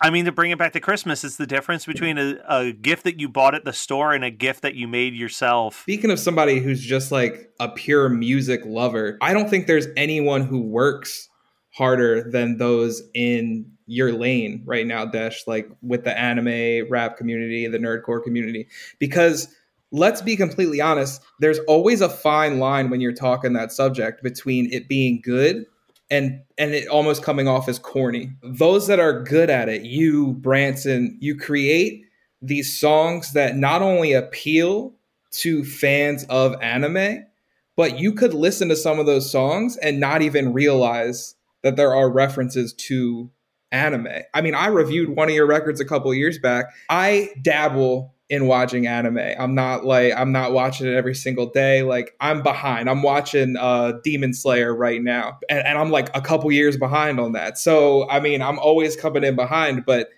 I 0.00 0.10
mean, 0.10 0.26
to 0.26 0.32
bring 0.32 0.52
it 0.52 0.58
back 0.58 0.72
to 0.74 0.80
Christmas, 0.80 1.24
it's 1.24 1.36
the 1.36 1.46
difference 1.46 1.84
between 1.84 2.18
a, 2.18 2.38
a 2.48 2.72
gift 2.72 3.02
that 3.04 3.18
you 3.18 3.28
bought 3.28 3.54
at 3.54 3.64
the 3.64 3.72
store 3.72 4.12
and 4.12 4.22
a 4.24 4.30
gift 4.30 4.62
that 4.62 4.76
you 4.76 4.86
made 4.86 5.14
yourself. 5.14 5.80
Speaking 5.82 6.12
of 6.12 6.20
somebody 6.20 6.60
who's 6.60 6.80
just 6.80 7.10
like 7.10 7.50
a 7.58 7.68
pure 7.68 8.08
music 8.08 8.60
lover, 8.64 9.18
I 9.20 9.32
don't 9.32 9.50
think 9.50 9.66
there's 9.66 9.88
anyone 9.96 10.42
who 10.42 10.60
works 10.60 11.28
harder 11.72 12.30
than 12.30 12.58
those 12.58 13.02
in 13.14 13.72
your 13.86 14.12
lane 14.12 14.62
right 14.66 14.86
now, 14.86 15.04
Desh, 15.04 15.46
like 15.48 15.68
with 15.82 16.04
the 16.04 16.16
anime 16.16 16.88
rap 16.88 17.16
community, 17.16 17.66
the 17.66 17.78
nerdcore 17.78 18.22
community. 18.22 18.68
Because 19.00 19.48
let's 19.90 20.22
be 20.22 20.36
completely 20.36 20.80
honest, 20.80 21.22
there's 21.40 21.58
always 21.60 22.00
a 22.02 22.08
fine 22.08 22.60
line 22.60 22.90
when 22.90 23.00
you're 23.00 23.12
talking 23.12 23.54
that 23.54 23.72
subject 23.72 24.22
between 24.22 24.72
it 24.72 24.88
being 24.88 25.20
good 25.24 25.66
and 26.10 26.40
and 26.56 26.74
it 26.74 26.88
almost 26.88 27.22
coming 27.22 27.48
off 27.48 27.68
as 27.68 27.78
corny. 27.78 28.30
Those 28.42 28.86
that 28.86 29.00
are 29.00 29.22
good 29.22 29.50
at 29.50 29.68
it, 29.68 29.82
you, 29.82 30.32
Branson, 30.34 31.16
you 31.20 31.36
create 31.36 32.04
these 32.40 32.78
songs 32.78 33.32
that 33.32 33.56
not 33.56 33.82
only 33.82 34.12
appeal 34.12 34.94
to 35.30 35.64
fans 35.64 36.24
of 36.24 36.60
anime, 36.62 37.26
but 37.76 37.98
you 37.98 38.12
could 38.12 38.34
listen 38.34 38.68
to 38.68 38.76
some 38.76 38.98
of 38.98 39.06
those 39.06 39.30
songs 39.30 39.76
and 39.78 40.00
not 40.00 40.22
even 40.22 40.52
realize 40.52 41.34
that 41.62 41.76
there 41.76 41.94
are 41.94 42.10
references 42.10 42.72
to 42.72 43.30
anime. 43.70 44.08
I 44.34 44.40
mean, 44.40 44.54
I 44.54 44.68
reviewed 44.68 45.10
one 45.10 45.28
of 45.28 45.34
your 45.34 45.46
records 45.46 45.80
a 45.80 45.84
couple 45.84 46.12
years 46.14 46.38
back. 46.38 46.66
I 46.88 47.30
dabble 47.42 48.14
in 48.30 48.46
watching 48.46 48.86
anime. 48.86 49.18
I'm 49.38 49.54
not 49.54 49.84
like 49.84 50.12
I'm 50.14 50.32
not 50.32 50.52
watching 50.52 50.86
it 50.86 50.94
every 50.94 51.14
single 51.14 51.46
day. 51.46 51.82
Like 51.82 52.14
I'm 52.20 52.42
behind. 52.42 52.90
I'm 52.90 53.02
watching 53.02 53.56
uh 53.56 53.92
Demon 54.04 54.34
Slayer 54.34 54.74
right 54.74 55.02
now. 55.02 55.38
And, 55.48 55.60
and 55.66 55.78
I'm 55.78 55.90
like 55.90 56.14
a 56.14 56.20
couple 56.20 56.52
years 56.52 56.76
behind 56.76 57.18
on 57.20 57.32
that. 57.32 57.58
So 57.58 58.08
I 58.10 58.20
mean 58.20 58.42
I'm 58.42 58.58
always 58.58 58.96
coming 58.96 59.24
in 59.24 59.34
behind, 59.34 59.86
but 59.86 60.10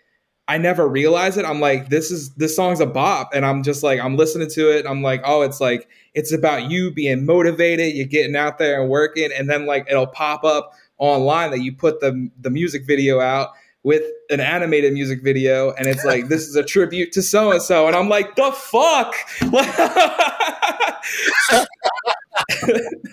I 0.49 0.59
never 0.59 0.89
realize 0.89 1.37
it. 1.37 1.45
I'm 1.45 1.61
like, 1.61 1.91
this 1.91 2.11
is 2.11 2.35
this 2.35 2.57
song's 2.57 2.81
a 2.81 2.87
bop, 2.87 3.31
and 3.33 3.47
I'm 3.47 3.63
just 3.63 3.85
like, 3.85 4.01
I'm 4.01 4.17
listening 4.17 4.51
to 4.51 4.77
it. 4.77 4.85
I'm 4.85 5.01
like, 5.01 5.23
oh, 5.25 5.43
it's 5.43 5.61
like 5.61 5.89
it's 6.15 6.33
about 6.33 6.69
you 6.69 6.91
being 6.91 7.25
motivated. 7.25 7.95
You're 7.95 8.09
getting 8.09 8.35
out 8.35 8.59
there 8.59 8.81
and 8.81 8.91
working, 8.91 9.31
and 9.33 9.49
then 9.49 9.65
like 9.65 9.87
it'll 9.89 10.09
pop 10.09 10.43
up 10.43 10.73
online 10.99 11.53
that 11.53 11.61
you 11.61 11.73
put 11.73 12.01
the 12.01 12.29
the 12.41 12.51
music 12.51 12.85
video 12.85 13.21
out 13.21 13.51
with 13.83 14.03
an 14.29 14.41
animated 14.41 14.93
music 14.93 15.23
video, 15.23 15.73
and 15.73 15.87
it's 15.87 16.05
like 16.05 16.29
this 16.29 16.47
is 16.47 16.55
a 16.57 16.63
tribute 16.63 17.13
to 17.13 17.23
so 17.23 17.51
and 17.51 17.63
so, 17.63 17.87
and 17.87 17.97
I'm 17.97 18.09
like, 18.09 18.37
the 18.37 18.53
fuck. 18.53 19.15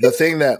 the 0.01 0.11
thing 0.11 0.39
that 0.39 0.59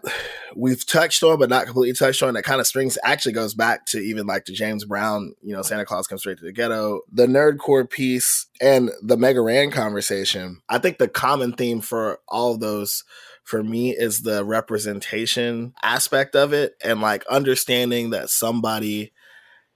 we've 0.56 0.86
touched 0.86 1.24
on 1.24 1.38
but 1.38 1.50
not 1.50 1.66
completely 1.66 1.94
touched 1.94 2.24
on 2.24 2.34
that 2.34 2.44
kind 2.44 2.60
of 2.60 2.68
strings 2.68 2.98
actually 3.04 3.34
goes 3.34 3.54
back 3.54 3.86
to 3.86 4.00
even 4.00 4.26
like 4.26 4.46
the 4.46 4.54
James 4.54 4.86
Brown, 4.86 5.34
you 5.44 5.54
know, 5.54 5.62
Santa 5.62 5.86
Claus 5.86 6.08
comes 6.08 6.22
straight 6.22 6.38
to 6.40 6.46
the 6.46 6.52
ghetto, 6.52 7.02
the 7.12 7.28
nerdcore 7.28 7.90
piece 7.90 8.48
and 8.62 8.90
the 9.02 9.18
Mega 9.18 9.42
Ran 9.42 9.72
conversation. 9.72 10.62
I 10.70 10.80
think 10.80 10.98
the 10.98 11.08
common 11.08 11.54
theme 11.54 11.82
for 11.82 12.20
all 12.28 12.54
of 12.54 12.60
those 12.60 13.04
for 13.44 13.64
me 13.64 13.92
is 13.96 14.22
the 14.22 14.44
representation 14.44 15.74
aspect 15.82 16.36
of 16.36 16.54
it 16.54 16.76
and 16.84 17.02
like 17.02 17.26
understanding 17.28 18.10
that 18.10 18.30
somebody 18.30 19.14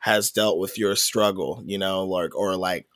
has 0.02 0.32
dealt 0.32 0.58
with 0.60 0.78
your 0.78 0.96
struggle, 0.96 1.62
you 1.66 1.78
know, 1.78 2.06
like 2.06 2.36
or 2.36 2.56
like 2.58 2.88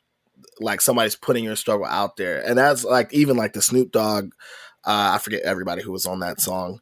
like 0.60 0.82
somebody's 0.82 1.16
putting 1.16 1.44
your 1.44 1.56
struggle 1.56 1.86
out 1.86 2.18
there. 2.18 2.46
And 2.46 2.58
that's 2.58 2.84
like 2.84 3.14
even 3.14 3.38
like 3.38 3.54
the 3.54 3.62
Snoop 3.62 3.92
Dogg 3.92 4.32
uh 4.86 5.14
I 5.16 5.18
forget 5.20 5.44
everybody 5.44 5.82
who 5.82 5.92
was 5.92 6.06
on 6.06 6.20
that 6.20 6.42
song 6.42 6.80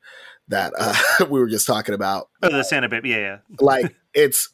that 0.48 0.74
uh 0.78 1.26
we 1.30 1.40
were 1.40 1.50
just 1.50 1.68
talking 1.68 1.94
about. 1.94 2.30
Oh, 2.42 2.50
the 2.50 2.64
Santa 2.64 2.90
Baby. 2.90 3.10
Yeah, 3.10 3.18
yeah. 3.18 3.38
Like 3.60 3.96
it's 4.14 4.50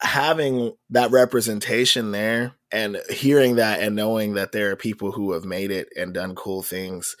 having 0.00 0.72
that 0.88 1.10
representation 1.10 2.10
there 2.12 2.54
and 2.72 2.98
hearing 3.10 3.56
that 3.56 3.80
and 3.80 3.94
knowing 3.94 4.34
that 4.34 4.52
there 4.52 4.70
are 4.70 4.76
people 4.76 5.12
who 5.12 5.32
have 5.32 5.44
made 5.44 5.70
it 5.70 5.88
and 5.96 6.14
done 6.14 6.34
cool 6.34 6.62
things 6.62 7.14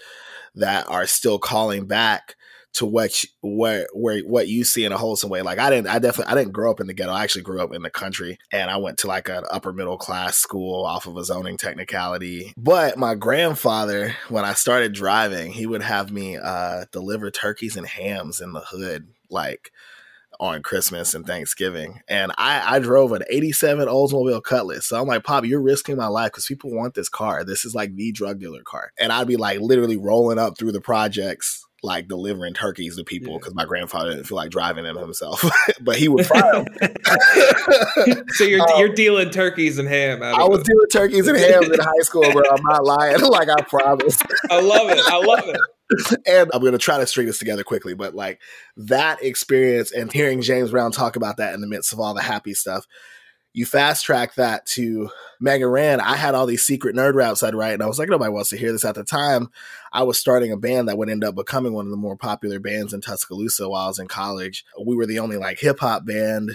that 0.54 0.88
are 0.88 1.06
still 1.06 1.38
calling 1.38 1.86
back 1.86 2.36
to 2.72 2.86
what 2.86 3.22
you, 3.22 3.28
where 3.42 3.86
where 3.92 4.20
what 4.20 4.48
you 4.48 4.64
see 4.64 4.84
in 4.84 4.92
a 4.92 4.98
wholesome 4.98 5.30
way. 5.30 5.42
Like 5.42 5.58
I 5.58 5.70
didn't, 5.70 5.88
I 5.88 5.98
definitely, 5.98 6.32
I 6.32 6.36
didn't 6.36 6.52
grow 6.52 6.70
up 6.70 6.80
in 6.80 6.86
the 6.86 6.94
ghetto. 6.94 7.12
I 7.12 7.22
actually 7.22 7.42
grew 7.42 7.60
up 7.60 7.74
in 7.74 7.82
the 7.82 7.90
country, 7.90 8.38
and 8.52 8.70
I 8.70 8.76
went 8.76 8.98
to 8.98 9.06
like 9.06 9.28
an 9.28 9.44
upper 9.50 9.72
middle 9.72 9.98
class 9.98 10.36
school 10.36 10.84
off 10.84 11.06
of 11.06 11.16
a 11.16 11.24
zoning 11.24 11.56
technicality. 11.56 12.52
But 12.56 12.96
my 12.96 13.14
grandfather, 13.14 14.14
when 14.28 14.44
I 14.44 14.54
started 14.54 14.92
driving, 14.92 15.52
he 15.52 15.66
would 15.66 15.82
have 15.82 16.12
me 16.12 16.36
uh, 16.36 16.84
deliver 16.92 17.30
turkeys 17.30 17.76
and 17.76 17.86
hams 17.86 18.40
in 18.40 18.52
the 18.52 18.60
hood, 18.60 19.08
like 19.28 19.72
on 20.40 20.62
Christmas 20.62 21.14
and 21.14 21.26
Thanksgiving. 21.26 22.00
And 22.08 22.32
I, 22.38 22.76
I 22.76 22.78
drove 22.78 23.12
an 23.12 23.22
87 23.28 23.86
Oldsmobile 23.86 24.42
Cutlass. 24.42 24.86
So 24.86 24.98
I'm 24.98 25.06
like, 25.06 25.22
Pop, 25.22 25.44
you're 25.44 25.60
risking 25.60 25.96
my 25.96 26.06
life 26.06 26.32
because 26.32 26.46
people 26.46 26.74
want 26.74 26.94
this 26.94 27.10
car. 27.10 27.44
This 27.44 27.66
is 27.66 27.74
like 27.74 27.94
the 27.94 28.10
drug 28.10 28.40
dealer 28.40 28.62
car. 28.62 28.92
And 28.98 29.12
I'd 29.12 29.28
be 29.28 29.36
like 29.36 29.60
literally 29.60 29.98
rolling 29.98 30.38
up 30.38 30.56
through 30.56 30.72
the 30.72 30.80
projects, 30.80 31.66
like 31.82 32.08
delivering 32.08 32.52
turkeys 32.54 32.96
to 32.96 33.04
people 33.04 33.38
because 33.38 33.54
my 33.54 33.64
grandfather 33.64 34.10
didn't 34.10 34.24
feel 34.26 34.36
like 34.36 34.50
driving 34.50 34.84
them 34.84 34.96
himself. 34.98 35.44
but 35.80 35.96
he 35.96 36.08
would 36.08 36.26
fry 36.26 36.40
them. 36.52 36.66
so 38.30 38.44
you're 38.44 38.60
Um, 38.60 38.78
you're 38.78 38.94
dealing 38.94 39.30
turkeys 39.30 39.78
and 39.78 39.88
ham. 39.88 40.22
I 40.22 40.44
was 40.44 40.60
it. 40.60 40.66
doing 40.66 40.86
turkeys 40.92 41.26
and 41.26 41.38
ham 41.38 41.64
in 41.64 41.80
high 41.80 42.02
school, 42.02 42.30
bro. 42.32 42.42
I'm 42.50 42.62
not 42.64 42.84
lying. 42.84 43.20
like 43.20 43.48
I 43.48 43.62
promise. 43.62 44.18
I 44.50 44.60
love 44.60 44.90
it. 44.90 44.98
I 45.06 45.18
love 45.18 45.44
it. 45.46 46.20
and 46.26 46.50
I'm 46.52 46.60
going 46.60 46.72
to 46.72 46.78
try 46.78 46.98
to 46.98 47.06
string 47.06 47.26
this 47.26 47.38
together 47.38 47.64
quickly, 47.64 47.94
but 47.94 48.14
like 48.14 48.40
that 48.76 49.22
experience 49.22 49.90
and 49.90 50.12
hearing 50.12 50.40
James 50.42 50.70
Brown 50.70 50.92
talk 50.92 51.16
about 51.16 51.38
that 51.38 51.54
in 51.54 51.60
the 51.60 51.66
midst 51.66 51.92
of 51.92 51.98
all 52.00 52.14
the 52.14 52.22
happy 52.22 52.54
stuff, 52.54 52.86
you 53.52 53.66
fast 53.66 54.04
track 54.04 54.34
that 54.34 54.64
to 54.66 55.10
Mega 55.40 55.66
Ran. 55.66 56.00
I 56.00 56.16
had 56.16 56.34
all 56.34 56.46
these 56.46 56.64
secret 56.64 56.94
nerd 56.94 57.14
raps 57.14 57.42
I'd 57.42 57.54
write, 57.54 57.74
and 57.74 57.82
I 57.82 57.86
was 57.86 57.98
like, 57.98 58.08
nobody 58.08 58.30
wants 58.30 58.50
to 58.50 58.56
hear 58.56 58.72
this 58.72 58.84
at 58.84 58.94
the 58.94 59.04
time. 59.04 59.50
I 59.92 60.04
was 60.04 60.18
starting 60.18 60.52
a 60.52 60.56
band 60.56 60.88
that 60.88 60.98
would 60.98 61.10
end 61.10 61.24
up 61.24 61.34
becoming 61.34 61.72
one 61.72 61.86
of 61.86 61.90
the 61.90 61.96
more 61.96 62.16
popular 62.16 62.60
bands 62.60 62.92
in 62.92 63.00
Tuscaloosa 63.00 63.68
while 63.68 63.84
I 63.84 63.88
was 63.88 63.98
in 63.98 64.08
college. 64.08 64.64
We 64.84 64.94
were 64.94 65.06
the 65.06 65.18
only 65.18 65.36
like 65.36 65.58
hip 65.58 65.80
hop 65.80 66.06
band. 66.06 66.52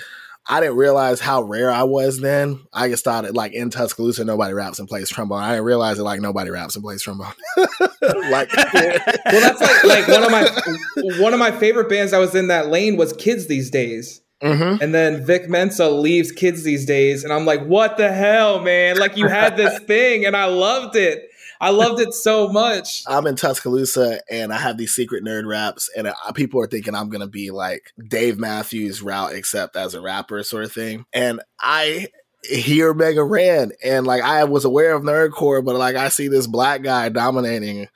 I 0.48 0.60
didn't 0.60 0.78
realize 0.78 1.20
how 1.20 1.42
rare 1.42 1.72
I 1.72 1.84
was 1.84 2.20
then. 2.20 2.60
I 2.72 2.88
just 2.88 3.04
thought 3.04 3.26
it 3.26 3.34
like 3.34 3.54
in 3.54 3.72
Tuscaloosa, 3.72 4.24
nobody 4.24 4.54
raps 4.54 4.78
and 4.78 4.88
plays 4.88 5.10
trombone. 5.10 5.42
I 5.42 5.54
didn't 5.54 5.66
realize 5.66 5.98
it 5.98 6.04
like 6.04 6.22
nobody 6.22 6.52
raps 6.52 6.76
and 6.76 6.84
plays 6.84 7.02
trombone. 7.02 7.34
like, 7.58 8.50
Well, 8.56 9.42
that's 9.42 9.60
like 9.60 9.84
like 9.84 10.08
one 10.08 10.24
of 10.24 10.32
my 10.32 11.20
one 11.20 11.34
of 11.34 11.40
my 11.40 11.52
favorite 11.52 11.90
bands 11.90 12.14
I 12.14 12.20
was 12.20 12.36
in 12.36 12.50
that 12.50 12.68
lane 12.68 12.96
was 12.96 13.12
Kids 13.14 13.48
These 13.48 13.72
Days. 13.72 14.22
Mhm. 14.44 14.82
And 14.82 14.94
then 14.94 15.26
Vic 15.26 15.50
Mensa 15.50 15.90
leaves 15.90 16.32
Kids 16.32 16.64
These 16.64 16.86
Days, 16.86 17.24
and 17.24 17.32
I'm 17.32 17.46
like, 17.46 17.64
what 17.66 17.98
the 17.98 18.12
hell, 18.12 18.60
man? 18.60 18.98
Like 18.98 19.18
you 19.18 19.28
had 19.28 19.56
this 19.58 19.80
thing, 19.88 20.26
and 20.26 20.36
I 20.36 20.46
loved 20.46 20.96
it. 20.96 21.30
I 21.62 21.70
loved 21.70 22.02
it 22.02 22.14
so 22.14 22.50
much. 22.50 23.04
I'm 23.08 23.26
in 23.28 23.38
Tuscaloosa 23.38 24.20
and 24.30 24.52
I 24.52 24.58
have 24.58 24.78
these 24.78 24.94
secret 24.94 25.24
nerd 25.24 25.48
raps, 25.48 25.90
and 25.96 26.08
uh, 26.08 26.14
people 26.34 26.62
are 26.62 26.68
thinking 26.68 26.94
I'm 26.94 27.10
gonna 27.10 27.28
be 27.28 27.50
like 27.50 27.94
Dave 28.10 28.38
Matthews 28.38 29.02
route, 29.02 29.34
except 29.34 29.78
as 29.78 29.94
a 29.94 30.02
rapper, 30.02 30.44
sort 30.44 30.66
of 30.66 30.74
thing. 30.74 31.06
And 31.14 31.42
I 31.62 32.10
hear 32.44 32.94
Mega 32.94 33.24
Ran, 33.24 33.72
and 33.84 34.06
like 34.06 34.22
I 34.22 34.44
was 34.44 34.66
aware 34.66 34.94
of 34.94 35.04
nerdcore, 35.04 35.64
but 35.64 35.76
like 35.78 35.96
I 35.96 36.10
see 36.10 36.28
this 36.28 36.46
black 36.46 36.84
guy 36.84 37.08
dominating 37.08 37.88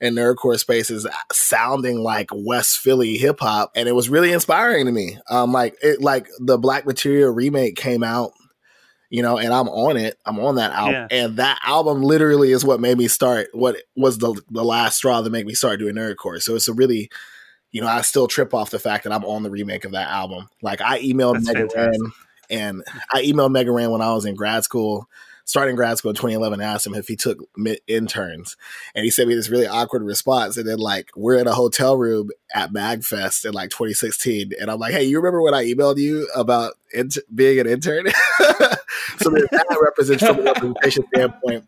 in 0.00 0.14
nerdcore 0.14 0.58
spaces, 0.58 1.06
sounding 1.32 1.98
like 1.98 2.28
West 2.32 2.78
Philly 2.78 3.16
hip 3.16 3.40
hop, 3.40 3.72
and 3.74 3.88
it 3.88 3.92
was 3.92 4.08
really 4.08 4.32
inspiring 4.32 4.86
to 4.86 4.92
me. 4.92 5.18
Um, 5.30 5.52
like 5.52 5.76
it, 5.82 6.00
like 6.02 6.28
the 6.38 6.58
Black 6.58 6.86
Materia 6.86 7.30
remake 7.30 7.76
came 7.76 8.02
out 8.02 8.32
you 9.08 9.22
know, 9.22 9.38
and 9.38 9.54
I'm 9.54 9.68
on 9.68 9.96
it. 9.96 10.18
I'm 10.26 10.40
on 10.40 10.56
that 10.56 10.72
album, 10.72 10.94
Yeah. 10.94 11.06
and 11.24 11.36
that 11.36 11.60
album 11.64 12.02
literally 12.02 12.50
is 12.50 12.64
what 12.64 12.80
made 12.80 12.98
me 12.98 13.06
start. 13.06 13.46
What 13.52 13.76
was 13.94 14.18
the 14.18 14.34
the 14.50 14.64
last 14.64 14.96
straw 14.96 15.20
that 15.20 15.30
made 15.30 15.46
me 15.46 15.54
start 15.54 15.78
doing 15.78 15.94
nerdcore? 15.94 16.42
So 16.42 16.56
it's 16.56 16.66
a 16.66 16.72
really, 16.72 17.08
you 17.70 17.80
know, 17.80 17.86
I 17.86 18.00
still 18.00 18.26
trip 18.26 18.52
off 18.52 18.70
the 18.70 18.80
fact 18.80 19.04
that 19.04 19.12
I'm 19.12 19.24
on 19.24 19.44
the 19.44 19.50
remake 19.50 19.84
of 19.84 19.92
that 19.92 20.08
album. 20.08 20.48
Like 20.60 20.80
I 20.80 21.00
emailed 21.02 21.34
That's 21.34 21.46
Mega 21.46 21.58
fantastic. 21.68 22.02
Ran, 22.02 22.12
and 22.50 22.82
I 23.14 23.22
emailed 23.22 23.52
Mega 23.52 23.70
Ran 23.70 23.92
when 23.92 24.02
I 24.02 24.12
was 24.12 24.24
in 24.24 24.34
grad 24.34 24.64
school, 24.64 25.08
starting 25.46 25.76
grad 25.76 25.96
school 25.96 26.10
in 26.10 26.16
2011. 26.16 26.60
and 26.60 26.68
Asked 26.68 26.86
him 26.86 26.94
if 26.94 27.08
he 27.08 27.16
took 27.16 27.38
mid 27.56 27.80
interns, 27.86 28.56
and 28.94 29.04
he 29.04 29.10
sent 29.10 29.28
me 29.28 29.34
this 29.34 29.48
really 29.48 29.66
awkward 29.66 30.02
response. 30.02 30.58
And 30.58 30.68
then 30.68 30.78
like 30.78 31.10
we're 31.16 31.38
in 31.38 31.46
a 31.46 31.54
hotel 31.54 31.96
room 31.96 32.30
at 32.54 32.72
Magfest 32.72 33.46
in 33.46 33.54
like 33.54 33.70
2016, 33.70 34.52
and 34.60 34.70
I'm 34.70 34.78
like, 34.78 34.92
hey, 34.92 35.04
you 35.04 35.16
remember 35.16 35.40
when 35.40 35.54
I 35.54 35.64
emailed 35.64 35.96
you 35.96 36.28
about 36.34 36.74
being 37.34 37.58
an 37.58 37.66
intern? 37.66 38.06
so 39.18 39.30
that, 39.30 39.48
that 39.50 39.78
represents 39.80 40.24
from 40.24 40.40
a 40.40 40.42
representation 40.42 41.04
standpoint 41.14 41.64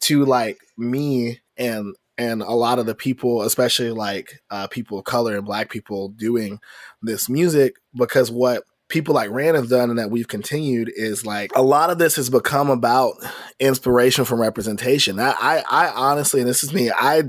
to 0.00 0.24
like 0.24 0.58
me 0.76 1.40
and 1.56 1.94
and 2.16 2.42
a 2.42 2.52
lot 2.52 2.78
of 2.78 2.86
the 2.86 2.94
people 2.94 3.42
especially 3.42 3.90
like 3.90 4.40
uh, 4.50 4.66
people 4.66 4.98
of 4.98 5.04
color 5.04 5.36
and 5.36 5.44
black 5.44 5.70
people 5.70 6.08
doing 6.08 6.58
this 7.02 7.28
music 7.28 7.76
because 7.94 8.30
what 8.30 8.64
people 8.88 9.14
like 9.14 9.30
Ran 9.30 9.54
have 9.54 9.68
done 9.68 9.90
and 9.90 9.98
that 9.98 10.10
we've 10.10 10.28
continued 10.28 10.90
is 10.94 11.24
like 11.26 11.50
a 11.54 11.62
lot 11.62 11.90
of 11.90 11.98
this 11.98 12.16
has 12.16 12.30
become 12.30 12.70
about 12.70 13.14
inspiration 13.60 14.24
from 14.24 14.40
representation. 14.40 15.20
I, 15.20 15.34
I, 15.38 15.64
I 15.70 15.88
honestly, 15.94 16.40
and 16.40 16.48
this 16.48 16.64
is 16.64 16.72
me, 16.72 16.90
I 16.90 17.24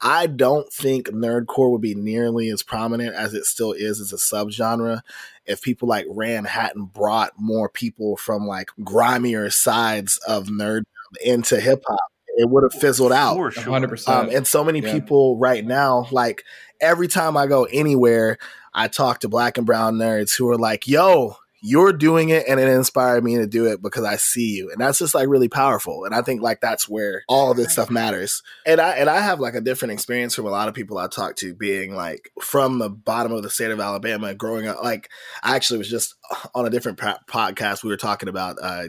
I 0.00 0.26
don't 0.26 0.70
think 0.72 1.08
nerdcore 1.08 1.70
would 1.70 1.80
be 1.80 1.94
nearly 1.94 2.50
as 2.50 2.62
prominent 2.62 3.14
as 3.14 3.32
it 3.34 3.44
still 3.44 3.72
is 3.72 4.00
as 4.00 4.12
a 4.12 4.16
subgenre 4.16 5.00
if 5.46 5.62
people 5.62 5.88
like 5.88 6.06
Ran 6.10 6.44
hadn't 6.44 6.92
brought 6.92 7.32
more 7.38 7.68
people 7.68 8.16
from 8.16 8.46
like 8.46 8.68
grimier 8.82 9.48
sides 9.50 10.18
of 10.28 10.46
nerd 10.48 10.82
into 11.24 11.58
hip 11.60 11.82
hop. 11.86 11.98
It 12.38 12.50
would 12.50 12.64
have 12.70 12.78
fizzled 12.78 13.12
out. 13.12 13.36
For 13.36 13.50
sure. 13.50 13.62
100%. 13.72 14.08
Um, 14.08 14.28
and 14.28 14.46
so 14.46 14.62
many 14.62 14.80
Yeah. 14.80 14.92
people 14.92 15.38
right 15.38 15.64
now, 15.64 16.06
like 16.10 16.42
every 16.82 17.08
time 17.08 17.34
I 17.34 17.46
go 17.46 17.64
anywhere, 17.64 18.36
I 18.76 18.88
talk 18.88 19.20
to 19.20 19.28
black 19.28 19.56
and 19.56 19.66
brown 19.66 19.96
nerds 19.96 20.36
who 20.36 20.48
are 20.50 20.58
like, 20.58 20.86
yo, 20.86 21.36
you're 21.62 21.92
doing 21.92 22.28
it 22.28 22.44
and 22.46 22.60
it 22.60 22.68
inspired 22.68 23.24
me 23.24 23.36
to 23.36 23.46
do 23.46 23.66
it 23.66 23.82
because 23.82 24.04
I 24.04 24.16
see 24.16 24.56
you. 24.56 24.70
And 24.70 24.80
that's 24.80 24.98
just 24.98 25.14
like 25.14 25.28
really 25.28 25.48
powerful. 25.48 26.04
And 26.04 26.14
I 26.14 26.20
think 26.20 26.42
like 26.42 26.60
that's 26.60 26.88
where 26.88 27.24
all 27.26 27.54
this 27.54 27.72
stuff 27.72 27.90
matters. 27.90 28.42
And 28.66 28.80
I 28.80 28.92
and 28.92 29.08
I 29.08 29.20
have 29.20 29.40
like 29.40 29.54
a 29.54 29.60
different 29.62 29.92
experience 29.92 30.34
from 30.34 30.46
a 30.46 30.50
lot 30.50 30.68
of 30.68 30.74
people 30.74 30.98
I 30.98 31.08
talk 31.08 31.36
to 31.36 31.54
being 31.54 31.94
like 31.94 32.30
from 32.40 32.78
the 32.78 32.90
bottom 32.90 33.32
of 33.32 33.42
the 33.42 33.50
state 33.50 33.70
of 33.70 33.80
Alabama 33.80 34.34
growing 34.34 34.68
up. 34.68 34.84
Like 34.84 35.08
I 35.42 35.56
actually 35.56 35.78
was 35.78 35.88
just 35.88 36.14
on 36.54 36.66
a 36.66 36.70
different 36.70 36.98
po- 36.98 37.16
podcast. 37.28 37.82
We 37.82 37.90
were 37.90 37.96
talking 37.96 38.28
about 38.28 38.58
uh 38.62 38.88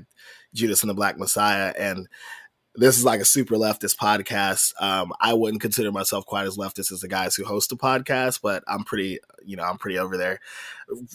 Judas 0.53 0.83
and 0.83 0.89
the 0.89 0.95
Black 0.95 1.17
Messiah 1.17 1.73
and 1.77 2.07
this 2.77 2.97
is 2.97 3.03
like 3.03 3.19
a 3.19 3.25
super 3.25 3.55
leftist 3.55 3.97
podcast. 3.97 4.73
Um, 4.79 5.11
I 5.19 5.33
wouldn't 5.33 5.61
consider 5.61 5.91
myself 5.91 6.25
quite 6.25 6.45
as 6.47 6.57
leftist 6.57 6.91
as 6.91 7.01
the 7.01 7.07
guys 7.07 7.35
who 7.35 7.43
host 7.43 7.69
the 7.69 7.75
podcast, 7.75 8.39
but 8.41 8.63
I'm 8.67 8.83
pretty, 8.83 9.19
you 9.45 9.57
know, 9.57 9.63
I'm 9.63 9.77
pretty 9.77 9.97
over 9.97 10.15
there 10.17 10.39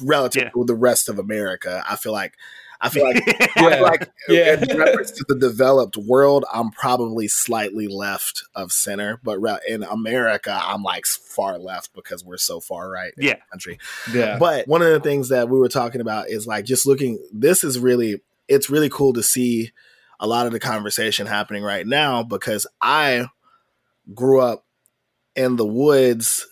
relative 0.03 0.43
Yeah. 0.45 0.51
to 0.51 0.65
the 0.65 0.75
rest 0.75 1.09
of 1.09 1.19
America. 1.19 1.85
I 1.89 1.97
feel 1.97 2.13
like, 2.13 2.35
I 2.81 2.89
feel 2.89 3.05
like, 3.05 3.23
I 3.29 3.49
Yeah. 3.57 3.71
feel 3.77 3.83
like 3.83 4.11
Yeah. 4.29 4.55
in 4.61 4.77
reference 4.77 5.13
to 5.13 5.25
the 5.29 5.37
developed 5.37 5.97
world, 5.97 6.45
I'm 6.53 6.71
probably 6.73 7.29
slightly 7.29 7.87
left 7.87 8.43
of 8.57 8.73
center, 8.73 9.21
but 9.23 9.39
re- 9.41 9.61
in 9.69 9.85
America, 9.85 10.61
I'm 10.65 10.83
like 10.83 11.07
far 11.07 11.59
left 11.59 11.95
because 11.95 12.25
we're 12.25 12.39
so 12.39 12.59
far 12.61 12.91
right 12.91 13.13
in 13.17 13.25
Yeah. 13.29 13.35
the 13.35 13.41
country. 13.53 13.79
yeah. 14.13 14.37
But 14.39 14.67
one 14.67 14.83
of 14.83 14.89
the 14.91 14.99
things 15.01 15.29
that 15.29 15.49
we 15.49 15.59
were 15.61 15.69
talking 15.69 16.01
about 16.01 16.29
is 16.29 16.47
like 16.47 16.65
just 16.65 16.87
looking, 16.87 17.25
this 17.33 17.63
is 17.63 17.79
really, 17.79 18.21
it's 18.49 18.69
really 18.69 18.91
cool 18.91 19.13
to 19.13 19.23
see 19.23 19.71
a 20.23 20.27
lot 20.27 20.47
of 20.47 20.53
the 20.53 20.61
conversation 20.61 21.27
happening 21.27 21.65
right 21.65 21.87
now 21.87 22.23
because 22.23 22.65
I 22.81 23.27
grew 24.15 24.41
up 24.41 24.65
in 25.35 25.57
the 25.57 25.67
woods 25.67 26.47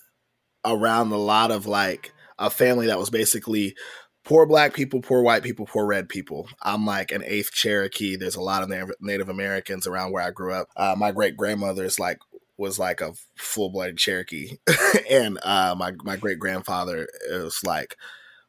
around 0.64 1.12
a 1.12 1.16
lot 1.16 1.52
of 1.52 1.66
like 1.66 2.12
a 2.38 2.50
family 2.50 2.88
that 2.88 2.98
was 2.98 3.10
basically 3.10 3.76
poor 4.24 4.44
black 4.44 4.74
people, 4.74 5.00
poor 5.00 5.22
white 5.22 5.44
people, 5.44 5.66
poor 5.66 5.86
red 5.86 6.08
people. 6.08 6.48
I'm 6.60 6.84
like 6.84 7.12
an 7.12 7.22
eighth 7.24 7.52
Cherokee. 7.52 8.16
There's 8.16 8.34
a 8.34 8.40
lot 8.40 8.64
of 8.64 8.96
Native- 9.00 9.28
Americans 9.28 9.86
around 9.86 10.10
where 10.10 10.24
I 10.24 10.32
grew 10.32 10.52
up. 10.52 10.68
Uh, 10.76 10.96
my 10.98 11.12
great 11.12 11.36
grandmother 11.36 11.84
is 11.84 12.00
like 12.00 12.18
was 12.56 12.78
like 12.78 13.00
a 13.00 13.14
full 13.36 13.70
blooded 13.70 13.98
Cherokee, 13.98 14.58
and 15.10 15.38
uh, 15.44 15.76
my 15.78 15.92
my 16.02 16.16
great 16.16 16.40
grandfather 16.40 17.06
is 17.28 17.60
like 17.64 17.96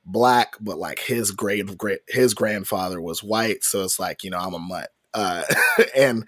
black, 0.04 0.56
but 0.60 0.80
like 0.80 1.00
his 1.00 1.30
great 1.30 1.78
great 1.78 2.00
his 2.08 2.34
grandfather 2.34 3.00
was 3.00 3.22
white. 3.22 3.64
So 3.64 3.84
it's 3.84 4.00
like 4.00 4.24
you 4.24 4.32
know 4.32 4.40
I'm 4.40 4.56
a 4.56 4.60
mutt 4.60 4.90
Uh, 5.14 5.44
and 5.96 6.26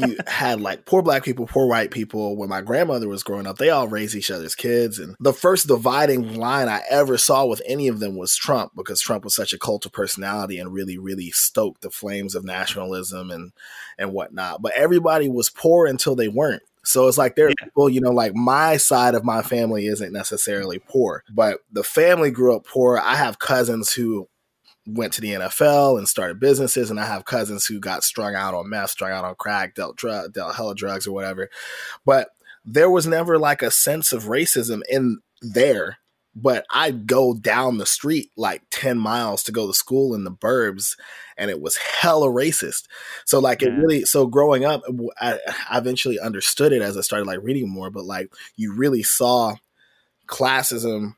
you 0.00 0.16
had 0.26 0.60
like 0.60 0.84
poor 0.86 1.02
black 1.02 1.24
people, 1.24 1.46
poor 1.46 1.66
white 1.66 1.90
people. 1.90 2.36
When 2.36 2.48
my 2.48 2.60
grandmother 2.60 3.08
was 3.08 3.22
growing 3.22 3.46
up, 3.46 3.58
they 3.58 3.70
all 3.70 3.88
raised 3.88 4.14
each 4.14 4.30
other's 4.30 4.54
kids. 4.54 4.98
And 4.98 5.16
the 5.20 5.32
first 5.32 5.66
dividing 5.66 6.34
line 6.36 6.68
I 6.68 6.82
ever 6.90 7.18
saw 7.18 7.44
with 7.46 7.62
any 7.66 7.88
of 7.88 8.00
them 8.00 8.16
was 8.16 8.36
Trump, 8.36 8.72
because 8.76 9.00
Trump 9.00 9.24
was 9.24 9.34
such 9.34 9.52
a 9.52 9.58
cult 9.58 9.84
of 9.86 9.92
personality 9.92 10.58
and 10.58 10.72
really, 10.72 10.98
really 10.98 11.30
stoked 11.30 11.82
the 11.82 11.90
flames 11.90 12.34
of 12.34 12.44
nationalism 12.44 13.30
and 13.30 13.52
and 13.98 14.12
whatnot. 14.12 14.62
But 14.62 14.72
everybody 14.74 15.28
was 15.28 15.50
poor 15.50 15.86
until 15.86 16.14
they 16.14 16.28
weren't. 16.28 16.62
So 16.82 17.08
it's 17.08 17.18
like 17.18 17.36
there 17.36 17.46
are 17.46 17.50
Yeah. 17.50 17.64
people, 17.64 17.90
you 17.90 18.00
know, 18.00 18.10
like 18.10 18.34
my 18.34 18.78
side 18.78 19.14
of 19.14 19.22
my 19.24 19.42
family 19.42 19.86
isn't 19.86 20.12
necessarily 20.12 20.78
poor, 20.78 21.22
but 21.30 21.58
the 21.70 21.84
family 21.84 22.30
grew 22.30 22.56
up 22.56 22.64
poor. 22.64 22.96
I 22.96 23.16
have 23.16 23.38
cousins 23.38 23.92
who 23.92 24.28
went 24.86 25.12
to 25.14 25.20
the 25.20 25.32
NFL 25.32 25.98
and 25.98 26.08
started 26.08 26.40
businesses, 26.40 26.90
and 26.90 26.98
I 26.98 27.06
have 27.06 27.24
cousins 27.24 27.66
who 27.66 27.80
got 27.80 28.04
strung 28.04 28.34
out 28.34 28.54
on 28.54 28.68
meth, 28.68 28.90
strung 28.90 29.12
out 29.12 29.24
on 29.24 29.34
crack, 29.36 29.74
dealt 29.74 29.96
drug, 29.96 30.32
dealt 30.32 30.56
hella 30.56 30.74
drugs 30.74 31.06
or 31.06 31.12
whatever. 31.12 31.48
But 32.04 32.30
there 32.64 32.90
was 32.90 33.06
never 33.06 33.38
like 33.38 33.62
a 33.62 33.70
sense 33.70 34.12
of 34.12 34.24
racism 34.24 34.82
in 34.88 35.20
there. 35.42 35.98
But 36.34 36.64
I'd 36.70 37.08
go 37.08 37.34
down 37.34 37.78
the 37.78 37.86
street 37.86 38.30
like 38.36 38.62
10 38.70 38.98
miles 38.98 39.42
to 39.42 39.52
go 39.52 39.66
to 39.66 39.74
school 39.74 40.14
in 40.14 40.22
the 40.22 40.30
burbs, 40.30 40.96
and 41.36 41.50
it 41.50 41.60
was 41.60 41.76
hella 41.76 42.28
racist. 42.28 42.84
So, 43.24 43.40
like, 43.40 43.62
it 43.62 43.70
really, 43.70 44.04
so 44.04 44.28
growing 44.28 44.64
up, 44.64 44.82
I, 45.20 45.40
I 45.68 45.78
eventually 45.78 46.20
understood 46.20 46.72
it 46.72 46.82
as 46.82 46.96
I 46.96 47.00
started 47.00 47.26
like 47.26 47.40
reading 47.42 47.68
more, 47.68 47.90
but 47.90 48.04
like, 48.04 48.32
you 48.54 48.72
really 48.72 49.02
saw 49.02 49.56
classism 50.28 51.16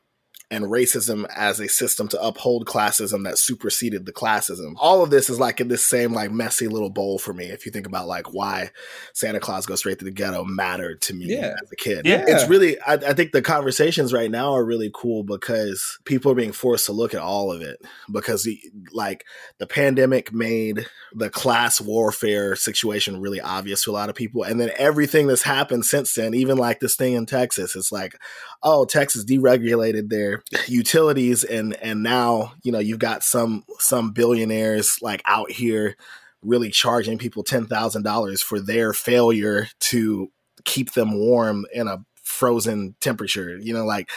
and 0.53 0.65
racism 0.65 1.25
as 1.35 1.59
a 1.59 1.67
system 1.67 2.07
to 2.09 2.21
uphold 2.21 2.65
classism 2.65 3.23
that 3.23 3.37
superseded 3.37 4.05
the 4.05 4.13
classism. 4.13 4.73
All 4.77 5.03
of 5.03 5.09
this 5.09 5.29
is 5.29 5.39
like 5.39 5.59
in 5.59 5.67
this 5.67 5.83
same 5.85 6.13
like 6.13 6.31
messy 6.31 6.67
little 6.67 6.89
bowl 6.89 7.17
for 7.19 7.33
me. 7.33 7.45
If 7.45 7.65
you 7.65 7.71
think 7.71 7.87
about 7.87 8.07
like 8.07 8.33
why 8.33 8.69
Santa 9.13 9.39
Claus 9.39 9.65
goes 9.65 9.79
straight 9.79 9.99
to 9.99 10.05
the 10.05 10.11
ghetto 10.11 10.43
mattered 10.45 11.01
to 11.03 11.13
me 11.13 11.25
Yeah. 11.25 11.55
as 11.61 11.71
a 11.71 11.75
kid. 11.75 12.05
Yeah. 12.05 12.23
It's 12.27 12.47
really 12.47 12.79
I, 12.81 12.93
I 12.93 13.13
think 13.13 13.31
the 13.31 13.41
conversations 13.41 14.13
right 14.13 14.29
now 14.31 14.53
are 14.53 14.63
really 14.63 14.91
cool 14.93 15.23
because 15.23 15.97
people 16.05 16.31
are 16.31 16.35
being 16.35 16.51
forced 16.51 16.85
to 16.85 16.91
look 16.93 17.13
at 17.13 17.21
all 17.21 17.51
of 17.51 17.61
it 17.61 17.81
because 18.11 18.43
the- 18.43 18.61
like 18.91 19.25
the 19.57 19.67
pandemic 19.67 20.31
made 20.33 20.85
the 21.13 21.29
class 21.29 21.81
warfare 21.81 22.55
situation 22.55 23.19
really 23.21 23.41
obvious 23.41 23.83
to 23.83 23.91
a 23.91 23.93
lot 23.93 24.09
of 24.09 24.15
people 24.15 24.43
and 24.43 24.59
then 24.59 24.71
everything 24.77 25.27
that's 25.27 25.41
happened 25.43 25.85
since 25.85 26.13
then 26.15 26.33
even 26.33 26.57
like 26.57 26.79
this 26.79 26.95
thing 26.95 27.13
in 27.13 27.25
Texas 27.25 27.75
it's 27.75 27.91
like 27.91 28.15
oh 28.63 28.85
Texas 28.85 29.25
deregulated 29.25 30.09
their 30.09 30.43
utilities 30.67 31.43
and 31.43 31.75
and 31.75 32.03
now 32.03 32.53
you 32.63 32.71
know 32.71 32.79
you've 32.79 32.99
got 32.99 33.23
some 33.23 33.63
some 33.79 34.11
billionaires 34.11 34.97
like 35.01 35.21
out 35.25 35.51
here 35.51 35.95
really 36.41 36.69
charging 36.69 37.17
people 37.17 37.41
$10,000 37.41 38.41
for 38.41 38.59
their 38.59 38.91
failure 38.91 39.69
to 39.79 40.29
keep 40.65 40.91
them 40.91 41.17
warm 41.17 41.65
in 41.73 41.87
a 41.87 42.03
frozen 42.21 42.95
temperature 42.99 43.57
you 43.59 43.73
know 43.73 43.85
like 43.85 44.09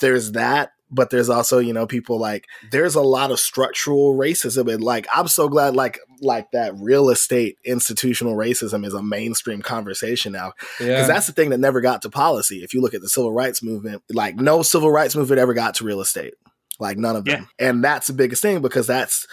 there's 0.00 0.32
that 0.32 0.72
but 0.90 1.10
there's 1.10 1.28
also 1.28 1.58
you 1.58 1.72
know 1.72 1.86
people 1.86 2.18
like 2.18 2.46
there's 2.70 2.94
a 2.94 3.00
lot 3.02 3.30
of 3.30 3.38
structural 3.38 4.14
racism 4.16 4.72
and 4.72 4.82
like 4.82 5.06
i'm 5.14 5.28
so 5.28 5.48
glad 5.48 5.76
like 5.76 5.98
like 6.20 6.50
that 6.52 6.72
real 6.76 7.10
estate 7.10 7.56
institutional 7.64 8.34
racism 8.34 8.84
is 8.86 8.94
a 8.94 9.02
mainstream 9.02 9.60
conversation 9.62 10.32
now 10.32 10.52
because 10.78 10.86
Yeah. 10.86 11.06
that's 11.06 11.26
the 11.26 11.32
thing 11.32 11.50
that 11.50 11.58
never 11.58 11.80
got 11.80 12.02
to 12.02 12.10
policy. 12.10 12.64
If 12.64 12.74
you 12.74 12.80
look 12.80 12.94
at 12.94 13.00
the 13.02 13.08
civil 13.08 13.32
rights 13.32 13.62
movement, 13.62 14.02
like 14.10 14.34
no 14.36 14.62
civil 14.62 14.90
rights 14.90 15.14
movement 15.14 15.38
ever 15.40 15.54
got 15.54 15.74
to 15.76 15.84
real 15.84 16.00
estate, 16.00 16.34
like 16.80 16.98
none 16.98 17.14
of 17.14 17.24
them. 17.24 17.48
And 17.58 17.84
that's 17.84 18.08
the 18.08 18.12
biggest 18.14 18.42
thing 18.42 18.60
because 18.62 18.86
that's 18.88 19.26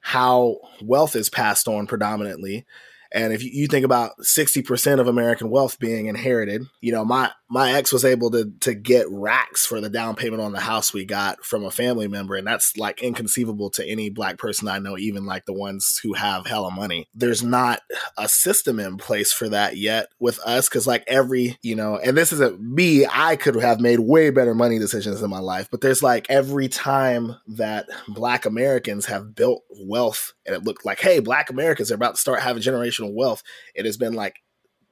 how 0.00 0.58
wealth 0.82 1.16
is 1.16 1.28
passed 1.28 1.66
on 1.68 1.86
predominantly. 1.86 2.64
And 3.12 3.32
if 3.32 3.42
you, 3.42 3.66
think 3.66 3.84
about 3.84 4.18
60% 4.18 5.00
of 5.00 5.06
American 5.06 5.48
wealth 5.48 5.78
being 5.78 6.06
inherited, 6.06 6.62
you 6.80 6.92
know, 6.92 7.04
my 7.04 7.30
my 7.48 7.72
ex 7.72 7.92
was 7.92 8.04
able 8.04 8.30
to 8.30 8.52
to 8.60 8.74
get 8.74 9.06
racks 9.10 9.66
for 9.66 9.80
the 9.80 9.88
down 9.88 10.14
payment 10.14 10.42
on 10.42 10.52
the 10.52 10.60
house 10.60 10.92
we 10.92 11.04
got 11.04 11.44
from 11.44 11.64
a 11.64 11.70
family 11.70 12.08
member. 12.08 12.36
And 12.36 12.46
that's 12.46 12.76
like 12.76 13.02
inconceivable 13.02 13.70
to 13.70 13.88
any 13.88 14.10
black 14.10 14.38
person 14.38 14.68
I 14.68 14.78
know, 14.78 14.96
even 14.98 15.24
like 15.24 15.46
the 15.46 15.52
ones 15.52 16.00
who 16.02 16.14
have 16.14 16.46
hella 16.46 16.70
money. 16.70 17.08
There's 17.14 17.42
not 17.42 17.80
a 18.16 18.28
system 18.28 18.80
in 18.80 18.96
place 18.96 19.32
for 19.32 19.48
that 19.48 19.76
yet 19.76 20.08
with 20.18 20.38
us 20.40 20.68
because 20.68 20.86
like 20.86 21.04
every 21.06 21.58
you 21.62 21.74
know 21.74 21.96
and 21.98 22.16
this 22.16 22.32
isn't 22.32 22.60
me 22.60 23.06
i 23.10 23.36
could 23.36 23.54
have 23.56 23.80
made 23.80 24.00
way 24.00 24.30
better 24.30 24.54
money 24.54 24.78
decisions 24.78 25.22
in 25.22 25.30
my 25.30 25.38
life 25.38 25.68
but 25.70 25.80
there's 25.80 26.02
like 26.02 26.26
every 26.28 26.68
time 26.68 27.36
that 27.46 27.86
black 28.08 28.44
americans 28.44 29.06
have 29.06 29.34
built 29.34 29.62
wealth 29.82 30.32
and 30.50 30.56
it 30.60 30.66
looked 30.66 30.84
like 30.84 31.00
hey 31.00 31.20
black 31.20 31.48
americans 31.50 31.90
are 31.90 31.94
about 31.94 32.14
to 32.16 32.20
start 32.20 32.40
having 32.40 32.62
generational 32.62 33.12
wealth 33.14 33.42
it 33.74 33.84
has 33.84 33.96
been 33.96 34.12
like 34.14 34.42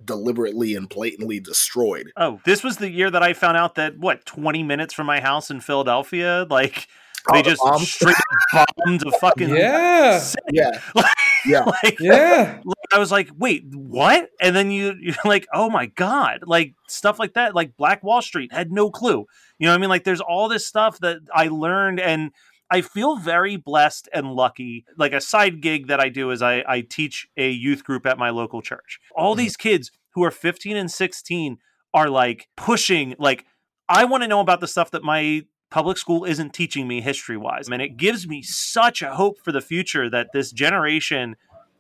deliberately 0.05 0.75
and 0.77 0.89
blatantly 0.89 1.41
destroyed 1.41 2.13
Oh, 2.17 2.41
this 2.45 2.63
was 2.63 2.77
the 2.77 2.89
year 2.89 3.11
that 3.11 3.23
I 3.23 3.33
found 3.33 3.57
out 3.57 3.75
that 3.77 3.99
what 3.99 4.25
20 4.27 4.63
minutes 4.63 4.95
from 4.95 5.07
my 5.07 5.21
house 5.21 5.51
in 5.51 5.61
Philadelphia, 5.61 6.47
like 6.49 6.87
Oh, 7.29 7.35
they 7.35 7.43
the 7.43 7.51
just 7.51 7.63
bomb? 7.63 7.83
straight 7.83 8.15
bombed 8.53 9.07
a 9.07 9.11
fucking 9.13 9.49
Yeah. 9.51 10.19
city. 10.21 10.41
yeah 10.53 10.71
Like, 10.95 11.07
Yeah. 11.47 11.65
like, 11.83 11.97
Yeah. 12.01 12.61
like, 12.65 12.93
I 12.93 12.99
was 12.99 13.11
like, 13.11 13.29
wait, 13.37 13.65
what? 13.75 14.31
And 14.41 14.55
then 14.55 14.71
you 14.71 14.95
you're 15.01 15.15
like, 15.25 15.47
oh 15.53 15.69
my 15.69 15.87
god, 15.87 16.45
like 16.47 16.75
stuff 16.87 17.19
like 17.19 17.35
that, 17.35 17.55
like 17.55 17.77
Black 17.77 18.03
Wall 18.05 18.23
Street 18.23 18.53
had 18.53 18.71
no 18.71 18.91
clue. 18.91 19.27
You 19.59 19.67
know 19.67 19.73
what 19.73 19.79
I 19.79 19.81
mean? 19.81 19.91
Like 19.91 20.05
there's 20.05 20.21
all 20.21 20.49
this 20.49 20.65
stuff 20.67 21.01
that 21.01 21.19
I 21.35 21.49
learned 21.49 21.99
and 22.01 22.31
I 22.71 22.83
feel 22.83 23.17
very 23.17 23.57
blessed 23.57 24.09
and 24.13 24.33
lucky. 24.33 24.85
Like 24.97 25.13
a 25.13 25.21
side 25.21 25.61
gig 25.61 25.87
that 25.89 26.01
I 26.01 26.09
do 26.09 26.31
is 26.31 26.43
I, 26.43 26.65
I 26.69 26.83
teach 26.83 27.29
a 27.37 27.51
youth 27.51 27.85
group 27.85 28.07
at 28.07 28.19
my 28.19 28.31
local 28.31 28.63
church. 28.63 29.01
All 29.15 29.33
mm-hmm. 29.33 29.39
these 29.39 29.57
kids 29.57 29.91
who 30.15 30.25
are 30.25 30.31
15 30.31 30.77
and 30.77 30.91
16 30.91 31.59
are 31.95 32.11
like 32.11 32.49
pushing, 32.57 33.15
like, 33.19 33.47
I 33.89 34.05
want 34.05 34.23
to 34.23 34.29
know 34.29 34.41
about 34.41 34.61
the 34.61 34.69
stuff 34.69 34.91
that 34.91 35.03
my 35.03 35.45
public 35.71 35.97
school 35.97 36.25
isn't 36.25 36.53
teaching 36.53 36.87
me 36.87 37.01
history 37.01 37.37
wise. 37.37 37.69
And 37.69 37.81
it 37.81 37.97
gives 37.97 38.27
me 38.27 38.43
such 38.43 39.03
a 39.03 39.15
hope 39.15 39.39
for 39.43 39.53
the 39.53 39.61
future 39.61 40.11
that 40.11 40.33
this 40.33 40.53
generation 40.53 41.37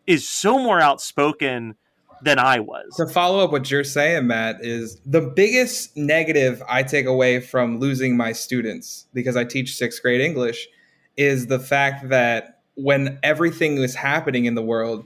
is 0.06 0.28
so 0.28 0.58
more 0.58 0.80
outspoken 0.80 1.74
than 2.22 2.38
I 2.38 2.60
was. 2.60 2.96
To 2.96 3.06
follow 3.06 3.44
up 3.44 3.52
what 3.52 3.70
you're 3.70 3.84
saying, 3.84 4.26
Matt, 4.26 4.56
is 4.60 5.00
the 5.06 5.20
biggest 5.20 5.96
negative 5.96 6.62
I 6.68 6.82
take 6.82 7.06
away 7.06 7.40
from 7.40 7.78
losing 7.78 8.16
my 8.16 8.32
students 8.32 9.06
because 9.12 9.36
I 9.36 9.44
teach 9.44 9.76
sixth 9.76 10.02
grade 10.02 10.20
English 10.20 10.66
is 11.18 11.48
the 11.48 11.58
fact 11.58 12.08
that 12.08 12.60
when 12.74 13.18
everything 13.22 13.76
is 13.78 13.94
happening 13.94 14.46
in 14.46 14.54
the 14.54 14.62
world, 14.62 15.04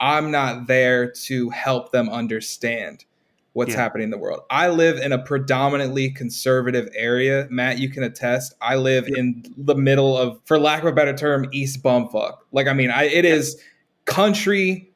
I'm 0.00 0.30
not 0.30 0.68
there 0.68 1.10
to 1.10 1.50
help 1.50 1.92
them 1.92 2.08
understand 2.08 3.04
what's 3.52 3.72
Yeah. 3.72 3.78
happening 3.78 4.04
in 4.04 4.10
the 4.10 4.18
world. 4.18 4.40
I 4.48 4.68
live 4.68 4.98
in 4.98 5.12
a 5.12 5.18
predominantly 5.18 6.10
conservative 6.10 6.88
area. 6.94 7.48
Matt, 7.50 7.78
you 7.80 7.90
can 7.90 8.04
attest. 8.04 8.54
I 8.62 8.76
live 8.76 9.08
in 9.08 9.44
the 9.56 9.74
middle 9.74 10.16
of, 10.16 10.40
for 10.44 10.58
lack 10.58 10.82
of 10.82 10.86
a 10.86 10.92
better 10.92 11.12
term, 11.12 11.48
East 11.50 11.82
Bumfuck. 11.82 12.36
Like, 12.52 12.68
I 12.68 12.72
mean, 12.72 12.90
I, 12.90 13.04
it 13.04 13.24
is 13.24 13.60
country 14.04 14.89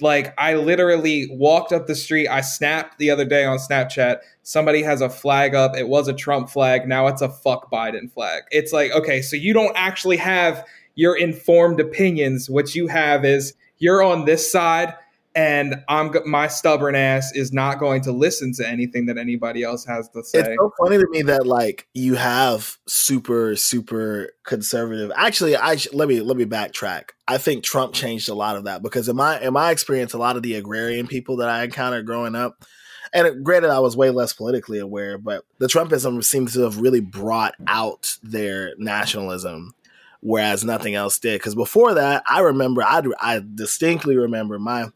like 0.00 0.34
I 0.38 0.54
literally 0.54 1.28
walked 1.30 1.72
up 1.72 1.86
the 1.86 1.94
street. 1.94 2.28
I 2.28 2.40
snapped 2.40 2.98
the 2.98 3.10
other 3.10 3.24
day 3.24 3.44
on 3.44 3.58
Snapchat. 3.58 4.18
Somebody 4.42 4.82
has 4.82 5.00
a 5.00 5.08
flag 5.08 5.54
up. 5.54 5.76
It 5.76 5.88
was 5.88 6.08
a 6.08 6.12
Trump 6.12 6.50
flag. 6.50 6.88
Now 6.88 7.06
it's 7.06 7.22
a 7.22 7.28
fuck 7.28 7.70
Biden 7.70 8.12
flag. 8.12 8.42
It's 8.50 8.72
like, 8.72 8.92
okay, 8.92 9.22
so 9.22 9.36
you 9.36 9.52
don't 9.52 9.76
actually 9.76 10.16
have 10.16 10.66
your 10.94 11.16
informed 11.16 11.80
opinions. 11.80 12.50
What 12.50 12.74
you 12.74 12.88
have 12.88 13.24
is 13.24 13.54
you're 13.78 14.02
on 14.02 14.24
this 14.24 14.50
side 14.50 14.94
and 15.34 15.82
I'm 15.88 16.12
my 16.26 16.46
stubborn 16.46 16.94
ass 16.94 17.32
is 17.34 17.52
not 17.52 17.80
going 17.80 18.02
to 18.02 18.12
listen 18.12 18.52
to 18.54 18.68
anything 18.68 19.06
that 19.06 19.18
anybody 19.18 19.62
else 19.62 19.84
has 19.84 20.08
to 20.10 20.22
say. 20.22 20.40
It's 20.40 20.48
so 20.58 20.72
funny 20.78 20.98
to 20.98 21.06
me 21.10 21.22
that 21.22 21.46
like 21.46 21.88
you 21.92 22.14
have 22.14 22.78
super 22.86 23.56
super 23.56 24.30
conservative. 24.44 25.10
Actually, 25.16 25.56
I 25.56 25.76
sh- 25.76 25.88
let 25.92 26.08
me 26.08 26.20
let 26.20 26.36
me 26.36 26.44
backtrack. 26.44 27.10
I 27.26 27.38
think 27.38 27.64
Trump 27.64 27.94
changed 27.94 28.28
a 28.28 28.34
lot 28.34 28.56
of 28.56 28.64
that 28.64 28.82
because 28.82 29.08
in 29.08 29.16
my 29.16 29.40
in 29.40 29.52
my 29.52 29.70
experience, 29.70 30.12
a 30.12 30.18
lot 30.18 30.36
of 30.36 30.42
the 30.42 30.54
agrarian 30.54 31.06
people 31.08 31.38
that 31.38 31.48
I 31.48 31.64
encountered 31.64 32.06
growing 32.06 32.36
up, 32.36 32.64
and 33.12 33.44
granted, 33.44 33.70
I 33.70 33.80
was 33.80 33.96
way 33.96 34.10
less 34.10 34.32
politically 34.32 34.78
aware, 34.78 35.18
but 35.18 35.44
the 35.58 35.66
Trumpism 35.66 36.22
seems 36.22 36.52
to 36.54 36.60
have 36.60 36.80
really 36.80 37.00
brought 37.00 37.54
out 37.66 38.18
their 38.22 38.74
nationalism. 38.78 39.74
Whereas 40.20 40.64
nothing 40.64 40.94
else 40.94 41.18
did, 41.18 41.38
because 41.38 41.54
before 41.54 41.94
that, 41.94 42.22
I 42.26 42.40
remember, 42.40 42.82
I 42.82 43.02
I 43.20 43.42
distinctly 43.54 44.16
remember 44.16 44.58
my, 44.58 44.86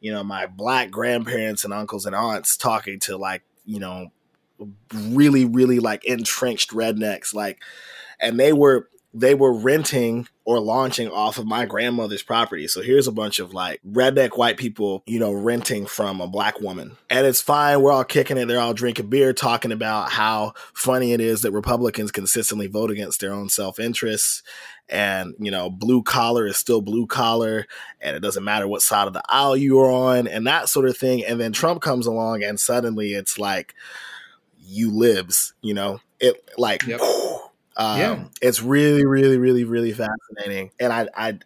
you 0.00 0.12
know, 0.12 0.24
my 0.24 0.46
black 0.46 0.90
grandparents 0.90 1.64
and 1.64 1.72
uncles 1.72 2.06
and 2.06 2.14
aunts 2.14 2.56
talking 2.56 2.98
to 3.00 3.16
like, 3.16 3.42
you 3.64 3.80
know, 3.80 4.10
really, 4.94 5.44
really 5.44 5.78
like 5.78 6.04
entrenched 6.04 6.70
rednecks, 6.70 7.34
like, 7.34 7.62
and 8.20 8.38
they 8.38 8.52
were 8.52 8.88
they 9.12 9.34
were 9.34 9.52
renting 9.52 10.28
or 10.44 10.60
launching 10.60 11.08
off 11.08 11.38
of 11.38 11.46
my 11.46 11.66
grandmother's 11.66 12.22
property. 12.22 12.68
So 12.68 12.80
here's 12.80 13.08
a 13.08 13.12
bunch 13.12 13.40
of 13.40 13.52
like 13.52 13.80
redneck 13.88 14.36
white 14.36 14.56
people, 14.56 15.02
you 15.06 15.18
know, 15.18 15.32
renting 15.32 15.86
from 15.86 16.20
a 16.20 16.28
black 16.28 16.60
woman. 16.60 16.96
And 17.08 17.26
it's 17.26 17.40
fine. 17.40 17.82
We're 17.82 17.92
all 17.92 18.04
kicking 18.04 18.36
it. 18.36 18.46
They're 18.46 18.60
all 18.60 18.74
drinking 18.74 19.08
beer, 19.08 19.32
talking 19.32 19.72
about 19.72 20.10
how 20.10 20.54
funny 20.74 21.12
it 21.12 21.20
is 21.20 21.42
that 21.42 21.52
Republicans 21.52 22.12
consistently 22.12 22.68
vote 22.68 22.90
against 22.90 23.20
their 23.20 23.32
own 23.32 23.48
self 23.48 23.80
interests. 23.80 24.42
And, 24.88 25.34
you 25.38 25.50
know, 25.50 25.70
blue 25.70 26.02
collar 26.02 26.46
is 26.46 26.56
still 26.56 26.80
blue 26.80 27.06
collar. 27.06 27.66
And 28.00 28.16
it 28.16 28.20
doesn't 28.20 28.44
matter 28.44 28.68
what 28.68 28.82
side 28.82 29.08
of 29.08 29.12
the 29.12 29.22
aisle 29.28 29.56
you're 29.56 29.90
on 29.90 30.28
and 30.28 30.46
that 30.46 30.68
sort 30.68 30.88
of 30.88 30.96
thing. 30.96 31.24
And 31.24 31.40
then 31.40 31.52
Trump 31.52 31.82
comes 31.82 32.06
along 32.06 32.44
and 32.44 32.58
suddenly 32.58 33.12
it's 33.14 33.38
like, 33.38 33.74
you 34.56 34.90
libs, 34.90 35.52
you 35.62 35.74
know, 35.74 36.00
it 36.20 36.48
like, 36.56 36.84
Yep. 36.86 37.00
Um, 37.80 37.98
Yeah. 37.98 38.24
it's 38.42 38.62
really, 38.62 39.06
really, 39.06 39.38
really, 39.38 39.64
really 39.64 39.92
fascinating, 39.92 40.70
and 40.78 40.92
I, 40.92 41.08
I, 41.16 41.38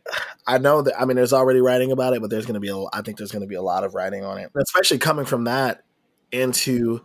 I 0.47 0.59
know 0.59 0.83
that. 0.83 1.01
I 1.01 1.05
mean, 1.05 1.17
there's 1.17 1.33
already 1.33 1.61
writing 1.61 1.93
about 1.93 2.13
it, 2.15 2.21
but 2.21 2.31
there's 2.31 2.45
going 2.47 2.55
to 2.55 2.61
be, 2.61 2.69
a, 2.69 2.77
I 2.93 3.03
think 3.03 3.17
there's 3.19 3.33
going 3.33 3.43
to 3.43 3.49
be 3.49 3.55
a 3.55 3.63
lot 3.63 3.85
of 3.85 3.95
writing 3.95 4.25
on 4.25 4.39
it, 4.39 4.51
especially 4.57 4.99
coming 4.99 5.25
from 5.27 5.45
that 5.45 5.85
into 6.33 7.03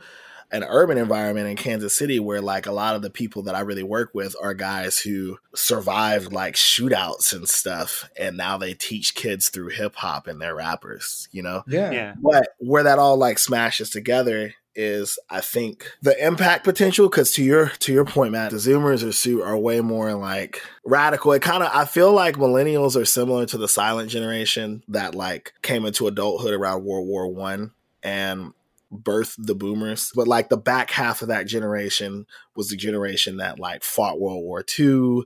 an 0.52 0.64
urban 0.64 0.98
environment 0.98 1.48
in 1.48 1.56
Kansas 1.56 1.96
City, 1.96 2.20
where 2.20 2.42
like 2.42 2.66
a 2.66 2.72
lot 2.72 2.96
of 2.96 3.04
the 3.04 3.12
people 3.12 3.44
that 3.44 3.54
I 3.54 3.60
really 3.60 3.84
work 3.84 4.10
with 4.16 4.36
are 4.42 4.56
guys 4.56 4.98
who 4.98 5.38
survived 5.54 6.34
like 6.34 6.56
shootouts 6.56 7.34
and 7.34 7.48
stuff, 7.48 8.10
and 8.20 8.36
now 8.36 8.58
they 8.58 8.74
teach 8.74 9.14
kids 9.14 9.50
through 9.50 9.70
hip 9.70 9.96
hop 9.96 10.26
and 10.26 10.42
they're 10.42 10.56
rappers, 10.56 11.28
you 11.32 11.44
know. 11.44 11.64
Yeah. 11.68 11.92
Yeah. 11.92 12.14
But 12.20 12.48
where 12.58 12.82
that 12.82 12.98
all 12.98 13.16
like 13.18 13.38
smashes 13.38 13.92
together 13.92 14.56
is 14.76 15.20
I 15.30 15.41
think 15.41 15.91
the 16.01 16.26
impact 16.26 16.63
potential 16.63 17.09
because 17.09 17.32
to 17.34 17.43
your 17.43 17.70
to 17.80 17.93
your 17.93 18.05
point, 18.05 18.32
Matt, 18.32 18.51
the 18.51 18.57
Zoomers 18.57 19.07
are 19.07 19.11
su- 19.11 19.41
are 19.41 19.57
way 19.57 19.82
more 19.82 20.13
like 20.13 20.61
radical. 20.86 21.32
It 21.34 21.41
kind 21.41 21.63
of 21.63 21.72
I 21.74 21.86
feel 21.86 22.13
like 22.13 22.36
millennials 22.36 22.99
are 22.99 23.05
similar 23.05 23.45
to 23.47 23.57
the 23.57 23.67
silent 23.67 24.09
generation 24.09 24.84
that 24.88 25.15
like 25.15 25.53
came 25.61 25.86
into 25.86 26.07
adulthood 26.07 26.53
around 26.53 26.86
World 26.86 27.07
War 27.07 27.28
One 27.28 27.72
and 28.03 28.53
birthed 28.92 29.36
the 29.38 29.56
boomers. 29.56 30.12
But 30.16 30.28
like 30.28 30.50
the 30.50 30.58
back 30.58 30.92
half 30.92 31.22
of 31.22 31.28
that 31.28 31.48
generation 31.48 32.26
was 32.56 32.70
the 32.70 32.76
generation 32.76 33.38
that 33.38 33.60
like 33.60 33.84
fought 33.84 34.20
World 34.20 34.44
War 34.44 34.64
II 34.78 35.24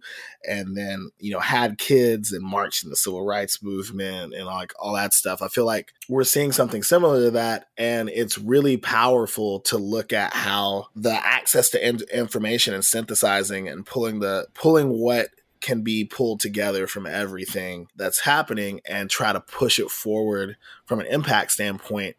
and 0.48 0.76
then, 0.76 1.10
you 1.20 1.32
know, 1.32 1.40
had 1.40 1.78
kids 1.78 2.32
and 2.32 2.44
marched 2.46 2.84
in 2.84 2.90
the 2.90 2.96
civil 2.96 3.26
rights 3.26 3.64
movement 3.64 4.34
and 4.34 4.46
like 4.46 4.74
all 4.80 4.94
that 4.94 5.14
stuff. 5.14 5.42
I 5.42 5.48
feel 5.48 5.66
like 5.66 5.94
we're 6.10 6.24
seeing 6.24 6.52
something 6.52 6.84
similar 6.84 7.26
to 7.26 7.32
that. 7.32 7.68
And 7.78 8.10
it's 8.10 8.38
really 8.38 8.78
powerful 8.78 9.62
to 9.62 9.78
look 9.78 10.14
at 10.14 10.34
how 10.34 10.88
the 10.96 11.14
access 11.14 11.70
to 11.72 11.88
in- 11.88 12.02
information 12.14 12.74
and 12.74 12.84
synthesizing 12.84 13.68
and 13.68 13.86
pulling 13.86 14.20
the 14.20 14.48
pulling 14.54 14.90
what 14.90 15.30
can 15.62 15.82
be 15.82 16.04
pulled 16.04 16.42
together 16.42 16.88
from 16.88 17.06
everything 17.06 17.88
that's 17.96 18.20
happening 18.20 18.82
and 18.86 19.10
try 19.10 19.32
to 19.32 19.40
push 19.40 19.80
it 19.80 19.90
forward 19.90 20.58
from 20.86 21.00
an 21.00 21.06
impact 21.06 21.54
standpoint 21.54 22.18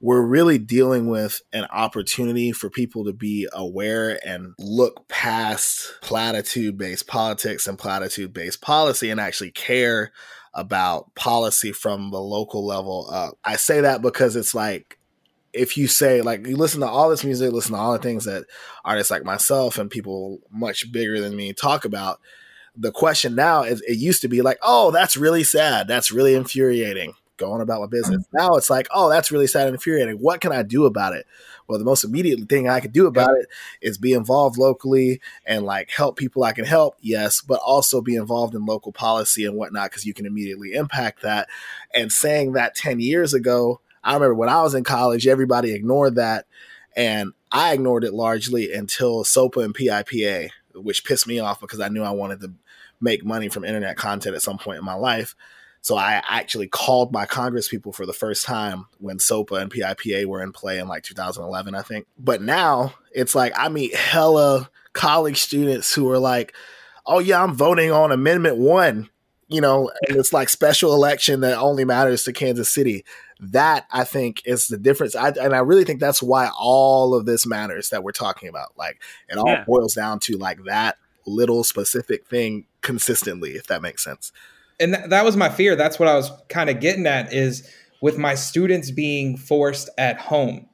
we're 0.00 0.22
really 0.22 0.58
dealing 0.58 1.08
with 1.08 1.40
an 1.52 1.64
opportunity 1.72 2.52
for 2.52 2.68
people 2.68 3.04
to 3.04 3.12
be 3.12 3.48
aware 3.52 4.20
and 4.26 4.54
look 4.58 5.08
past 5.08 5.94
platitude 6.02 6.76
based 6.76 7.06
politics 7.06 7.66
and 7.66 7.78
platitude 7.78 8.32
based 8.32 8.60
policy 8.60 9.08
and 9.10 9.20
actually 9.20 9.50
care 9.50 10.12
about 10.52 11.14
policy 11.14 11.72
from 11.72 12.10
the 12.10 12.20
local 12.20 12.66
level 12.66 13.08
up. 13.10 13.38
I 13.44 13.56
say 13.56 13.80
that 13.80 14.02
because 14.02 14.36
it's 14.36 14.54
like 14.54 14.98
if 15.52 15.78
you 15.78 15.86
say 15.86 16.20
like 16.20 16.46
you 16.46 16.56
listen 16.56 16.80
to 16.80 16.86
all 16.86 17.08
this 17.08 17.24
music, 17.24 17.52
listen 17.52 17.72
to 17.72 17.78
all 17.78 17.92
the 17.92 17.98
things 17.98 18.26
that 18.26 18.44
artists 18.84 19.10
like 19.10 19.24
myself 19.24 19.78
and 19.78 19.90
people 19.90 20.40
much 20.50 20.92
bigger 20.92 21.20
than 21.20 21.36
me 21.36 21.54
talk 21.54 21.86
about, 21.86 22.20
the 22.76 22.92
question 22.92 23.34
now 23.34 23.62
is 23.62 23.80
it 23.82 23.96
used 23.96 24.20
to 24.20 24.28
be 24.28 24.42
like, 24.42 24.58
oh, 24.62 24.90
that's 24.90 25.16
really 25.16 25.44
sad. 25.44 25.88
That's 25.88 26.12
really 26.12 26.34
infuriating. 26.34 27.14
Going 27.36 27.60
about 27.60 27.80
my 27.80 27.86
business. 27.86 28.24
Mm-hmm. 28.24 28.36
Now 28.36 28.54
it's 28.54 28.70
like, 28.70 28.88
oh, 28.94 29.10
that's 29.10 29.30
really 29.30 29.46
sad 29.46 29.66
and 29.66 29.74
infuriating. 29.74 30.16
What 30.16 30.40
can 30.40 30.52
I 30.52 30.62
do 30.62 30.86
about 30.86 31.14
it? 31.14 31.26
Well, 31.68 31.78
the 31.78 31.84
most 31.84 32.04
immediate 32.04 32.48
thing 32.48 32.68
I 32.68 32.80
could 32.80 32.92
do 32.92 33.06
about 33.06 33.36
it 33.36 33.48
is 33.80 33.98
be 33.98 34.12
involved 34.12 34.56
locally 34.56 35.20
and 35.44 35.64
like 35.64 35.90
help 35.90 36.16
people 36.16 36.44
I 36.44 36.52
can 36.52 36.64
help, 36.64 36.96
yes, 37.00 37.40
but 37.40 37.60
also 37.64 38.00
be 38.00 38.14
involved 38.14 38.54
in 38.54 38.64
local 38.64 38.92
policy 38.92 39.44
and 39.44 39.56
whatnot 39.56 39.90
because 39.90 40.06
you 40.06 40.14
can 40.14 40.26
immediately 40.26 40.72
impact 40.72 41.22
that. 41.22 41.48
And 41.92 42.12
saying 42.12 42.52
that 42.52 42.74
10 42.74 43.00
years 43.00 43.34
ago, 43.34 43.80
I 44.04 44.14
remember 44.14 44.34
when 44.34 44.48
I 44.48 44.62
was 44.62 44.74
in 44.74 44.84
college, 44.84 45.26
everybody 45.26 45.74
ignored 45.74 46.14
that. 46.14 46.46
And 46.96 47.32
I 47.52 47.74
ignored 47.74 48.04
it 48.04 48.14
largely 48.14 48.72
until 48.72 49.24
SOPA 49.24 49.64
and 49.64 49.74
PIPA, 49.74 50.50
which 50.74 51.04
pissed 51.04 51.26
me 51.26 51.38
off 51.40 51.60
because 51.60 51.80
I 51.80 51.88
knew 51.88 52.02
I 52.02 52.10
wanted 52.10 52.40
to 52.40 52.52
make 53.00 53.24
money 53.24 53.48
from 53.48 53.64
internet 53.64 53.96
content 53.96 54.36
at 54.36 54.42
some 54.42 54.58
point 54.58 54.78
in 54.78 54.84
my 54.84 54.94
life. 54.94 55.34
So 55.86 55.94
I 55.94 56.20
actually 56.28 56.66
called 56.66 57.12
my 57.12 57.26
Congress 57.26 57.68
people 57.68 57.92
for 57.92 58.06
the 58.06 58.12
first 58.12 58.44
time 58.44 58.86
when 58.98 59.20
SOPA 59.20 59.54
and 59.62 59.70
PIPA 59.70 60.26
were 60.26 60.42
in 60.42 60.50
play 60.50 60.80
in 60.80 60.88
like 60.88 61.04
2011, 61.04 61.76
I 61.76 61.82
think. 61.82 62.08
But 62.18 62.42
now 62.42 62.94
it's 63.12 63.36
like 63.36 63.52
I 63.56 63.68
meet 63.68 63.94
hella 63.94 64.68
college 64.94 65.36
students 65.40 65.94
who 65.94 66.10
are 66.10 66.18
like, 66.18 66.56
"Oh 67.06 67.20
yeah, 67.20 67.40
I'm 67.40 67.54
voting 67.54 67.92
on 67.92 68.10
Amendment 68.10 68.56
One," 68.56 69.10
you 69.46 69.60
know, 69.60 69.92
and 70.08 70.16
it's 70.16 70.32
like 70.32 70.48
special 70.48 70.92
election 70.92 71.38
that 71.42 71.56
only 71.56 71.84
matters 71.84 72.24
to 72.24 72.32
Kansas 72.32 72.68
City. 72.68 73.04
That 73.38 73.86
I 73.92 74.02
think 74.02 74.42
is 74.44 74.66
the 74.66 74.78
difference, 74.78 75.14
I, 75.14 75.28
and 75.40 75.54
I 75.54 75.58
really 75.60 75.84
think 75.84 76.00
that's 76.00 76.20
why 76.20 76.50
all 76.58 77.14
of 77.14 77.26
this 77.26 77.46
matters 77.46 77.90
that 77.90 78.02
we're 78.02 78.10
talking 78.10 78.48
about. 78.48 78.72
Like 78.76 79.00
it 79.28 79.38
all 79.38 79.46
Yeah. 79.48 79.62
boils 79.64 79.94
down 79.94 80.18
to 80.22 80.36
like 80.36 80.64
that 80.64 80.96
little 81.28 81.62
specific 81.62 82.26
thing 82.26 82.66
consistently, 82.82 83.52
if 83.52 83.68
that 83.68 83.82
makes 83.82 84.02
sense. 84.02 84.32
And 84.80 84.94
th- 84.94 85.10
that 85.10 85.24
was 85.24 85.36
my 85.36 85.48
fear. 85.48 85.76
That's 85.76 85.98
what 85.98 86.08
i 86.08 86.14
was 86.14 86.30
kind 86.48 86.70
of 86.70 86.80
getting 86.80 87.06
at 87.06 87.32
is 87.32 87.68
with 88.00 88.18
my 88.18 88.34
students 88.34 88.90
being 88.90 89.36
forced 89.36 89.88
at 89.98 90.18
home. 90.18 90.68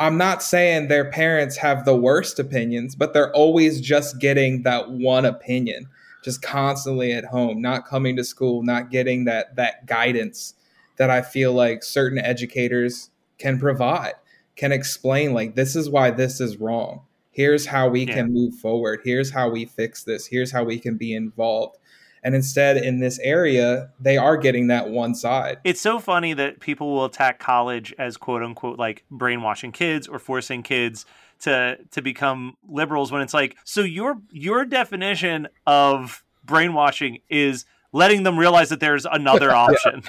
I'm 0.00 0.16
not 0.16 0.42
saying 0.42 0.88
their 0.88 1.10
parents 1.10 1.56
have 1.56 1.84
the 1.84 1.96
worst 1.96 2.38
opinions 2.38 2.94
but 2.94 3.12
they're 3.14 3.34
always 3.34 3.80
just 3.80 4.18
getting 4.20 4.62
that 4.62 4.90
one 4.90 5.24
opinion 5.24 5.88
just 6.24 6.40
constantly 6.42 7.12
at 7.12 7.24
home 7.24 7.60
not 7.60 7.84
coming 7.86 8.14
to 8.16 8.22
school 8.24 8.62
not 8.62 8.90
getting 8.90 9.24
that 9.24 9.56
that 9.56 9.86
guidance 9.86 10.54
that 10.98 11.10
i 11.10 11.20
feel 11.22 11.52
like 11.52 11.82
certain 11.82 12.18
educators 12.18 13.10
can 13.38 13.58
provide 13.58 14.12
can 14.54 14.70
explain 14.72 15.32
like 15.32 15.54
this 15.56 15.74
is 15.74 15.88
why 15.88 16.10
this 16.10 16.40
is 16.40 16.56
wrong. 16.58 17.00
Here's 17.30 17.66
how 17.66 17.88
we 17.88 18.04
Yeah. 18.04 18.14
can 18.14 18.32
move 18.32 18.54
forward. 18.56 19.00
Here's 19.04 19.30
how 19.30 19.48
we 19.48 19.64
fix 19.64 20.02
this. 20.02 20.26
Here's 20.26 20.50
how 20.50 20.64
we 20.64 20.80
can 20.80 20.96
be 20.96 21.14
involved 21.14 21.76
and 22.22 22.34
instead, 22.34 22.76
in 22.76 23.00
this 23.00 23.18
area, 23.20 23.90
they 24.00 24.16
are 24.16 24.36
getting 24.36 24.68
that 24.68 24.88
one 24.88 25.14
side. 25.14 25.58
It's 25.64 25.80
so 25.80 25.98
funny 25.98 26.34
that 26.34 26.60
people 26.60 26.92
will 26.92 27.04
attack 27.04 27.38
college 27.38 27.94
as 27.98 28.16
quote 28.16 28.42
unquote 28.42 28.78
like 28.78 29.04
brainwashing 29.10 29.72
kids 29.72 30.08
or 30.08 30.18
forcing 30.18 30.62
kids 30.62 31.06
to 31.40 31.78
to 31.92 32.02
become 32.02 32.56
liberals 32.68 33.12
when 33.12 33.22
it's 33.22 33.34
like 33.34 33.56
so 33.64 33.82
your 33.82 34.18
your 34.30 34.64
definition 34.64 35.48
of 35.66 36.24
brainwashing 36.44 37.20
is 37.28 37.64
letting 37.92 38.22
them 38.24 38.38
realize 38.38 38.68
that 38.70 38.80
there's 38.80 39.06
another 39.06 39.50
option. 39.54 40.02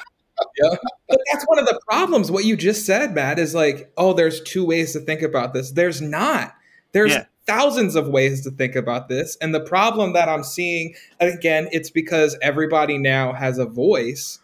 Yeah, 0.62 0.76
But 1.10 1.20
that's 1.32 1.44
one 1.46 1.60
of 1.60 1.66
the 1.66 1.80
problems. 1.86 2.32
What 2.32 2.46
you 2.46 2.56
just 2.56 2.86
said, 2.86 3.14
Matt, 3.14 3.40
is 3.40 3.54
like, 3.54 3.92
oh, 3.98 4.14
there's 4.14 4.42
two 4.42 4.66
ways 4.66 4.94
to 4.94 5.02
think 5.02 5.22
about 5.22 5.54
this. 5.54 5.72
There's 5.72 6.02
not. 6.02 6.56
There's 6.94 7.12
Yeah. 7.12 7.26
Thousands 7.50 7.96
of 7.96 8.08
ways 8.08 8.44
to 8.44 8.52
think 8.52 8.76
about 8.76 9.10
this. 9.10 9.36
And 9.42 9.56
the 9.56 9.60
problem 9.60 10.14
that 10.14 10.30
I'm 10.30 10.44
seeing, 10.44 10.94
again, 11.20 11.68
it's 11.72 11.90
because 11.90 12.38
everybody 12.44 13.00
now 13.00 13.34
has 13.34 13.58
a 13.58 13.66
voice, 13.66 14.40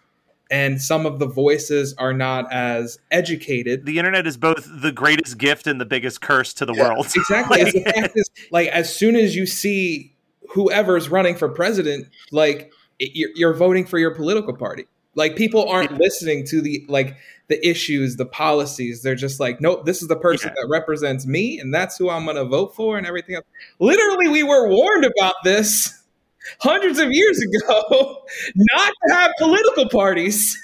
and 0.49 0.81
some 0.81 1.05
of 1.05 1.19
the 1.19 1.27
voices 1.27 1.93
are 1.99 2.13
not 2.13 2.51
as 2.51 2.97
educated. 3.11 3.85
The 3.85 3.99
internet 3.99 4.25
is 4.25 4.37
both 4.37 4.67
the 4.81 4.91
greatest 4.91 5.37
gift 5.37 5.67
and 5.67 5.79
the 5.79 5.85
biggest 5.85 6.21
curse 6.21 6.53
to 6.55 6.65
the 6.65 6.73
Yeah. 6.73 6.89
world. 6.89 7.07
Exactly. 7.15 7.61
As 7.61 7.73
the 7.73 7.81
fact 7.81 8.13
is, 8.15 8.29
like, 8.51 8.69
as 8.69 8.93
soon 8.93 9.15
as 9.15 9.35
you 9.35 9.45
see 9.45 10.11
whoever's 10.49 11.09
running 11.09 11.35
for 11.35 11.49
president, 11.49 12.07
like, 12.31 12.71
it, 12.99 13.11
you're, 13.13 13.29
you're 13.35 13.53
voting 13.53 13.85
for 13.85 13.99
your 13.99 14.15
political 14.15 14.55
party. 14.55 14.85
Like, 15.15 15.35
people 15.35 15.69
aren't 15.69 15.97
listening 15.97 16.45
to 16.47 16.61
the 16.61 16.85
like 16.89 17.15
the 17.47 17.67
issues, 17.67 18.15
the 18.15 18.25
policies. 18.25 19.01
They're 19.03 19.15
just 19.15 19.39
like, 19.39 19.61
nope, 19.61 19.85
this 19.85 20.01
is 20.01 20.07
the 20.07 20.15
person 20.15 20.49
Yeah. 20.49 20.61
that 20.61 20.67
represents 20.69 21.25
me, 21.25 21.59
and 21.59 21.73
that's 21.73 21.97
who 21.97 22.09
I'm 22.09 22.25
going 22.25 22.37
to 22.37 22.45
vote 22.45 22.75
for, 22.75 22.97
and 22.97 23.05
everything 23.05 23.35
else. 23.35 23.45
Literally, 23.79 24.27
we 24.29 24.43
were 24.43 24.67
warned 24.69 25.05
about 25.05 25.35
this 25.43 26.03
hundreds 26.59 26.99
of 26.99 27.09
years 27.11 27.39
ago, 27.41 28.23
not 28.55 28.93
to 29.07 29.13
have 29.15 29.31
political 29.39 29.89
parties. 29.89 30.57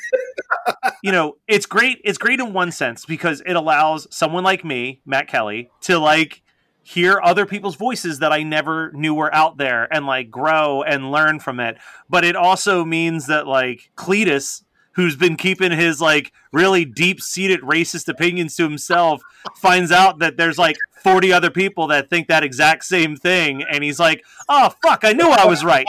you 1.03 1.11
know, 1.11 1.38
it's 1.47 1.65
great. 1.65 1.99
It's 2.03 2.17
great 2.17 2.39
in 2.39 2.53
one 2.53 2.71
sense 2.71 3.05
because 3.05 3.41
it 3.45 3.55
allows 3.55 4.07
someone 4.15 4.43
like 4.43 4.63
me, 4.65 5.01
Matt 5.05 5.27
Kelly, 5.27 5.69
to 5.82 5.99
like 5.99 6.41
hear 6.84 7.21
other 7.23 7.45
people's 7.45 7.75
voices 7.75 8.19
that 8.19 8.32
I 8.34 8.41
never 8.41 8.91
knew 8.93 9.13
were 9.13 9.34
out 9.34 9.57
there 9.57 9.88
and 9.93 10.07
like 10.07 10.32
grow 10.32 10.82
and 10.82 11.11
learn 11.11 11.39
from 11.39 11.59
it. 11.59 11.77
But 12.09 12.25
it 12.25 12.36
also 12.36 12.84
means 12.84 13.27
that 13.27 13.45
like 13.47 13.91
Cletus, 13.95 14.63
who's 14.94 15.16
been 15.16 15.36
keeping 15.36 15.72
his 15.72 16.02
like 16.02 16.32
really 16.52 16.86
deep 16.86 17.22
seated 17.22 17.62
racist 17.62 18.08
opinions 18.08 18.56
to 18.56 18.64
himself, 18.64 19.22
finds 19.58 19.92
out 19.92 20.20
that 20.20 20.38
there's 20.38 20.58
like 20.58 20.78
40 21.02 21.34
other 21.34 21.50
people 21.50 21.88
that 21.88 22.10
think 22.10 22.28
that 22.28 22.44
exact 22.44 22.86
same 22.86 23.16
thing. 23.16 23.64
And 23.64 23.84
he's 23.84 24.00
like, 24.00 24.24
oh, 24.50 24.74
fuck, 24.84 25.04
I 25.04 25.14
knew 25.14 25.30
I 25.30 25.46
was 25.46 25.64
right. 25.64 25.86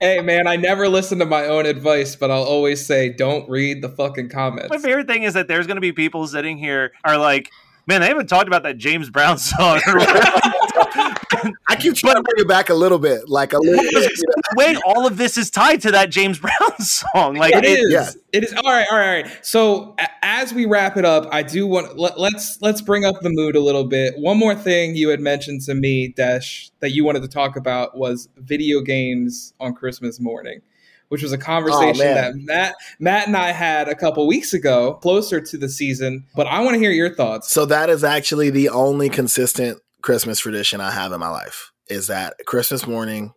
hey 0.00 0.20
man, 0.20 0.46
I 0.46 0.56
never 0.56 0.88
listen 0.88 1.18
to 1.18 1.26
my 1.26 1.46
own 1.46 1.66
advice, 1.66 2.16
but 2.16 2.30
I'll 2.30 2.44
always 2.44 2.84
say, 2.84 3.10
don't 3.10 3.48
read 3.48 3.82
the 3.82 3.88
fucking 3.88 4.28
comments. 4.28 4.70
My 4.70 4.78
favorite 4.78 5.06
thing 5.06 5.24
is 5.24 5.34
that 5.34 5.48
there's 5.48 5.66
going 5.66 5.76
to 5.76 5.82
be 5.82 5.92
people 5.92 6.26
sitting 6.26 6.58
here 6.58 6.92
are 7.04 7.18
like, 7.18 7.50
man, 7.86 8.00
they 8.00 8.08
haven't 8.08 8.28
talked 8.28 8.46
about 8.46 8.62
that 8.62 8.78
James 8.78 9.10
Brown 9.10 9.38
song. 9.38 9.80
or 10.74 10.80
whatever." 10.84 11.52
I 11.68 11.76
keep 11.76 11.94
trying 11.94 12.16
to 12.16 12.22
bring 12.22 12.44
it 12.44 12.48
back 12.48 12.68
a 12.70 12.74
little 12.74 12.98
bit, 12.98 13.28
like 13.28 13.52
a 13.52 13.58
little. 13.58 13.82
bit. 14.00 14.10
Wait, 14.56 14.76
all 14.84 15.06
of 15.06 15.16
this 15.16 15.38
is 15.38 15.50
tied 15.50 15.80
to 15.82 15.90
that 15.92 16.10
James 16.10 16.38
Brown 16.38 16.52
song. 16.80 17.34
Like 17.36 17.54
It 17.54 17.64
is. 17.64 17.86
yeah. 17.90 18.10
It 18.32 18.44
is. 18.44 18.52
All 18.52 18.62
right. 18.64 18.86
All 18.90 18.96
right. 18.98 19.00
All 19.00 19.22
right. 19.22 19.38
So 19.46 19.94
a- 19.98 20.08
as 20.22 20.52
we 20.52 20.66
wrap 20.66 20.96
it 20.96 21.04
up, 21.04 21.26
I 21.32 21.42
do 21.42 21.66
want 21.66 21.98
let, 21.98 22.18
let's 22.18 22.58
let's 22.60 22.80
bring 22.80 23.04
up 23.04 23.20
the 23.22 23.30
mood 23.30 23.56
a 23.56 23.60
little 23.60 23.84
bit. 23.84 24.14
One 24.18 24.36
more 24.38 24.54
thing 24.54 24.96
you 24.96 25.08
had 25.08 25.20
mentioned 25.20 25.62
to 25.62 25.74
me, 25.74 26.08
Desh, 26.08 26.70
that 26.80 26.90
you 26.90 27.04
wanted 27.04 27.22
to 27.22 27.28
talk 27.28 27.56
about 27.56 27.96
was 27.96 28.28
video 28.36 28.80
games 28.80 29.54
on 29.60 29.74
Christmas 29.74 30.20
morning, 30.20 30.60
which 31.08 31.22
was 31.22 31.32
a 31.32 31.38
conversation 31.38 32.04
man. 32.04 32.14
that 32.14 32.34
Matt 32.36 32.74
Matt 32.98 33.26
and 33.28 33.36
I 33.36 33.52
had 33.52 33.88
a 33.88 33.94
couple 33.94 34.26
weeks 34.26 34.52
ago, 34.52 34.94
closer 34.94 35.40
to 35.40 35.56
the 35.58 35.68
season. 35.68 36.26
But 36.36 36.46
I 36.46 36.60
want 36.60 36.74
to 36.74 36.78
hear 36.80 36.92
your 36.92 37.14
thoughts. 37.14 37.50
So 37.50 37.64
that 37.66 37.88
is 37.90 38.04
actually 38.04 38.50
the 38.50 38.68
only 38.68 39.08
consistent 39.08 39.80
Christmas 40.02 40.40
tradition 40.40 40.80
I 40.80 40.90
have 40.90 41.12
in 41.12 41.20
my 41.20 41.28
life. 41.28 41.72
Is 41.88 42.06
that 42.06 42.34
Christmas 42.46 42.86
morning, 42.86 43.34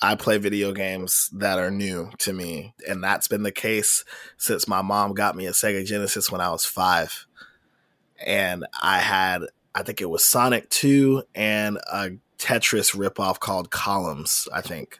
I 0.00 0.14
play 0.14 0.38
video 0.38 0.72
games 0.72 1.28
that 1.34 1.58
are 1.58 1.70
new 1.70 2.10
to 2.20 2.32
me, 2.32 2.74
and 2.88 3.04
that's 3.04 3.28
been 3.28 3.42
the 3.42 3.52
case 3.52 4.04
since 4.38 4.66
my 4.66 4.80
mom 4.82 5.12
got 5.12 5.36
me 5.36 5.46
a 5.46 5.50
Sega 5.50 5.84
Genesis 5.84 6.30
when 6.32 6.40
I 6.40 6.50
was 6.50 6.64
five, 6.64 7.26
and 8.24 8.66
I 8.82 8.98
had 8.98 9.42
I 9.74 9.82
think 9.82 10.00
it 10.00 10.08
was 10.10 10.24
Sonic 10.24 10.68
Two 10.70 11.22
and 11.34 11.76
a 11.92 12.12
Tetris 12.38 12.96
ripoff 12.96 13.38
called 13.40 13.70
Columns. 13.70 14.48
I 14.52 14.62
think. 14.62 14.98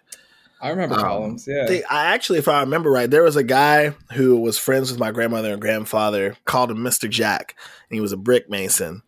I 0.62 0.68
remember 0.68 0.96
Um, 0.96 1.00
columns. 1.00 1.46
Yeah. 1.48 1.64
They, 1.66 1.82
I 1.84 2.12
actually, 2.12 2.38
if 2.38 2.46
I 2.46 2.60
remember 2.60 2.90
right, 2.90 3.10
there 3.10 3.22
was 3.22 3.36
a 3.36 3.42
guy 3.42 3.94
who 4.12 4.36
was 4.36 4.58
friends 4.58 4.90
with 4.90 5.00
my 5.00 5.10
grandmother 5.10 5.52
and 5.52 5.60
grandfather, 5.60 6.36
called 6.44 6.70
him 6.70 6.84
Mr. 6.84 7.08
Jack, 7.08 7.56
and 7.88 7.94
he 7.96 8.00
was 8.02 8.12
a 8.12 8.18
brick 8.18 8.50
mason. 8.50 9.02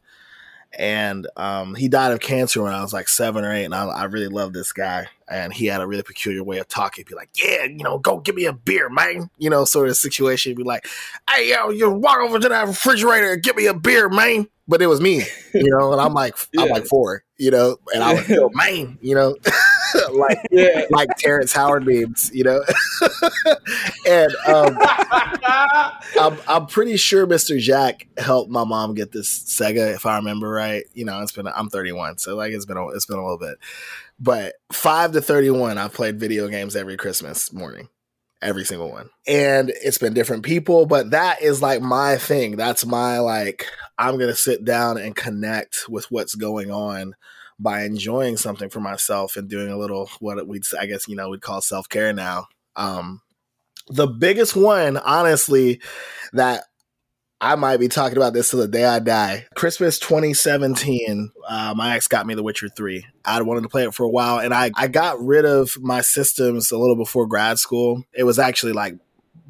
And 0.78 1.26
um, 1.36 1.74
he 1.74 1.88
died 1.88 2.12
of 2.12 2.20
cancer 2.20 2.62
when 2.62 2.72
I 2.72 2.80
was 2.80 2.92
like 2.92 3.08
seven 3.08 3.44
or 3.44 3.52
eight, 3.52 3.64
and 3.64 3.74
I, 3.74 3.84
I 3.86 4.04
really 4.04 4.28
loved 4.28 4.54
this 4.54 4.72
guy. 4.72 5.08
And 5.28 5.52
he 5.52 5.66
had 5.66 5.80
a 5.80 5.86
really 5.86 6.02
peculiar 6.02 6.42
way 6.42 6.58
of 6.58 6.68
talking. 6.68 7.02
He'd 7.02 7.08
be 7.08 7.14
like, 7.14 7.30
"Yeah, 7.34 7.64
you 7.64 7.82
know, 7.84 7.98
go 7.98 8.20
give 8.20 8.34
me 8.34 8.46
a 8.46 8.52
beer, 8.52 8.88
man." 8.88 9.28
You 9.38 9.50
know, 9.50 9.64
sort 9.64 9.88
of 9.88 9.96
situation. 9.96 10.50
He'd 10.50 10.56
be 10.56 10.64
like, 10.64 10.86
"Hey, 11.28 11.50
yo, 11.50 11.70
you 11.70 11.90
walk 11.90 12.18
over 12.18 12.38
to 12.38 12.48
that 12.48 12.66
refrigerator 12.66 13.32
and 13.34 13.42
get 13.42 13.56
me 13.56 13.66
a 13.66 13.74
beer, 13.74 14.08
man." 14.08 14.48
But 14.68 14.80
it 14.80 14.86
was 14.86 15.00
me, 15.00 15.24
you 15.52 15.70
know, 15.70 15.92
and 15.92 16.00
I'm 16.00 16.14
like, 16.14 16.36
I'm 16.56 16.68
like 16.68 16.86
four, 16.90 17.24
you 17.36 17.50
know, 17.50 17.76
and 17.92 18.02
I 18.02 18.14
was 18.14 18.24
still 18.24 18.48
man, 18.54 18.96
you 19.02 19.14
know, 19.14 19.36
like 20.12 20.38
yeah. 20.51 20.84
like 20.90 21.09
Terrence 21.18 21.53
Howard 21.53 21.86
memes, 21.86 22.30
you 22.32 22.45
know. 22.45 22.61
and 24.09 24.34
um, 24.47 24.78
I'm, 26.20 26.38
I'm 26.49 26.66
pretty 26.66 26.97
sure 26.97 27.26
Mr. 27.26 27.59
Jack 27.59 28.07
helped 28.16 28.51
my 28.51 28.64
mom 28.64 28.95
get 28.95 29.12
this 29.12 29.45
Sega, 29.45 29.95
if 29.95 30.07
I 30.07 30.16
remember 30.16 30.49
right. 30.49 30.84
You 30.95 31.05
know, 31.05 31.20
it's 31.22 31.32
been 31.32 31.47
I'm 31.47 31.68
31, 31.68 32.18
so 32.18 32.36
like 32.36 32.53
it's 32.53 32.66
been 32.66 32.76
a, 32.76 32.88
it's 32.88 33.07
been 33.07 33.18
a 33.18 33.22
little 33.22 33.38
bit. 33.38 33.59
But 34.18 34.55
five 34.72 35.12
to 35.12 35.20
31, 35.20 35.78
I've 35.78 35.93
played 35.93 36.20
video 36.20 36.49
games 36.49 36.76
every 36.76 36.97
Christmas 36.97 37.53
morning. 37.53 37.88
Every 38.40 38.64
single 38.64 38.90
one. 38.90 39.09
And 39.26 39.70
it's 39.70 39.99
been 39.99 40.14
different 40.14 40.43
people, 40.43 40.84
but 40.84 41.11
that 41.11 41.43
is 41.43 41.62
like 41.62 41.80
my 41.80 42.16
thing. 42.16 42.57
That's 42.57 42.84
my 42.84 43.20
like, 43.20 43.66
I'm 43.99 44.16
going 44.16 44.30
to 44.30 44.36
sit 44.36 44.64
down 44.64 44.99
and 44.99 45.14
connect 45.14 45.88
with 45.88 46.11
what's 46.11 46.34
going 46.34 46.70
on 46.72 47.14
by 47.59 47.84
enjoying 47.84 48.36
something 48.36 48.68
for 48.68 48.80
myself 48.80 49.36
and 49.36 49.48
doing 49.48 49.68
a 49.68 49.78
little 49.78 50.11
what 50.20 50.46
we'd 50.46 50.64
I 50.78 50.86
guess 50.86 51.09
you 51.09 51.16
know 51.16 51.28
we'd 51.28 51.42
call 51.42 51.61
self 51.61 51.88
care 51.88 52.12
now. 52.12 52.46
Um, 52.76 53.22
the 53.88 54.07
biggest 54.07 54.57
one, 54.57 54.96
honestly, 54.96 55.80
that 56.32 56.64
I 57.40 57.57
might 57.57 57.78
be 57.78 57.88
talking 57.88 58.16
about 58.16 58.34
this 58.34 58.50
till 58.50 58.61
the 58.61 58.68
day 58.68 58.84
I 58.84 59.00
die. 59.00 59.46
Christmas 59.57 59.98
2017, 59.98 61.32
uh, 61.48 61.74
my 61.76 61.96
ex 61.96 62.07
got 62.07 62.24
me 62.24 62.34
The 62.34 62.42
Witcher 62.42 62.68
3. 62.68 63.05
I'd 63.24 63.42
wanted 63.42 63.62
to 63.62 63.68
play 63.68 63.84
it 63.84 63.94
for 63.94 64.05
a 64.05 64.09
while, 64.09 64.38
and 64.38 64.55
I 64.55 64.70
I 64.76 64.86
got 64.86 65.20
rid 65.20 65.44
of 65.44 65.76
my 65.80 66.00
systems 66.00 66.70
a 66.70 66.78
little 66.78 66.96
before 66.96 67.26
grad 67.26 67.59
school. 67.59 68.05
It 68.12 68.24
was 68.24 68.38
actually 68.38 68.72
like 68.72 68.94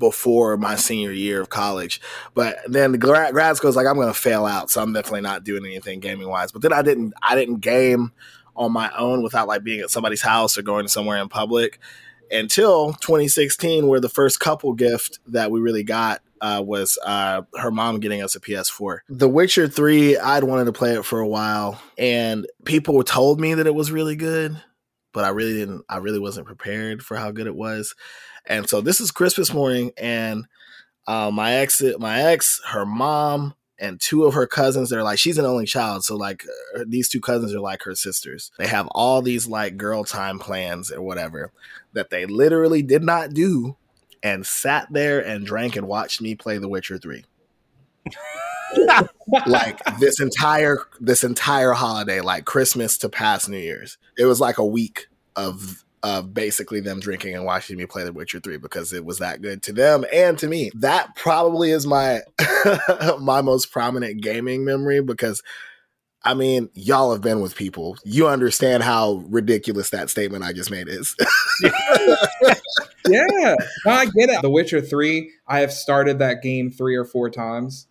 before 0.02 0.56
my 0.56 0.74
senior 0.74 1.12
year 1.12 1.40
of 1.40 1.48
college. 1.48 2.00
But 2.34 2.58
then 2.66 2.90
the 2.90 2.98
grad, 2.98 3.32
grad 3.32 3.56
school 3.56 3.70
is 3.70 3.76
like, 3.76 3.86
I'm 3.86 3.94
going 3.94 4.08
to 4.08 4.14
fail 4.14 4.46
out, 4.46 4.68
so 4.68 4.82
I'm 4.82 4.92
definitely 4.92 5.20
not 5.20 5.44
doing 5.44 5.64
anything 5.64 6.00
gaming 6.00 6.28
wise. 6.28 6.50
But 6.50 6.62
then 6.62 6.72
I 6.72 6.82
didn't, 6.82 7.14
I 7.22 7.36
didn't 7.36 7.60
game 7.60 8.10
on 8.56 8.72
my 8.72 8.90
own 8.98 9.22
without 9.22 9.46
like 9.46 9.62
being 9.62 9.78
at 9.78 9.90
somebody's 9.90 10.20
house 10.20 10.58
or 10.58 10.62
going 10.62 10.88
somewhere 10.88 11.18
in 11.18 11.28
public 11.28 11.78
until 12.32 12.94
2016, 12.94 13.86
where 13.86 14.00
the 14.00 14.08
first 14.08 14.40
couple 14.40 14.72
gift 14.72 15.20
that 15.28 15.52
we 15.52 15.60
really 15.60 15.84
got. 15.84 16.20
Uh, 16.40 16.60
was 16.60 16.98
uh, 17.06 17.42
her 17.56 17.70
mom 17.70 18.00
getting 18.00 18.20
us 18.20 18.34
a 18.34 18.40
PS4. 18.40 18.98
The 19.08 19.28
Witcher 19.28 19.68
3, 19.68 20.18
I'd 20.18 20.42
wanted 20.42 20.64
to 20.64 20.72
play 20.72 20.96
it 20.96 21.04
for 21.04 21.20
a 21.20 21.28
while, 21.28 21.80
and 21.96 22.48
people 22.64 23.00
told 23.04 23.38
me 23.40 23.54
that 23.54 23.68
it 23.68 23.74
was 23.76 23.92
really 23.92 24.16
good, 24.16 24.60
but 25.12 25.24
I 25.24 25.28
really 25.28 25.54
didn't, 25.54 25.84
I 25.88 25.98
really 25.98 26.18
wasn't 26.18 26.46
prepared 26.46 27.02
for 27.02 27.16
how 27.16 27.30
good 27.30 27.46
it 27.46 27.54
was. 27.54 27.94
And 28.46 28.68
so 28.68 28.80
this 28.80 29.00
is 29.00 29.10
Christmas 29.10 29.52
morning, 29.52 29.92
and 29.96 30.46
uh, 31.06 31.30
my 31.30 31.54
ex, 31.54 31.82
my 31.98 32.22
ex, 32.22 32.60
her 32.68 32.84
mom, 32.84 33.54
and 33.78 34.00
two 34.00 34.24
of 34.24 34.34
her 34.34 34.46
cousins. 34.46 34.90
They're 34.90 35.02
like, 35.02 35.18
she's 35.18 35.38
an 35.38 35.44
only 35.44 35.66
child, 35.66 36.04
so 36.04 36.16
like 36.16 36.44
uh, 36.76 36.84
these 36.86 37.08
two 37.08 37.20
cousins 37.20 37.54
are 37.54 37.60
like 37.60 37.82
her 37.82 37.94
sisters. 37.94 38.50
They 38.58 38.66
have 38.66 38.88
all 38.92 39.22
these 39.22 39.46
like 39.46 39.76
girl 39.76 40.04
time 40.04 40.38
plans 40.38 40.90
or 40.90 41.02
whatever 41.02 41.52
that 41.92 42.10
they 42.10 42.26
literally 42.26 42.82
did 42.82 43.02
not 43.02 43.34
do, 43.34 43.76
and 44.22 44.46
sat 44.46 44.88
there 44.90 45.20
and 45.20 45.46
drank 45.46 45.76
and 45.76 45.86
watched 45.86 46.20
me 46.20 46.34
play 46.34 46.58
The 46.58 46.68
Witcher 46.68 46.98
Three. 46.98 47.24
like 49.46 49.80
this 49.98 50.20
entire 50.20 50.78
this 51.00 51.24
entire 51.24 51.72
holiday, 51.72 52.20
like 52.20 52.44
Christmas 52.44 52.98
to 52.98 53.08
past 53.08 53.48
New 53.48 53.58
Year's, 53.58 53.98
it 54.16 54.26
was 54.26 54.40
like 54.40 54.58
a 54.58 54.66
week 54.66 55.06
of 55.36 55.84
of 56.02 56.34
basically 56.34 56.80
them 56.80 56.98
drinking 56.98 57.34
and 57.34 57.44
watching 57.44 57.76
me 57.76 57.86
play 57.86 58.02
The 58.02 58.12
Witcher 58.12 58.40
3 58.40 58.56
because 58.56 58.92
it 58.92 59.04
was 59.04 59.20
that 59.20 59.40
good 59.40 59.62
to 59.62 59.72
them 59.72 60.04
and 60.12 60.36
to 60.38 60.48
me. 60.48 60.72
That 60.74 61.14
probably 61.14 61.70
is 61.70 61.86
my 61.86 62.22
my 63.20 63.40
most 63.40 63.70
prominent 63.70 64.20
gaming 64.20 64.64
memory 64.64 65.00
because 65.00 65.42
I 66.24 66.34
mean, 66.34 66.70
y'all 66.74 67.12
have 67.12 67.20
been 67.20 67.40
with 67.40 67.56
people. 67.56 67.96
You 68.04 68.28
understand 68.28 68.84
how 68.84 69.24
ridiculous 69.28 69.90
that 69.90 70.08
statement 70.08 70.44
I 70.44 70.52
just 70.52 70.70
made 70.70 70.88
is. 70.88 71.16
yeah, 73.08 73.26
no, 73.28 73.56
I 73.86 74.06
get 74.06 74.30
it. 74.30 74.40
The 74.40 74.50
Witcher 74.50 74.80
3, 74.80 75.32
I 75.48 75.60
have 75.60 75.72
started 75.72 76.20
that 76.20 76.40
game 76.40 76.70
three 76.70 76.94
or 76.94 77.04
four 77.04 77.28
times, 77.28 77.88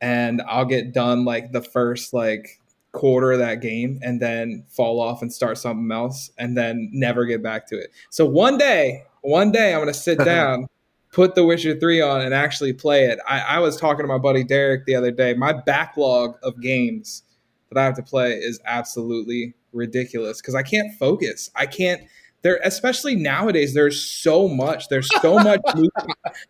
and 0.00 0.42
I'll 0.46 0.64
get 0.64 0.92
done 0.92 1.24
like 1.24 1.52
the 1.52 1.62
first 1.62 2.12
like 2.12 2.60
quarter 2.92 3.32
of 3.32 3.38
that 3.38 3.60
game 3.60 4.00
and 4.02 4.20
then 4.20 4.64
fall 4.68 5.00
off 5.00 5.22
and 5.22 5.32
start 5.32 5.58
something 5.58 5.92
else 5.92 6.30
and 6.38 6.56
then 6.56 6.88
never 6.92 7.24
get 7.26 7.42
back 7.42 7.66
to 7.68 7.78
it. 7.78 7.90
So 8.10 8.24
one 8.24 8.56
day, 8.56 9.04
one 9.20 9.52
day 9.52 9.74
I'm 9.74 9.80
gonna 9.80 9.94
sit 9.94 10.18
down, 10.24 10.66
put 11.12 11.34
The 11.34 11.44
Witcher 11.44 11.78
3 11.78 12.00
on 12.00 12.20
and 12.22 12.34
actually 12.34 12.72
play 12.72 13.04
it. 13.04 13.18
I, 13.28 13.40
I 13.40 13.58
was 13.58 13.76
talking 13.76 14.02
to 14.02 14.08
my 14.08 14.18
buddy 14.18 14.44
Derek 14.44 14.86
the 14.86 14.94
other 14.94 15.10
day. 15.10 15.34
My 15.34 15.52
backlog 15.52 16.36
of 16.42 16.60
games 16.60 17.22
that 17.70 17.78
I 17.78 17.84
have 17.84 17.96
to 17.96 18.02
play 18.02 18.32
is 18.32 18.60
absolutely 18.64 19.54
ridiculous 19.72 20.40
because 20.40 20.54
I 20.54 20.62
can't 20.62 20.92
focus. 20.98 21.50
I 21.54 21.66
can't 21.66 22.02
there 22.46 22.60
especially 22.62 23.16
nowadays 23.16 23.74
there's 23.74 24.00
so 24.00 24.46
much 24.46 24.88
there's 24.88 25.08
so 25.20 25.36
much 25.38 25.60
new, 25.74 25.90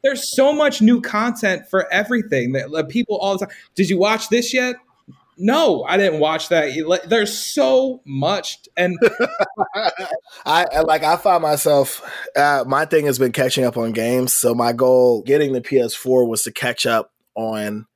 there's 0.03 0.35
so 0.37 0.53
much 0.53 0.83
new 0.83 1.01
content 1.01 1.67
for 1.71 1.91
everything 1.91 2.53
that 2.53 2.87
people 2.91 3.17
all 3.17 3.39
the 3.39 3.47
time 3.47 3.55
did 3.75 3.89
you 3.89 3.97
watch 3.99 4.29
this 4.29 4.53
yet 4.53 4.77
no 5.39 5.85
i 5.85 5.97
didn't 5.97 6.21
watch 6.21 6.51
that 6.51 6.71
there's 7.09 7.37
so 7.37 8.03
much 8.05 8.59
and 8.77 8.99
I 10.45 10.67
I- 10.73 10.81
like 10.81 11.03
I 11.03 11.17
find 11.17 11.43
myself 11.43 12.03
uh, 12.37 12.65
my 12.67 12.85
thing 12.85 13.07
has 13.07 13.19
been 13.19 13.33
catching 13.33 13.65
up 13.65 13.77
on 13.77 13.93
games. 13.93 14.33
So 14.33 14.55
my 14.55 14.73
goal 14.73 15.23
getting 15.23 15.53
the 15.53 15.61
PS4 15.61 16.27
was 16.27 16.43
to 16.45 16.53
catch 16.53 16.87
up 16.87 17.11
on 17.35 17.87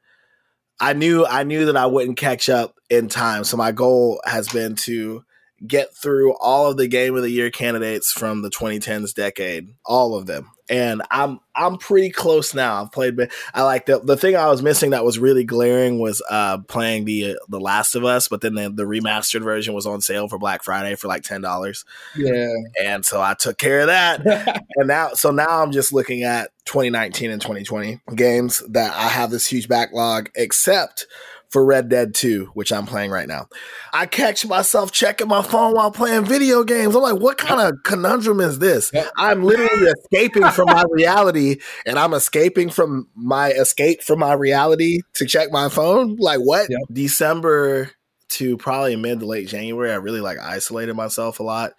I 0.80 0.94
knew 0.94 1.26
I 1.26 1.42
knew 1.44 1.66
that 1.66 1.76
I 1.76 1.86
wouldn't 1.86 2.16
catch 2.16 2.48
up 2.48 2.74
in 2.88 3.08
time. 3.08 3.44
So 3.44 3.56
my 3.56 3.72
goal 3.72 4.20
has 4.24 4.48
been 4.48 4.74
to 4.76 5.22
get 5.66 5.94
through 5.94 6.34
all 6.34 6.70
of 6.70 6.76
the 6.76 6.88
game 6.88 7.16
of 7.16 7.22
the 7.22 7.30
year 7.30 7.50
candidates 7.50 8.12
from 8.12 8.42
the 8.42 8.50
2010s 8.50 9.14
decade, 9.14 9.74
all 9.84 10.14
of 10.14 10.26
them. 10.26 10.50
And 10.68 11.02
I'm 11.10 11.40
I'm 11.54 11.78
pretty 11.78 12.10
close 12.10 12.54
now. 12.54 12.80
I've 12.80 12.92
played 12.92 13.18
I 13.52 13.62
like 13.62 13.86
the 13.86 13.98
the 13.98 14.16
thing 14.16 14.36
I 14.36 14.48
was 14.48 14.62
missing 14.62 14.90
that 14.90 15.04
was 15.04 15.18
really 15.18 15.42
glaring 15.42 15.98
was 15.98 16.22
uh 16.30 16.58
playing 16.58 17.06
the 17.06 17.38
the 17.48 17.58
Last 17.58 17.96
of 17.96 18.04
Us, 18.04 18.28
but 18.28 18.40
then 18.40 18.54
the, 18.54 18.70
the 18.70 18.84
remastered 18.84 19.42
version 19.42 19.74
was 19.74 19.84
on 19.84 20.00
sale 20.00 20.28
for 20.28 20.38
Black 20.38 20.62
Friday 20.62 20.94
for 20.94 21.08
like 21.08 21.22
$10 21.22 21.84
yeah 22.16 22.46
and 22.80 23.04
so 23.04 23.20
I 23.20 23.34
took 23.34 23.58
care 23.58 23.80
of 23.80 23.86
that. 23.88 24.64
and 24.76 24.88
now, 24.88 25.10
so 25.14 25.30
now 25.30 25.62
I'm 25.62 25.72
just 25.72 25.92
looking 25.92 26.22
at 26.22 26.50
2019 26.66 27.30
and 27.30 27.40
2020 27.40 28.00
games 28.14 28.62
that 28.68 28.94
I 28.94 29.08
have 29.08 29.30
this 29.30 29.46
huge 29.46 29.68
backlog, 29.68 30.30
except 30.34 31.06
for 31.50 31.64
Red 31.64 31.88
Dead 31.88 32.14
2, 32.14 32.50
which 32.54 32.72
I'm 32.72 32.86
playing 32.86 33.10
right 33.10 33.28
now. 33.28 33.48
I 33.92 34.06
catch 34.06 34.46
myself 34.46 34.92
checking 34.92 35.28
my 35.28 35.42
phone 35.42 35.74
while 35.74 35.90
playing 35.90 36.24
video 36.24 36.62
games. 36.64 36.94
I'm 36.94 37.02
like, 37.02 37.20
what 37.20 37.38
kind 37.38 37.60
of 37.60 37.82
conundrum 37.84 38.40
is 38.40 38.60
this? 38.60 38.92
I'm 39.18 39.42
literally 39.42 39.90
escaping 39.90 40.48
from 40.50 40.66
my 40.66 40.84
reality 40.90 41.56
and 41.84 41.98
I'm 41.98 42.14
escaping 42.14 42.70
from 42.70 43.08
my 43.14 43.50
escape 43.50 44.02
from 44.02 44.20
my 44.20 44.32
reality 44.32 45.00
to 45.14 45.26
check 45.26 45.50
my 45.50 45.68
phone. 45.68 46.16
Like 46.18 46.40
what? 46.40 46.70
Yep. 46.70 46.80
December 46.92 47.90
to 48.30 48.56
probably 48.56 48.94
mid 48.94 49.20
to 49.20 49.26
late 49.26 49.48
January, 49.48 49.90
I 49.90 49.96
really 49.96 50.20
like 50.20 50.38
isolated 50.38 50.94
myself 50.94 51.40
a 51.40 51.42
lot 51.42 51.72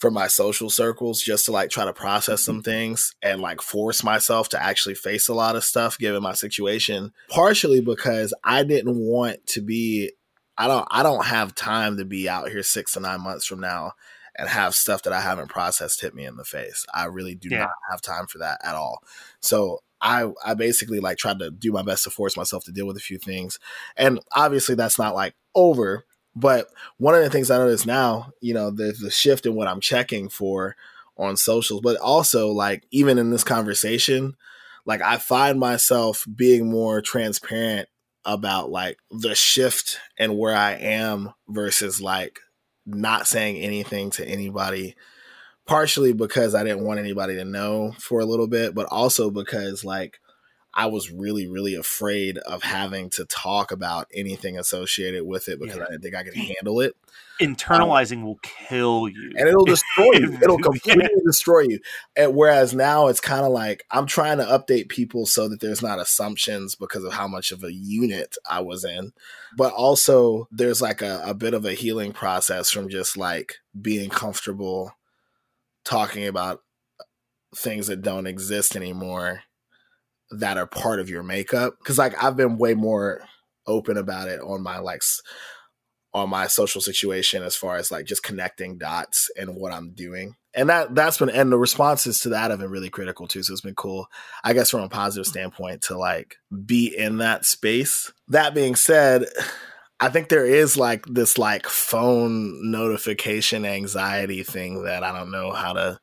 from 0.00 0.14
my 0.14 0.26
social 0.26 0.70
circles 0.70 1.20
just 1.20 1.44
to 1.44 1.52
like 1.52 1.68
try 1.70 1.84
to 1.84 1.92
process 1.92 2.42
some 2.42 2.56
mm-hmm. 2.56 2.62
things 2.70 3.14
and 3.22 3.40
like 3.40 3.60
force 3.60 4.02
myself 4.02 4.48
to 4.48 4.62
actually 4.62 4.94
face 4.94 5.28
a 5.28 5.34
lot 5.34 5.56
of 5.56 5.62
stuff 5.62 5.98
given 5.98 6.22
my 6.22 6.32
situation. 6.32 7.12
Partially 7.28 7.80
because 7.80 8.32
i 8.42 8.62
didn't 8.64 8.96
want 8.96 9.46
to 9.46 9.60
be 9.60 10.10
i 10.56 10.66
don't 10.66 10.88
i 10.90 11.02
don't 11.02 11.26
have 11.26 11.54
time 11.54 11.98
to 11.98 12.04
be 12.04 12.28
out 12.28 12.48
here 12.48 12.62
six 12.62 12.92
to 12.92 13.00
nine 13.00 13.20
months 13.20 13.46
from 13.46 13.60
now 13.60 13.92
and 14.36 14.48
have 14.48 14.74
stuff 14.74 15.02
that 15.02 15.12
i 15.12 15.20
haven't 15.20 15.48
processed 15.48 16.00
hit 16.00 16.14
me 16.14 16.24
in 16.24 16.36
the 16.36 16.44
face. 16.44 16.86
I 16.94 17.04
really 17.04 17.34
do 17.34 17.48
Yeah. 17.50 17.60
not 17.60 17.70
have 17.90 18.00
time 18.00 18.26
for 18.26 18.38
that 18.38 18.60
at 18.64 18.74
all. 18.74 19.02
So 19.40 19.80
I, 20.00 20.30
I 20.44 20.54
basically 20.54 20.98
like 21.00 21.18
tried 21.18 21.40
to 21.40 21.50
do 21.50 21.72
my 21.72 21.82
best 21.82 22.04
to 22.04 22.10
force 22.10 22.36
myself 22.36 22.64
to 22.64 22.72
deal 22.72 22.86
with 22.86 22.96
a 22.96 23.00
few 23.00 23.18
things. 23.18 23.58
And 23.96 24.20
obviously 24.34 24.74
that's 24.74 24.98
not 24.98 25.14
like 25.14 25.34
over 25.54 26.06
but 26.40 26.68
one 26.98 27.14
of 27.14 27.22
the 27.22 27.30
things 27.30 27.50
I 27.50 27.58
notice 27.58 27.86
now, 27.86 28.32
you 28.40 28.54
know, 28.54 28.70
there's 28.70 29.02
a 29.02 29.10
shift 29.10 29.46
in 29.46 29.54
what 29.54 29.68
I'm 29.68 29.80
checking 29.80 30.28
for 30.28 30.76
on 31.16 31.36
socials, 31.36 31.80
but 31.82 31.96
also 31.98 32.48
like 32.48 32.84
even 32.90 33.18
in 33.18 33.30
this 33.30 33.44
conversation, 33.44 34.36
like 34.86 35.02
I 35.02 35.18
find 35.18 35.60
myself 35.60 36.26
being 36.34 36.70
more 36.70 37.00
transparent 37.00 37.88
about 38.24 38.70
like 38.70 38.98
the 39.10 39.34
shift 39.34 39.98
and 40.18 40.36
where 40.38 40.54
I 40.54 40.72
am 40.72 41.32
versus 41.48 42.00
like 42.00 42.40
not 42.86 43.26
saying 43.26 43.58
anything 43.58 44.10
to 44.10 44.26
anybody 44.26 44.96
partially 45.66 46.12
because 46.12 46.54
I 46.54 46.64
didn't 46.64 46.84
want 46.84 46.98
anybody 46.98 47.36
to 47.36 47.44
know 47.44 47.94
for 47.98 48.20
a 48.20 48.24
little 48.24 48.48
bit, 48.48 48.74
but 48.74 48.86
also 48.86 49.30
because 49.30 49.84
like 49.84 50.18
I 50.72 50.86
was 50.86 51.10
really, 51.10 51.48
really 51.48 51.74
afraid 51.74 52.38
of 52.38 52.62
having 52.62 53.10
to 53.10 53.24
talk 53.24 53.72
about 53.72 54.06
anything 54.14 54.56
associated 54.56 55.24
with 55.24 55.48
it 55.48 55.58
because 55.58 55.76
Yeah. 55.76 55.82
I 55.82 55.86
didn't 55.90 56.02
think 56.02 56.14
I 56.14 56.22
could 56.22 56.34
handle 56.34 56.80
it. 56.80 56.94
Um, 57.40 57.54
Internalizing 57.54 58.22
will 58.22 58.38
kill 58.42 59.08
you. 59.08 59.32
And 59.36 59.48
it'll 59.48 59.64
destroy 59.64 60.12
you. 60.12 60.32
It'll 60.42 60.58
Yeah. 60.60 60.62
completely 60.62 61.08
destroy 61.26 61.60
you. 61.62 61.80
And 62.14 62.36
whereas 62.36 62.72
now 62.72 63.08
it's 63.08 63.18
kind 63.20 63.44
of 63.44 63.50
like 63.50 63.84
I'm 63.90 64.06
trying 64.06 64.38
to 64.38 64.44
update 64.44 64.88
people 64.88 65.26
so 65.26 65.48
that 65.48 65.60
there's 65.60 65.82
not 65.82 65.98
assumptions 65.98 66.76
because 66.76 67.02
of 67.02 67.14
how 67.14 67.26
much 67.26 67.50
of 67.50 67.64
a 67.64 67.72
unit 67.72 68.36
I 68.48 68.60
was 68.60 68.84
in. 68.84 69.12
But 69.56 69.72
also 69.72 70.46
there's 70.52 70.80
like 70.80 71.02
a, 71.02 71.20
a 71.24 71.34
bit 71.34 71.54
of 71.54 71.64
a 71.64 71.72
healing 71.72 72.12
process 72.12 72.70
from 72.70 72.88
just 72.88 73.16
like 73.16 73.56
being 73.80 74.10
comfortable 74.10 74.92
talking 75.84 76.26
about 76.28 76.62
things 77.56 77.88
that 77.88 78.02
don't 78.02 78.26
exist 78.28 78.76
anymore 78.76 79.42
that 80.30 80.56
are 80.56 80.66
part 80.66 81.00
of 81.00 81.10
your 81.10 81.22
makeup 81.22 81.74
because 81.78 81.98
like 81.98 82.22
i've 82.22 82.36
been 82.36 82.56
way 82.56 82.74
more 82.74 83.20
open 83.66 83.96
about 83.96 84.28
it 84.28 84.40
on 84.40 84.62
my 84.62 84.78
like 84.78 85.02
on 86.12 86.28
my 86.28 86.46
social 86.46 86.80
situation 86.80 87.42
as 87.42 87.54
far 87.54 87.76
as 87.76 87.90
like 87.90 88.04
just 88.04 88.22
connecting 88.22 88.78
dots 88.78 89.30
and 89.38 89.54
what 89.54 89.72
i'm 89.72 89.92
doing. 89.92 90.34
And 90.52 90.68
that 90.68 90.96
that's 90.96 91.18
been 91.18 91.30
and 91.30 91.52
the 91.52 91.58
responses 91.58 92.18
to 92.20 92.30
that 92.30 92.50
have 92.50 92.58
been 92.58 92.70
really 92.70 92.90
critical 92.90 93.28
too 93.28 93.44
so 93.44 93.52
it's 93.52 93.60
been 93.60 93.76
cool 93.76 94.08
i 94.42 94.52
guess 94.52 94.70
from 94.70 94.80
a 94.80 94.88
positive 94.88 95.26
standpoint 95.26 95.82
to 95.82 95.96
like 95.96 96.36
be 96.66 96.86
in 96.86 97.18
that 97.18 97.44
space. 97.44 98.12
That 98.28 98.54
being 98.54 98.74
said 98.74 99.26
I 100.00 100.08
think 100.08 100.28
there 100.28 100.46
is 100.46 100.76
like 100.76 101.04
this 101.06 101.38
like 101.38 101.66
phone 101.66 102.70
notification 102.70 103.64
anxiety 103.64 104.42
thing 104.42 104.82
that 104.84 105.04
I 105.04 105.16
don't 105.16 105.30
know 105.30 105.52
how 105.52 105.74
to 105.74 106.00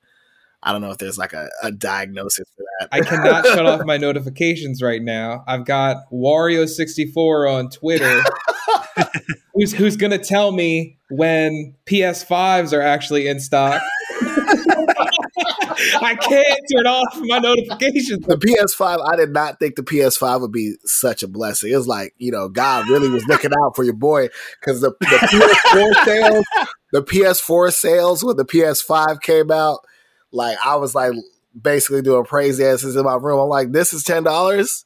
I 0.63 0.71
don't 0.71 0.81
know 0.81 0.91
if 0.91 0.97
there's 0.97 1.17
like 1.17 1.33
a, 1.33 1.49
a 1.61 1.71
diagnosis 1.71 2.47
for 2.55 2.63
that. 2.79 2.89
I 2.91 3.01
cannot 3.01 3.45
shut 3.45 3.65
off 3.65 3.85
my 3.85 3.97
notifications 3.97 4.81
right 4.81 5.01
now. 5.01 5.43
I've 5.47 5.65
got 5.65 6.09
Wario64 6.11 7.51
on 7.51 7.69
Twitter. 7.69 8.23
who's 9.53 9.73
who's 9.73 9.95
gonna 9.97 10.17
tell 10.17 10.51
me 10.51 10.97
when 11.09 11.75
PS5s 11.85 12.73
are 12.73 12.81
actually 12.81 13.27
in 13.27 13.39
stock? 13.39 13.81
I 16.01 16.15
can't 16.15 16.59
turn 16.75 16.87
off 16.87 17.17
my 17.21 17.39
notifications. 17.39 18.25
the 18.25 18.37
PS5, 18.37 19.07
I 19.11 19.15
did 19.15 19.31
not 19.31 19.59
think 19.59 19.75
the 19.75 19.83
PS5 19.83 20.41
would 20.41 20.51
be 20.51 20.75
such 20.85 21.21
a 21.21 21.27
blessing. 21.27 21.71
It 21.71 21.77
was 21.77 21.87
like, 21.87 22.13
you 22.17 22.31
know, 22.31 22.49
God 22.49 22.89
really 22.89 23.09
was 23.09 23.25
looking 23.27 23.51
out 23.63 23.75
for 23.75 23.83
your 23.83 23.93
boy 23.93 24.29
because 24.59 24.81
the, 24.81 24.91
the 24.99 25.05
PS4 25.05 26.05
sales, 26.05 26.45
the 26.91 27.03
PS4 27.03 27.73
sales 27.73 28.23
when 28.23 28.37
the 28.37 28.45
PS5 28.45 29.21
came 29.21 29.51
out, 29.51 29.79
like 30.31 30.57
I 30.63 30.75
was 30.75 30.93
like 30.95 31.13
basically 31.59 32.01
doing 32.01 32.25
praise 32.25 32.59
dances 32.59 32.95
in 32.95 33.03
my 33.03 33.15
room. 33.15 33.39
I'm 33.39 33.49
like, 33.49 33.71
this 33.71 33.93
is 33.93 34.03
ten 34.03 34.23
dollars. 34.23 34.85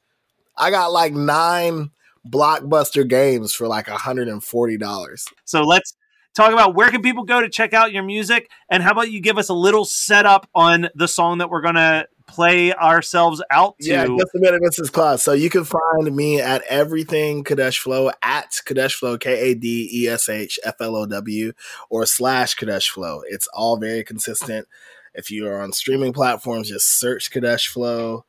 I 0.57 0.71
got 0.71 0.91
like 0.91 1.13
nine 1.13 1.91
blockbuster 2.27 3.07
games 3.07 3.53
for 3.53 3.67
like 3.67 3.87
$140. 3.87 5.23
So 5.45 5.63
let's 5.63 5.95
talk 6.35 6.53
about 6.53 6.75
where 6.75 6.89
can 6.89 7.01
people 7.01 7.23
go 7.23 7.41
to 7.41 7.49
check 7.49 7.73
out 7.73 7.91
your 7.91 8.03
music, 8.03 8.49
and 8.69 8.83
how 8.83 8.91
about 8.91 9.11
you 9.11 9.21
give 9.21 9.37
us 9.37 9.49
a 9.49 9.53
little 9.53 9.85
setup 9.85 10.47
on 10.53 10.89
the 10.95 11.07
song 11.07 11.39
that 11.39 11.49
we're 11.49 11.61
gonna 11.61 12.05
play 12.27 12.73
ourselves 12.73 13.41
out 13.49 13.77
to? 13.79 13.89
Yeah, 13.89 14.05
just 14.05 14.35
a 14.35 14.39
minute, 14.39 14.61
Mrs. 14.61 14.91
Claus. 14.91 15.23
So 15.23 15.33
you 15.33 15.49
can 15.49 15.65
find 15.65 16.15
me 16.15 16.39
at 16.39 16.63
everything 16.69 17.43
Kadesh 17.43 17.79
Flow 17.79 18.11
at 18.21 18.59
Kadesh 18.65 18.95
Flow, 18.95 19.17
K 19.17 19.51
A 19.51 19.55
D 19.55 19.89
E 19.91 20.07
S 20.07 20.29
H 20.29 20.59
F 20.63 20.75
L 20.79 20.95
O 20.95 21.05
W, 21.05 21.53
or 21.89 22.05
slash 22.05 22.55
Kadesh 22.55 22.89
Flow. 22.89 23.23
It's 23.27 23.47
all 23.47 23.77
very 23.77 24.03
consistent. 24.03 24.67
If 25.13 25.31
you 25.31 25.47
are 25.47 25.61
on 25.61 25.73
streaming 25.73 26.13
platforms, 26.13 26.69
just 26.69 26.99
search 26.99 27.31
Kadesh 27.31 27.67
Flow, 27.67 28.25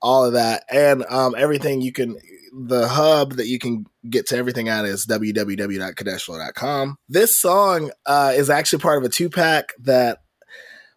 all 0.00 0.24
of 0.24 0.34
that, 0.34 0.64
and 0.70 1.04
um, 1.08 1.34
everything 1.36 1.80
you 1.80 1.92
can. 1.92 2.16
The 2.60 2.88
hub 2.88 3.34
that 3.34 3.46
you 3.46 3.58
can 3.58 3.84
get 4.08 4.26
to 4.28 4.36
everything 4.36 4.70
at 4.70 4.86
is 4.86 5.06
www.kadeshflow.com. 5.06 6.96
This 7.08 7.36
song 7.36 7.90
uh, 8.06 8.32
is 8.34 8.48
actually 8.48 8.80
part 8.80 8.98
of 8.98 9.04
a 9.04 9.10
two 9.10 9.28
pack 9.28 9.74
that 9.80 10.20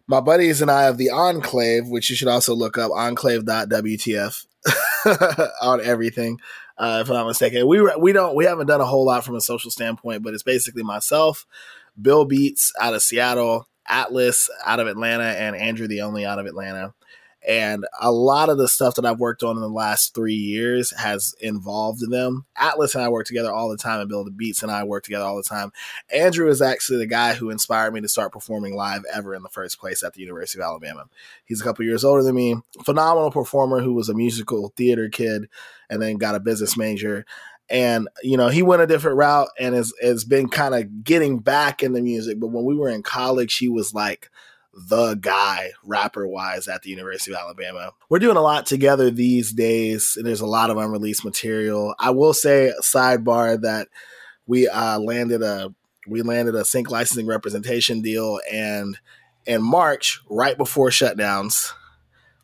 my 0.06 0.20
buddies 0.20 0.62
and 0.62 0.70
I 0.70 0.84
of 0.84 0.98
the 0.98 1.10
Enclave, 1.10 1.88
which 1.88 2.10
you 2.10 2.16
should 2.16 2.28
also 2.28 2.54
look 2.54 2.78
up, 2.78 2.90
enclave.wtf 2.90 4.46
on 5.62 5.80
everything, 5.80 6.38
uh, 6.78 7.00
if 7.02 7.10
I'm 7.10 7.16
not 7.16 7.26
mistaken. 7.26 7.66
We 7.66 7.80
we 7.98 8.12
don't 8.12 8.34
we 8.34 8.44
haven't 8.44 8.66
done 8.66 8.80
a 8.80 8.86
whole 8.86 9.04
lot 9.04 9.24
from 9.24 9.36
a 9.36 9.40
social 9.40 9.70
standpoint, 9.70 10.22
but 10.22 10.34
it's 10.34 10.42
basically 10.42 10.82
myself, 10.82 11.46
Bill 12.00 12.24
Beats 12.24 12.72
out 12.80 12.94
of 12.94 13.02
Seattle, 13.02 13.68
Atlas 13.88 14.48
out 14.64 14.80
of 14.80 14.86
Atlanta, 14.86 15.24
and 15.24 15.56
Andrew 15.56 15.86
the 15.86 16.02
Only 16.02 16.24
out 16.24 16.38
of 16.38 16.46
Atlanta. 16.46 16.94
And 17.46 17.86
a 18.00 18.12
lot 18.12 18.50
of 18.50 18.58
the 18.58 18.68
stuff 18.68 18.94
that 18.94 19.04
I've 19.04 19.18
worked 19.18 19.42
on 19.42 19.56
in 19.56 19.62
the 19.62 19.68
last 19.68 20.14
three 20.14 20.34
years 20.34 20.92
has 20.96 21.34
involved 21.40 22.08
them. 22.08 22.46
Atlas 22.56 22.94
and 22.94 23.02
I 23.02 23.08
work 23.08 23.26
together 23.26 23.52
all 23.52 23.68
the 23.68 23.76
time, 23.76 23.98
and 23.98 24.08
Bill 24.08 24.24
the 24.24 24.30
Beats 24.30 24.62
and 24.62 24.70
I 24.70 24.84
work 24.84 25.02
together 25.02 25.24
all 25.24 25.36
the 25.36 25.42
time. 25.42 25.72
Andrew 26.14 26.48
is 26.48 26.62
actually 26.62 26.98
the 26.98 27.06
guy 27.06 27.34
who 27.34 27.50
inspired 27.50 27.94
me 27.94 28.00
to 28.00 28.08
start 28.08 28.32
performing 28.32 28.76
live 28.76 29.02
ever 29.12 29.34
in 29.34 29.42
the 29.42 29.48
first 29.48 29.80
place 29.80 30.04
at 30.04 30.14
the 30.14 30.20
University 30.20 30.60
of 30.60 30.66
Alabama. 30.66 31.06
He's 31.44 31.60
a 31.60 31.64
couple 31.64 31.84
years 31.84 32.04
older 32.04 32.22
than 32.22 32.36
me, 32.36 32.56
phenomenal 32.84 33.32
performer 33.32 33.80
who 33.80 33.94
was 33.94 34.08
a 34.08 34.14
musical 34.14 34.72
theater 34.76 35.08
kid 35.08 35.48
and 35.90 36.00
then 36.00 36.18
got 36.18 36.36
a 36.36 36.40
business 36.40 36.76
major. 36.76 37.26
And 37.72 38.08
you 38.22 38.36
know, 38.36 38.48
he 38.48 38.62
went 38.62 38.82
a 38.82 38.86
different 38.86 39.16
route 39.16 39.48
and 39.58 39.74
has, 39.74 39.92
has 40.00 40.24
been 40.24 40.48
kind 40.48 40.74
of 40.74 41.02
getting 41.02 41.38
back 41.38 41.82
in 41.82 41.92
the 41.92 42.02
music. 42.02 42.38
But 42.38 42.48
when 42.48 42.64
we 42.64 42.76
were 42.76 42.88
in 42.88 43.02
college, 43.02 43.56
he 43.56 43.68
was 43.68 43.94
like 43.94 44.30
the 44.88 45.14
guy 45.14 45.72
rapper 45.84 46.26
wise 46.26 46.68
at 46.68 46.82
the 46.82 46.90
University 46.90 47.32
of 47.32 47.38
Alabama. 47.38 47.92
We're 48.08 48.20
doing 48.20 48.36
a 48.36 48.42
lot 48.42 48.66
together 48.66 49.10
these 49.10 49.52
days, 49.52 50.14
and 50.16 50.26
there's 50.26 50.40
a 50.40 50.46
lot 50.46 50.70
of 50.70 50.76
unreleased 50.76 51.24
material. 51.24 51.94
I 51.98 52.10
will 52.10 52.34
say 52.34 52.72
sidebar 52.80 53.60
that 53.62 53.88
we 54.46 54.68
uh, 54.68 54.98
landed 54.98 55.42
a 55.42 55.74
we 56.06 56.22
landed 56.22 56.54
a 56.54 56.64
sync 56.64 56.90
licensing 56.90 57.26
representation 57.26 58.02
deal 58.02 58.40
and 58.50 58.98
in 59.46 59.62
March, 59.62 60.20
right 60.28 60.56
before 60.56 60.90
shutdowns, 60.90 61.72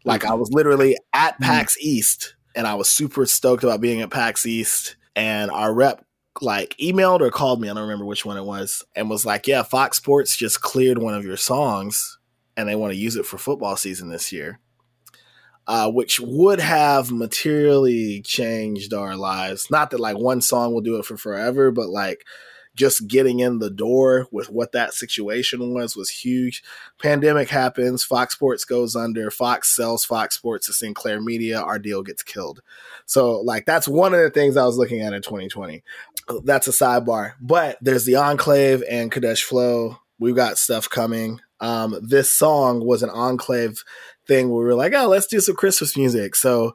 like 0.05 0.25
I 0.25 0.35
was 0.35 0.51
literally 0.53 0.97
at 1.13 1.39
PAX 1.41 1.77
East 1.81 2.35
and 2.55 2.67
I 2.67 2.75
was 2.75 2.89
super 2.89 3.27
stoked 3.27 3.63
about 3.63 3.81
being 3.81 4.01
at 4.01 4.11
PAX 4.11 4.47
East 4.47 4.97
and 5.19 5.51
our 5.51 5.75
rep 5.75 6.05
like 6.41 6.77
emailed 6.81 7.21
or 7.21 7.31
called 7.31 7.61
me, 7.61 7.69
I 7.69 7.75
don't 7.75 7.83
remember 7.83 8.05
which 8.05 8.25
one 8.25 8.37
it 8.37 8.45
was, 8.45 8.85
and 8.95 9.11
was 9.11 9.27
like, 9.27 9.47
Yeah, 9.47 9.65
Fox 9.65 9.97
Sports 9.99 10.37
just 10.37 10.61
cleared 10.63 10.99
one 10.99 11.15
of 11.15 11.25
your 11.25 11.37
songs 11.37 12.19
and 12.57 12.69
they 12.69 12.77
want 12.77 12.93
to 12.93 12.99
use 12.99 13.17
it 13.17 13.27
for 13.27 13.37
football 13.37 13.77
season 13.77 14.09
this 14.09 14.33
year. 14.33 14.61
Uh, 15.67 15.91
which 15.91 16.19
would 16.19 16.61
have 16.61 17.11
materially 17.11 18.23
changed 18.23 18.95
our 18.95 19.17
lives. 19.17 19.71
Not 19.71 19.91
that 19.91 20.01
like 20.01 20.17
one 20.17 20.41
song 20.41 20.73
will 20.73 20.81
do 20.81 20.97
it 20.97 21.05
for 21.05 21.19
forever, 21.19 21.71
but 21.71 21.91
like 21.91 22.25
just 22.79 23.07
getting 23.09 23.41
in 23.41 23.59
the 23.59 23.69
door 23.69 24.29
with 24.31 24.49
what 24.49 24.73
that 24.73 24.95
situation 24.95 25.75
was 25.75 25.95
was 25.95 26.09
huge. 26.09 26.63
Pandemic 27.03 27.51
happens, 27.51 28.05
Fox 28.05 28.35
Sports 28.35 28.65
goes 28.65 28.97
under, 28.97 29.31
Fox 29.31 29.75
sells 29.75 30.05
Fox 30.05 30.37
Sports 30.37 30.67
to 30.67 30.73
Sinclair 30.73 31.21
Media, 31.21 31.61
our 31.61 31.79
deal 31.79 32.03
gets 32.03 32.23
killed. 32.23 32.63
So 33.09 33.41
like 33.41 33.65
that's 33.65 33.89
one 33.89 34.13
of 34.13 34.21
the 34.21 34.31
things 34.31 34.57
I 34.57 34.67
was 34.67 34.77
looking 34.77 35.01
at 35.01 35.15
in 35.15 35.23
2020. 35.23 35.83
That's 36.45 36.69
a 36.69 36.73
sidebar. 36.73 37.33
But 37.41 37.79
there's 37.81 38.05
the 38.05 38.17
Enclave 38.17 38.85
and 38.89 39.11
Kadesh 39.11 39.43
Flow. 39.43 39.97
We've 40.21 40.37
got 40.37 40.59
stuff 40.59 40.89
coming. 40.91 41.41
Um, 41.59 41.99
this 42.03 42.31
song 42.31 42.85
was 42.85 43.03
an 43.03 43.11
Enclave 43.11 43.83
thing 44.27 44.51
where 44.51 44.61
we 44.61 44.67
were 44.67 44.75
like, 44.75 44.93
oh, 44.95 45.09
let's 45.09 45.27
do 45.27 45.41
some 45.41 45.57
Christmas 45.57 45.97
music. 45.97 46.37
So 46.37 46.75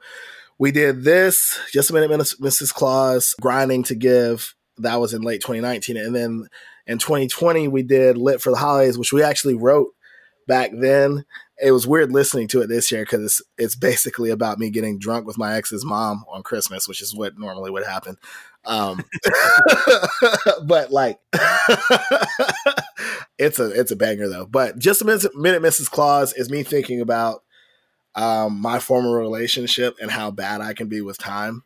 we 0.58 0.72
did 0.72 1.04
this, 1.04 1.60
Just 1.72 1.92
a 1.92 1.94
Minute, 1.94 2.10
Mrs. 2.10 2.74
Claus, 2.74 3.36
Grinding 3.40 3.84
to 3.84 3.96
Give. 3.96 4.54
That 4.80 5.00
was 5.00 5.14
in 5.14 5.22
late 5.22 5.42
2019. 5.42 5.98
And 5.98 6.16
then 6.16 6.48
in 6.88 6.98
2020, 6.98 7.68
we 7.68 7.84
did 7.84 8.18
Lit 8.18 8.42
for 8.42 8.50
the 8.50 8.58
Holidays, 8.58 8.98
which 8.98 9.14
we 9.14 9.22
actually 9.22 9.56
wrote 9.56 9.92
back 10.48 10.72
then. 10.74 11.26
It 11.64 11.72
was 11.72 11.88
weird 11.88 12.12
listening 12.12 12.48
to 12.50 12.62
it 12.62 12.68
this 12.68 12.92
year 12.92 13.04
because 13.04 13.24
it's, 13.24 13.42
it's 13.58 13.76
basically 13.76 14.30
about 14.30 14.60
me 14.60 14.70
getting 14.70 15.00
drunk 15.00 15.26
with 15.26 15.38
my 15.38 15.56
ex's 15.56 15.86
mom 15.86 16.26
on 16.30 16.44
Christmas, 16.44 16.88
which 16.88 17.02
is 17.02 17.16
what 17.16 17.38
normally 17.38 17.72
would 17.72 17.86
happen. 17.86 18.18
Um, 18.66 19.04
but 20.66 20.92
like, 20.92 21.20
it's 23.38 23.60
a 23.60 23.70
it's 23.70 23.92
a 23.92 23.96
banger 23.96 24.28
though. 24.28 24.46
But 24.46 24.78
just 24.78 25.02
a 25.02 25.06
minute, 25.06 25.36
minute, 25.36 25.62
Mrs. 25.62 25.90
Claus 25.90 26.34
is 26.34 26.50
me 26.50 26.64
thinking 26.64 27.02
about 27.02 27.44
um, 28.16 28.60
my 28.60 28.80
former 28.80 29.18
relationship 29.18 29.96
and 30.02 30.12
how 30.12 30.32
bad 30.32 30.62
I 30.62 30.74
can 30.74 30.88
be 30.88 31.02
with 31.02 31.18
time, 31.18 31.64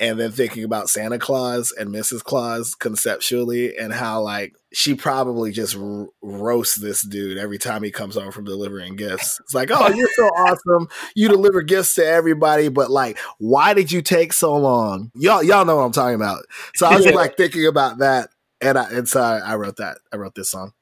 and 0.00 0.18
then 0.18 0.30
thinking 0.30 0.64
about 0.64 0.88
Santa 0.88 1.18
Claus 1.18 1.72
and 1.72 1.90
Mrs. 1.90 2.22
Claus 2.22 2.74
conceptually 2.74 3.76
and 3.76 3.92
how 3.92 4.20
like 4.22 4.54
she 4.72 4.94
probably 4.94 5.50
just 5.50 5.76
r- 5.76 6.06
roasts 6.22 6.76
this 6.76 7.02
dude 7.02 7.38
every 7.38 7.58
time 7.58 7.82
he 7.82 7.90
comes 7.90 8.14
home 8.14 8.30
from 8.30 8.44
delivering 8.44 8.96
gifts. 8.96 9.40
It's 9.40 9.54
like, 9.54 9.70
oh, 9.72 9.88
you're 9.88 10.08
so 10.14 10.24
awesome, 10.28 10.88
you 11.16 11.28
deliver 11.28 11.62
gifts 11.62 11.94
to 11.96 12.06
everybody, 12.06 12.68
but 12.68 12.90
like, 12.90 13.18
why 13.38 13.74
did 13.74 13.90
you 13.90 14.02
take 14.02 14.32
so 14.32 14.56
long? 14.56 15.10
Y'all, 15.14 15.42
y'all 15.42 15.64
know 15.64 15.76
what 15.76 15.82
I'm 15.82 15.92
talking 15.92 16.14
about. 16.16 16.44
So 16.76 16.86
I 16.86 16.96
was 16.96 17.06
Yeah. 17.06 17.12
like 17.12 17.36
thinking 17.36 17.66
about 17.66 17.98
that, 17.98 18.30
and 18.60 18.78
I 18.78 18.90
and 18.90 19.08
so 19.08 19.20
I, 19.20 19.38
I 19.38 19.56
wrote 19.56 19.76
that. 19.76 19.98
I 20.12 20.16
wrote 20.16 20.34
this 20.34 20.50
song. 20.50 20.72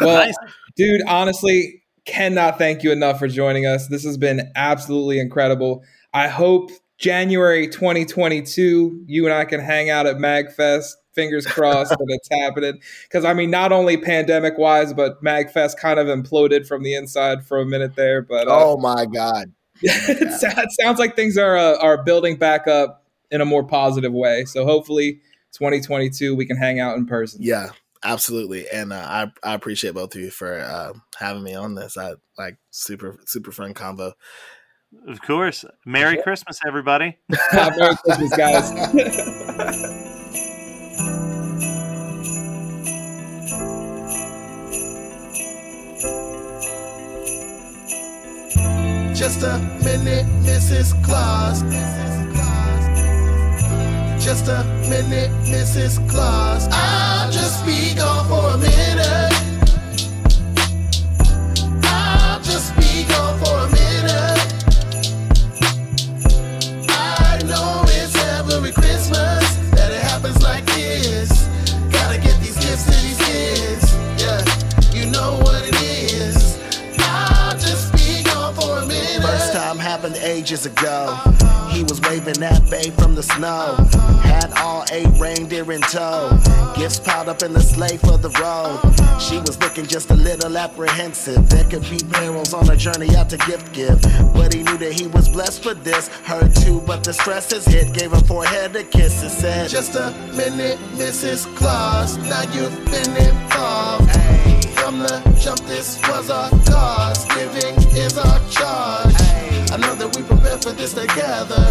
Well, 0.00 0.30
dude, 0.76 1.02
honestly, 1.08 1.82
cannot 2.04 2.58
thank 2.58 2.82
you 2.82 2.92
enough 2.92 3.18
for 3.18 3.28
joining 3.28 3.66
us. 3.66 3.88
This 3.88 4.04
has 4.04 4.16
been 4.16 4.50
absolutely 4.56 5.18
incredible. 5.18 5.82
I 6.14 6.28
hope 6.28 6.70
January 7.02 7.66
2022, 7.66 9.04
you 9.06 9.24
and 9.26 9.34
I 9.34 9.44
can 9.44 9.58
hang 9.58 9.90
out 9.90 10.06
at 10.06 10.16
MagFest. 10.16 10.92
Fingers 11.12 11.44
crossed 11.48 11.90
that 11.90 12.06
it's 12.08 12.28
happening. 12.30 12.80
Because, 13.02 13.24
I 13.24 13.34
mean, 13.34 13.50
not 13.50 13.72
only 13.72 13.96
pandemic 13.96 14.56
wise, 14.56 14.94
but 14.94 15.22
MagFest 15.22 15.76
kind 15.78 15.98
of 15.98 16.06
imploded 16.06 16.64
from 16.66 16.84
the 16.84 16.94
inside 16.94 17.44
for 17.44 17.58
a 17.58 17.66
minute 17.66 17.96
there. 17.96 18.22
But 18.22 18.46
uh, 18.46 18.52
Oh 18.52 18.76
my 18.78 19.04
god. 19.06 19.52
it 19.82 20.30
sa- 20.40 20.60
it 20.60 20.70
sounds 20.80 21.00
like 21.00 21.16
things 21.16 21.36
are, 21.36 21.56
uh, 21.56 21.76
are 21.78 22.04
building 22.04 22.36
back 22.36 22.68
up 22.68 23.04
in 23.32 23.40
a 23.40 23.44
more 23.44 23.64
positive 23.64 24.12
way. 24.12 24.44
So 24.44 24.64
hopefully, 24.64 25.14
2022, 25.54 26.36
we 26.36 26.46
can 26.46 26.56
hang 26.56 26.78
out 26.78 26.96
in 26.96 27.04
person. 27.04 27.40
Yeah, 27.42 27.70
absolutely. 28.04 28.68
And 28.70 28.92
uh, 28.92 28.96
I 28.96 29.32
I 29.42 29.54
appreciate 29.54 29.94
both 29.94 30.14
of 30.14 30.20
you 30.20 30.30
for 30.30 30.60
uh, 30.60 30.92
having 31.18 31.42
me 31.42 31.54
on 31.54 31.74
this. 31.74 31.98
I 31.98 32.14
like 32.38 32.58
super 32.70 33.18
super 33.26 33.50
fun 33.50 33.74
combo. 33.74 34.12
Of 35.08 35.20
course. 35.22 35.64
Merry 35.86 36.22
Christmas, 36.22 36.60
everybody. 36.66 37.16
Merry 37.52 37.96
Christmas, 38.04 38.36
guys. 38.36 38.70
Just 49.18 49.42
a 49.42 49.58
minute, 49.84 50.26
Mrs. 50.44 50.92
Claus. 51.04 51.62
Just 54.22 54.46
a 54.48 54.64
minute, 54.88 55.30
Mrs. 55.46 55.98
Claus. 56.08 56.68
I'll 56.70 57.30
just 57.30 57.64
be 57.66 57.94
gone 57.94 58.26
for 58.28 58.41
ages 80.42 80.66
ago. 80.66 81.16
He 81.70 81.84
was 81.84 82.00
waving 82.00 82.40
that 82.40 82.68
babe 82.68 82.94
from 82.94 83.14
the 83.14 83.22
snow. 83.22 83.76
Had 84.22 84.52
all 84.56 84.84
eight 84.90 85.06
reindeer 85.16 85.70
in 85.70 85.80
tow. 85.82 86.36
Gifts 86.76 86.98
piled 86.98 87.28
up 87.28 87.44
in 87.44 87.52
the 87.52 87.60
sleigh 87.60 87.96
for 87.96 88.18
the 88.18 88.30
road. 88.42 88.80
She 89.20 89.38
was 89.38 89.56
looking 89.60 89.86
just 89.86 90.10
a 90.10 90.14
little 90.14 90.58
apprehensive. 90.58 91.48
There 91.48 91.64
could 91.70 91.82
be 91.82 92.00
perils 92.10 92.52
on 92.54 92.68
a 92.68 92.76
journey 92.76 93.14
out 93.14 93.30
to 93.30 93.36
gift 93.36 93.72
give. 93.72 94.02
But 94.34 94.52
he 94.52 94.64
knew 94.64 94.76
that 94.78 94.92
he 94.92 95.06
was 95.06 95.28
blessed 95.28 95.62
for 95.62 95.74
this. 95.74 96.08
Her 96.24 96.48
too, 96.48 96.82
but 96.88 97.04
the 97.04 97.12
stress 97.12 97.52
has 97.52 97.64
hit. 97.64 97.94
Gave 97.94 98.10
her 98.10 98.24
forehead 98.26 98.74
a 98.74 98.82
kiss 98.82 99.22
and 99.22 99.30
said, 99.30 99.70
Just 99.70 99.94
a 99.94 100.10
minute, 100.34 100.78
Mrs. 100.96 101.46
Claus. 101.54 102.16
Now 102.16 102.42
you've 102.52 102.74
been 102.86 103.16
involved. 103.16 104.10
From 104.74 104.98
the 104.98 105.22
jump, 105.40 105.60
this 105.60 106.00
was 106.08 106.30
our 106.30 106.50
cause. 106.66 107.24
Giving 107.26 107.78
is 107.96 108.18
our 108.18 108.40
charge. 108.50 109.11
For 110.62 110.72
this 110.72 110.92
together. 110.94 111.68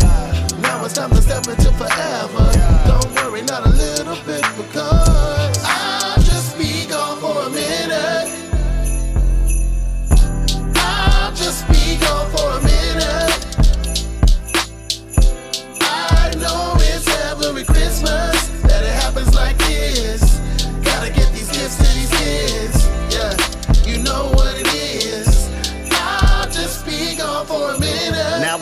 Now 0.60 0.84
it's 0.84 0.94
time 0.94 1.12
to 1.12 1.22
step 1.22 1.48
into 1.48 1.72
forever. 1.74 2.52
Don't 2.86 3.16
worry, 3.16 3.42
not 3.44 3.66
a 3.66 3.70
little 3.70 4.18
bit, 4.26 4.44
because 4.58 5.41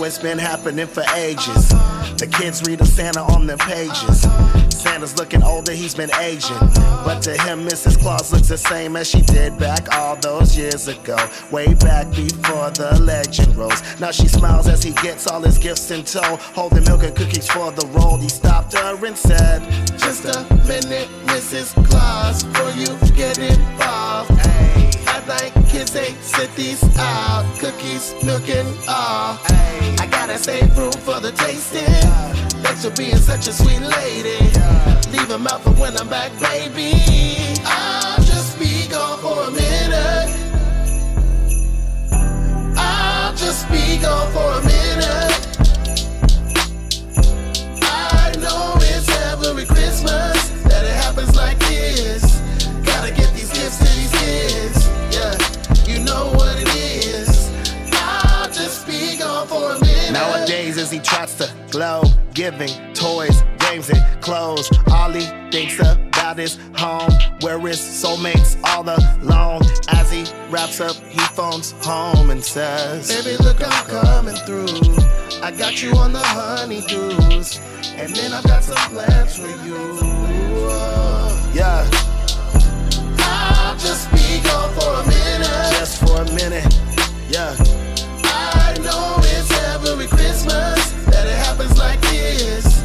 it's 0.10 0.18
been 0.18 0.40
happening 0.40 0.88
for 0.88 1.04
ages. 1.16 1.70
The 2.18 2.28
kids 2.40 2.64
read 2.68 2.82
of 2.82 2.88
Santa 2.88 3.22
on 3.22 3.46
their 3.46 3.58
pages. 3.58 4.22
Santa's 4.74 5.16
looking 5.20 5.44
older, 5.44 5.72
he's 5.72 5.94
been 5.94 6.10
aging. 6.16 6.58
But 7.06 7.22
to 7.26 7.34
him, 7.44 7.64
Mrs. 7.64 8.00
Claus 8.00 8.34
looks 8.34 8.48
the 8.48 8.58
same 8.58 8.96
as 8.96 9.08
she 9.08 9.22
did 9.22 9.60
back 9.60 9.88
all 9.96 10.16
those 10.16 10.58
years 10.58 10.88
ago. 10.88 11.16
Way 11.52 11.76
back 11.76 12.10
before 12.10 12.72
the 12.72 13.00
legend 13.04 13.56
rose. 13.56 13.84
Now 14.00 14.10
she 14.10 14.28
smiles 14.28 14.68
as 14.68 14.82
he 14.82 14.94
gets 14.94 15.28
all 15.28 15.42
his 15.42 15.60
gifts 15.60 15.92
in 15.92 16.04
tow. 16.04 16.38
Holding 16.56 16.86
milk 16.86 17.04
and 17.04 17.16
cookies 17.16 17.48
for 17.48 17.72
the 17.72 17.86
roll. 17.90 18.18
He 18.18 18.30
stopped 18.30 18.74
her 18.74 19.06
and 19.06 19.16
said, 19.16 19.62
Just 20.00 20.26
a 20.26 20.42
minute, 20.68 21.08
Mrs. 21.28 21.76
Claus, 21.88 22.44
before 22.44 22.72
you 22.72 22.88
get 23.16 23.38
involved. 23.38 24.32
I'd 24.32 24.69
like 25.30 25.54
sit 26.22 26.50
these 26.56 26.84
out, 26.98 27.46
cookies, 27.60 28.16
milk 28.24 28.50
and 28.50 28.68
all. 28.88 29.38
I 30.00 30.08
gotta 30.10 30.38
save 30.38 30.76
room 30.76 30.92
for 30.92 31.20
the 31.20 31.32
tasting. 31.32 31.86
Thanks 32.64 32.84
for 32.84 32.92
being 32.92 33.18
such 33.18 33.48
a 33.48 33.54
sweet 33.54 33.82
lady. 33.82 34.40
Leave 35.12 35.28
them 35.28 35.46
out 35.48 35.62
for 35.62 35.72
when 35.72 35.96
I'm 35.98 36.10
back, 36.10 36.32
baby. 36.40 36.94
I'll 37.64 38.24
just 38.24 38.58
be 38.58 38.88
gone 38.90 39.20
for 39.20 39.44
a 39.44 39.52
minute. 39.52 40.30
I'll 42.76 43.36
just 43.36 43.70
be 43.70 44.00
gone 44.02 44.32
for 44.34 44.50
a 44.60 44.64
minute. 44.66 45.36
I 47.84 48.34
know 48.40 48.74
it's 48.78 49.10
every 49.32 49.66
Christmas 49.66 50.50
that 50.64 50.84
it 50.86 50.96
happens 51.04 51.36
like 51.36 51.60
this. 51.60 52.29
Nowadays, 60.12 60.78
as 60.78 60.92
he 60.92 61.00
trots 61.00 61.36
to 61.36 61.54
globe, 61.72 62.08
giving 62.34 62.70
toys, 62.94 63.44
games, 63.60 63.90
and 63.90 64.22
clothes, 64.22 64.70
all 64.92 65.12
he 65.12 65.26
thinks 65.52 65.80
about 65.80 66.40
is 66.40 66.58
home, 66.76 67.12
where 67.42 67.60
his 67.60 67.80
soulmates 67.80 68.58
all 68.66 68.84
alone. 68.84 69.62
As 69.90 70.12
he 70.12 70.26
wraps 70.50 70.82
up, 70.82 70.96
he 70.96 71.20
phones 71.36 71.72
home 71.84 72.30
and 72.30 72.44
says, 72.44 73.08
Baby, 73.08 73.38
look, 73.44 73.58
I'm 73.62 73.86
coming 73.86 74.36
through. 74.46 74.68
I 75.42 75.52
got 75.52 75.82
you 75.82 75.94
on 75.96 76.12
the 76.12 76.20
honeydews. 76.20 77.60
And 77.98 78.16
then 78.16 78.34
I've 78.34 78.44
got 78.44 78.64
some 78.64 78.78
plans 78.92 79.36
for 79.36 79.48
you. 79.66 80.00
Yeah. 81.54 81.90
I'll 83.20 83.78
just 83.78 84.10
be 84.12 84.42
gone 84.44 84.74
for 84.74 85.02
a 85.02 85.08
minute. 85.08 85.78
Just 85.78 86.00
for 86.00 86.22
a 86.22 86.26
minute. 86.34 86.66
Yeah. 87.30 87.89
Christmas 90.10 90.92
that 91.06 91.28
it 91.28 91.38
happens 91.46 91.78
like 91.78 92.02
this. 92.02 92.79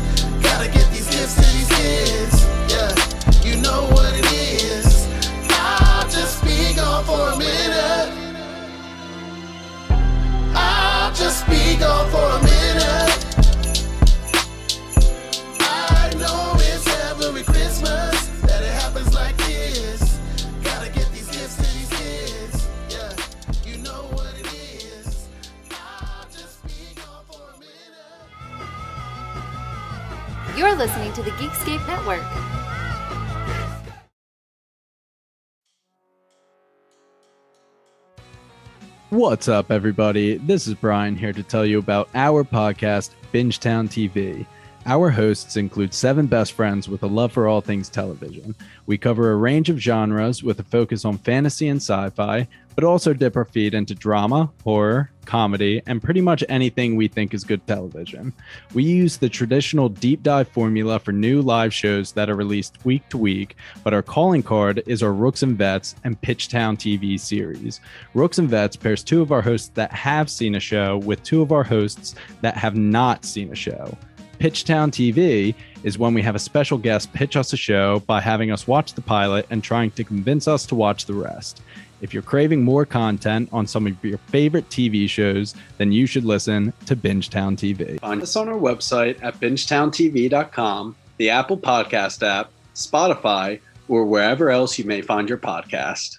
What's 39.15 39.47
up, 39.47 39.71
everybody? 39.71 40.39
This 40.39 40.67
is 40.67 40.75
Brian 40.75 41.15
here 41.15 41.33
to 41.33 41.43
tell 41.45 41.65
you 41.65 41.79
about 41.79 42.09
our 42.17 42.43
podcast, 42.43 43.11
Bingetown 43.33 43.87
TV. 43.87 44.45
Our 44.87 45.09
hosts 45.09 45.57
include 45.57 45.95
seven 45.95 46.27
best 46.27 46.53
friends 46.55 46.89
with 46.89 47.05
a 47.05 47.07
love 47.07 47.31
for 47.31 47.47
all 47.47 47.61
things 47.61 47.89
television. 47.89 48.57
We 48.87 48.99
cover 48.99 49.31
a 49.31 49.37
range 49.37 49.71
of 49.71 49.79
genres 49.79 50.43
with 50.43 50.59
a 50.59 50.65
focus 50.65 51.05
on 51.05 51.19
fantasy 51.19 51.69
and 51.69 51.81
sci 51.81 52.11
fi, 52.11 52.49
but 52.75 52.85
also 52.85 53.12
dip 53.12 53.37
our 53.37 53.45
feet 53.45 53.75
into 53.75 53.95
drama, 53.95 54.51
horror, 54.62 55.11
comedy, 55.25 55.81
and 55.87 56.03
pretty 56.03 56.20
much 56.20 56.45
anything 56.49 56.97
we 56.97 57.09
think 57.09 57.35
is 57.35 57.45
good 57.45 57.66
television. 57.66 58.33
We 58.75 58.85
use 58.85 59.16
the 59.16 59.29
traditional 59.29 59.89
deep 59.89 60.22
dive 60.22 60.49
formula 60.49 60.99
for 60.99 61.12
new 61.12 61.41
live 61.41 61.72
shows 61.72 62.12
that 62.12 62.29
are 62.29 62.37
released 62.37 62.85
week 62.85 63.09
to 63.11 63.18
week, 63.18 63.57
but 63.83 63.95
our 63.95 64.03
calling 64.03 64.43
card 64.43 64.83
is 64.87 65.03
our 65.03 65.12
Rooks 65.12 65.43
and 65.43 65.57
Vets 65.57 65.95
and 66.05 66.20
Pitchtown 66.20 66.77
TV 66.77 67.18
series. 67.18 67.81
Rooks 68.14 68.39
and 68.39 68.49
Vets 68.49 68.77
pairs 68.77 69.03
two 69.03 69.22
of 69.22 69.33
our 69.33 69.43
hosts 69.43 69.68
that 69.75 69.93
have 69.93 70.31
seen 70.31 70.55
a 70.55 70.61
show 70.61 70.99
with 70.99 71.22
two 71.22 71.43
of 71.43 71.53
our 71.53 71.64
hosts 71.64 72.14
that 72.41 72.57
have 72.57 72.77
not 72.77 73.25
seen 73.25 73.53
a 73.53 73.57
show. 73.57 73.97
Pitchtown 74.39 74.91
TV 74.91 75.55
is 75.85 75.99
when 75.99 76.12
we 76.12 76.22
have 76.22 76.35
a 76.35 76.41
special 76.41 76.77
guest 76.77 77.12
pitch 77.12 77.37
us 77.37 77.53
a 77.53 77.57
show 77.57 78.01
by 78.01 78.20
having 78.20 78.51
us 78.51 78.66
watch 78.66 78.95
the 78.95 79.01
pilot 79.01 79.47
and 79.51 79.62
trying 79.62 79.91
to 79.93 80.05
convince 80.05 80.49
us 80.49 80.66
to 80.66 80.75
watch 80.75 81.07
the 81.07 81.14
rest. 81.14 81.62
If 82.05 82.13
you're 82.13 82.23
craving 82.23 82.63
more 82.63 82.85
content 82.85 83.49
on 83.51 83.67
some 83.67 83.87
of 83.87 84.05
your 84.05 84.19
favorite 84.19 84.69
TV 84.69 85.09
shows, 85.09 85.55
then 85.79 85.91
you 85.91 86.05
should 86.05 86.27
listen 86.27 86.75
to 86.85 86.95
Bingetown 86.95 87.57
TV. 87.57 87.99
Find 87.99 88.21
us 88.21 88.37
on 88.37 88.47
our 88.47 88.59
website 88.59 89.19
at 89.23 89.41
bingetowntv.com, 89.41 90.97
the 91.17 91.31
Apple 91.31 91.57
Podcast 91.57 92.23
app, 92.23 92.51
Spotify, 92.75 93.59
or 93.89 94.05
wherever 94.05 94.51
else 94.51 94.79
you 94.79 94.85
may 94.85 95.01
find 95.01 95.31
your 95.31 95.39
podcast. 95.39 96.19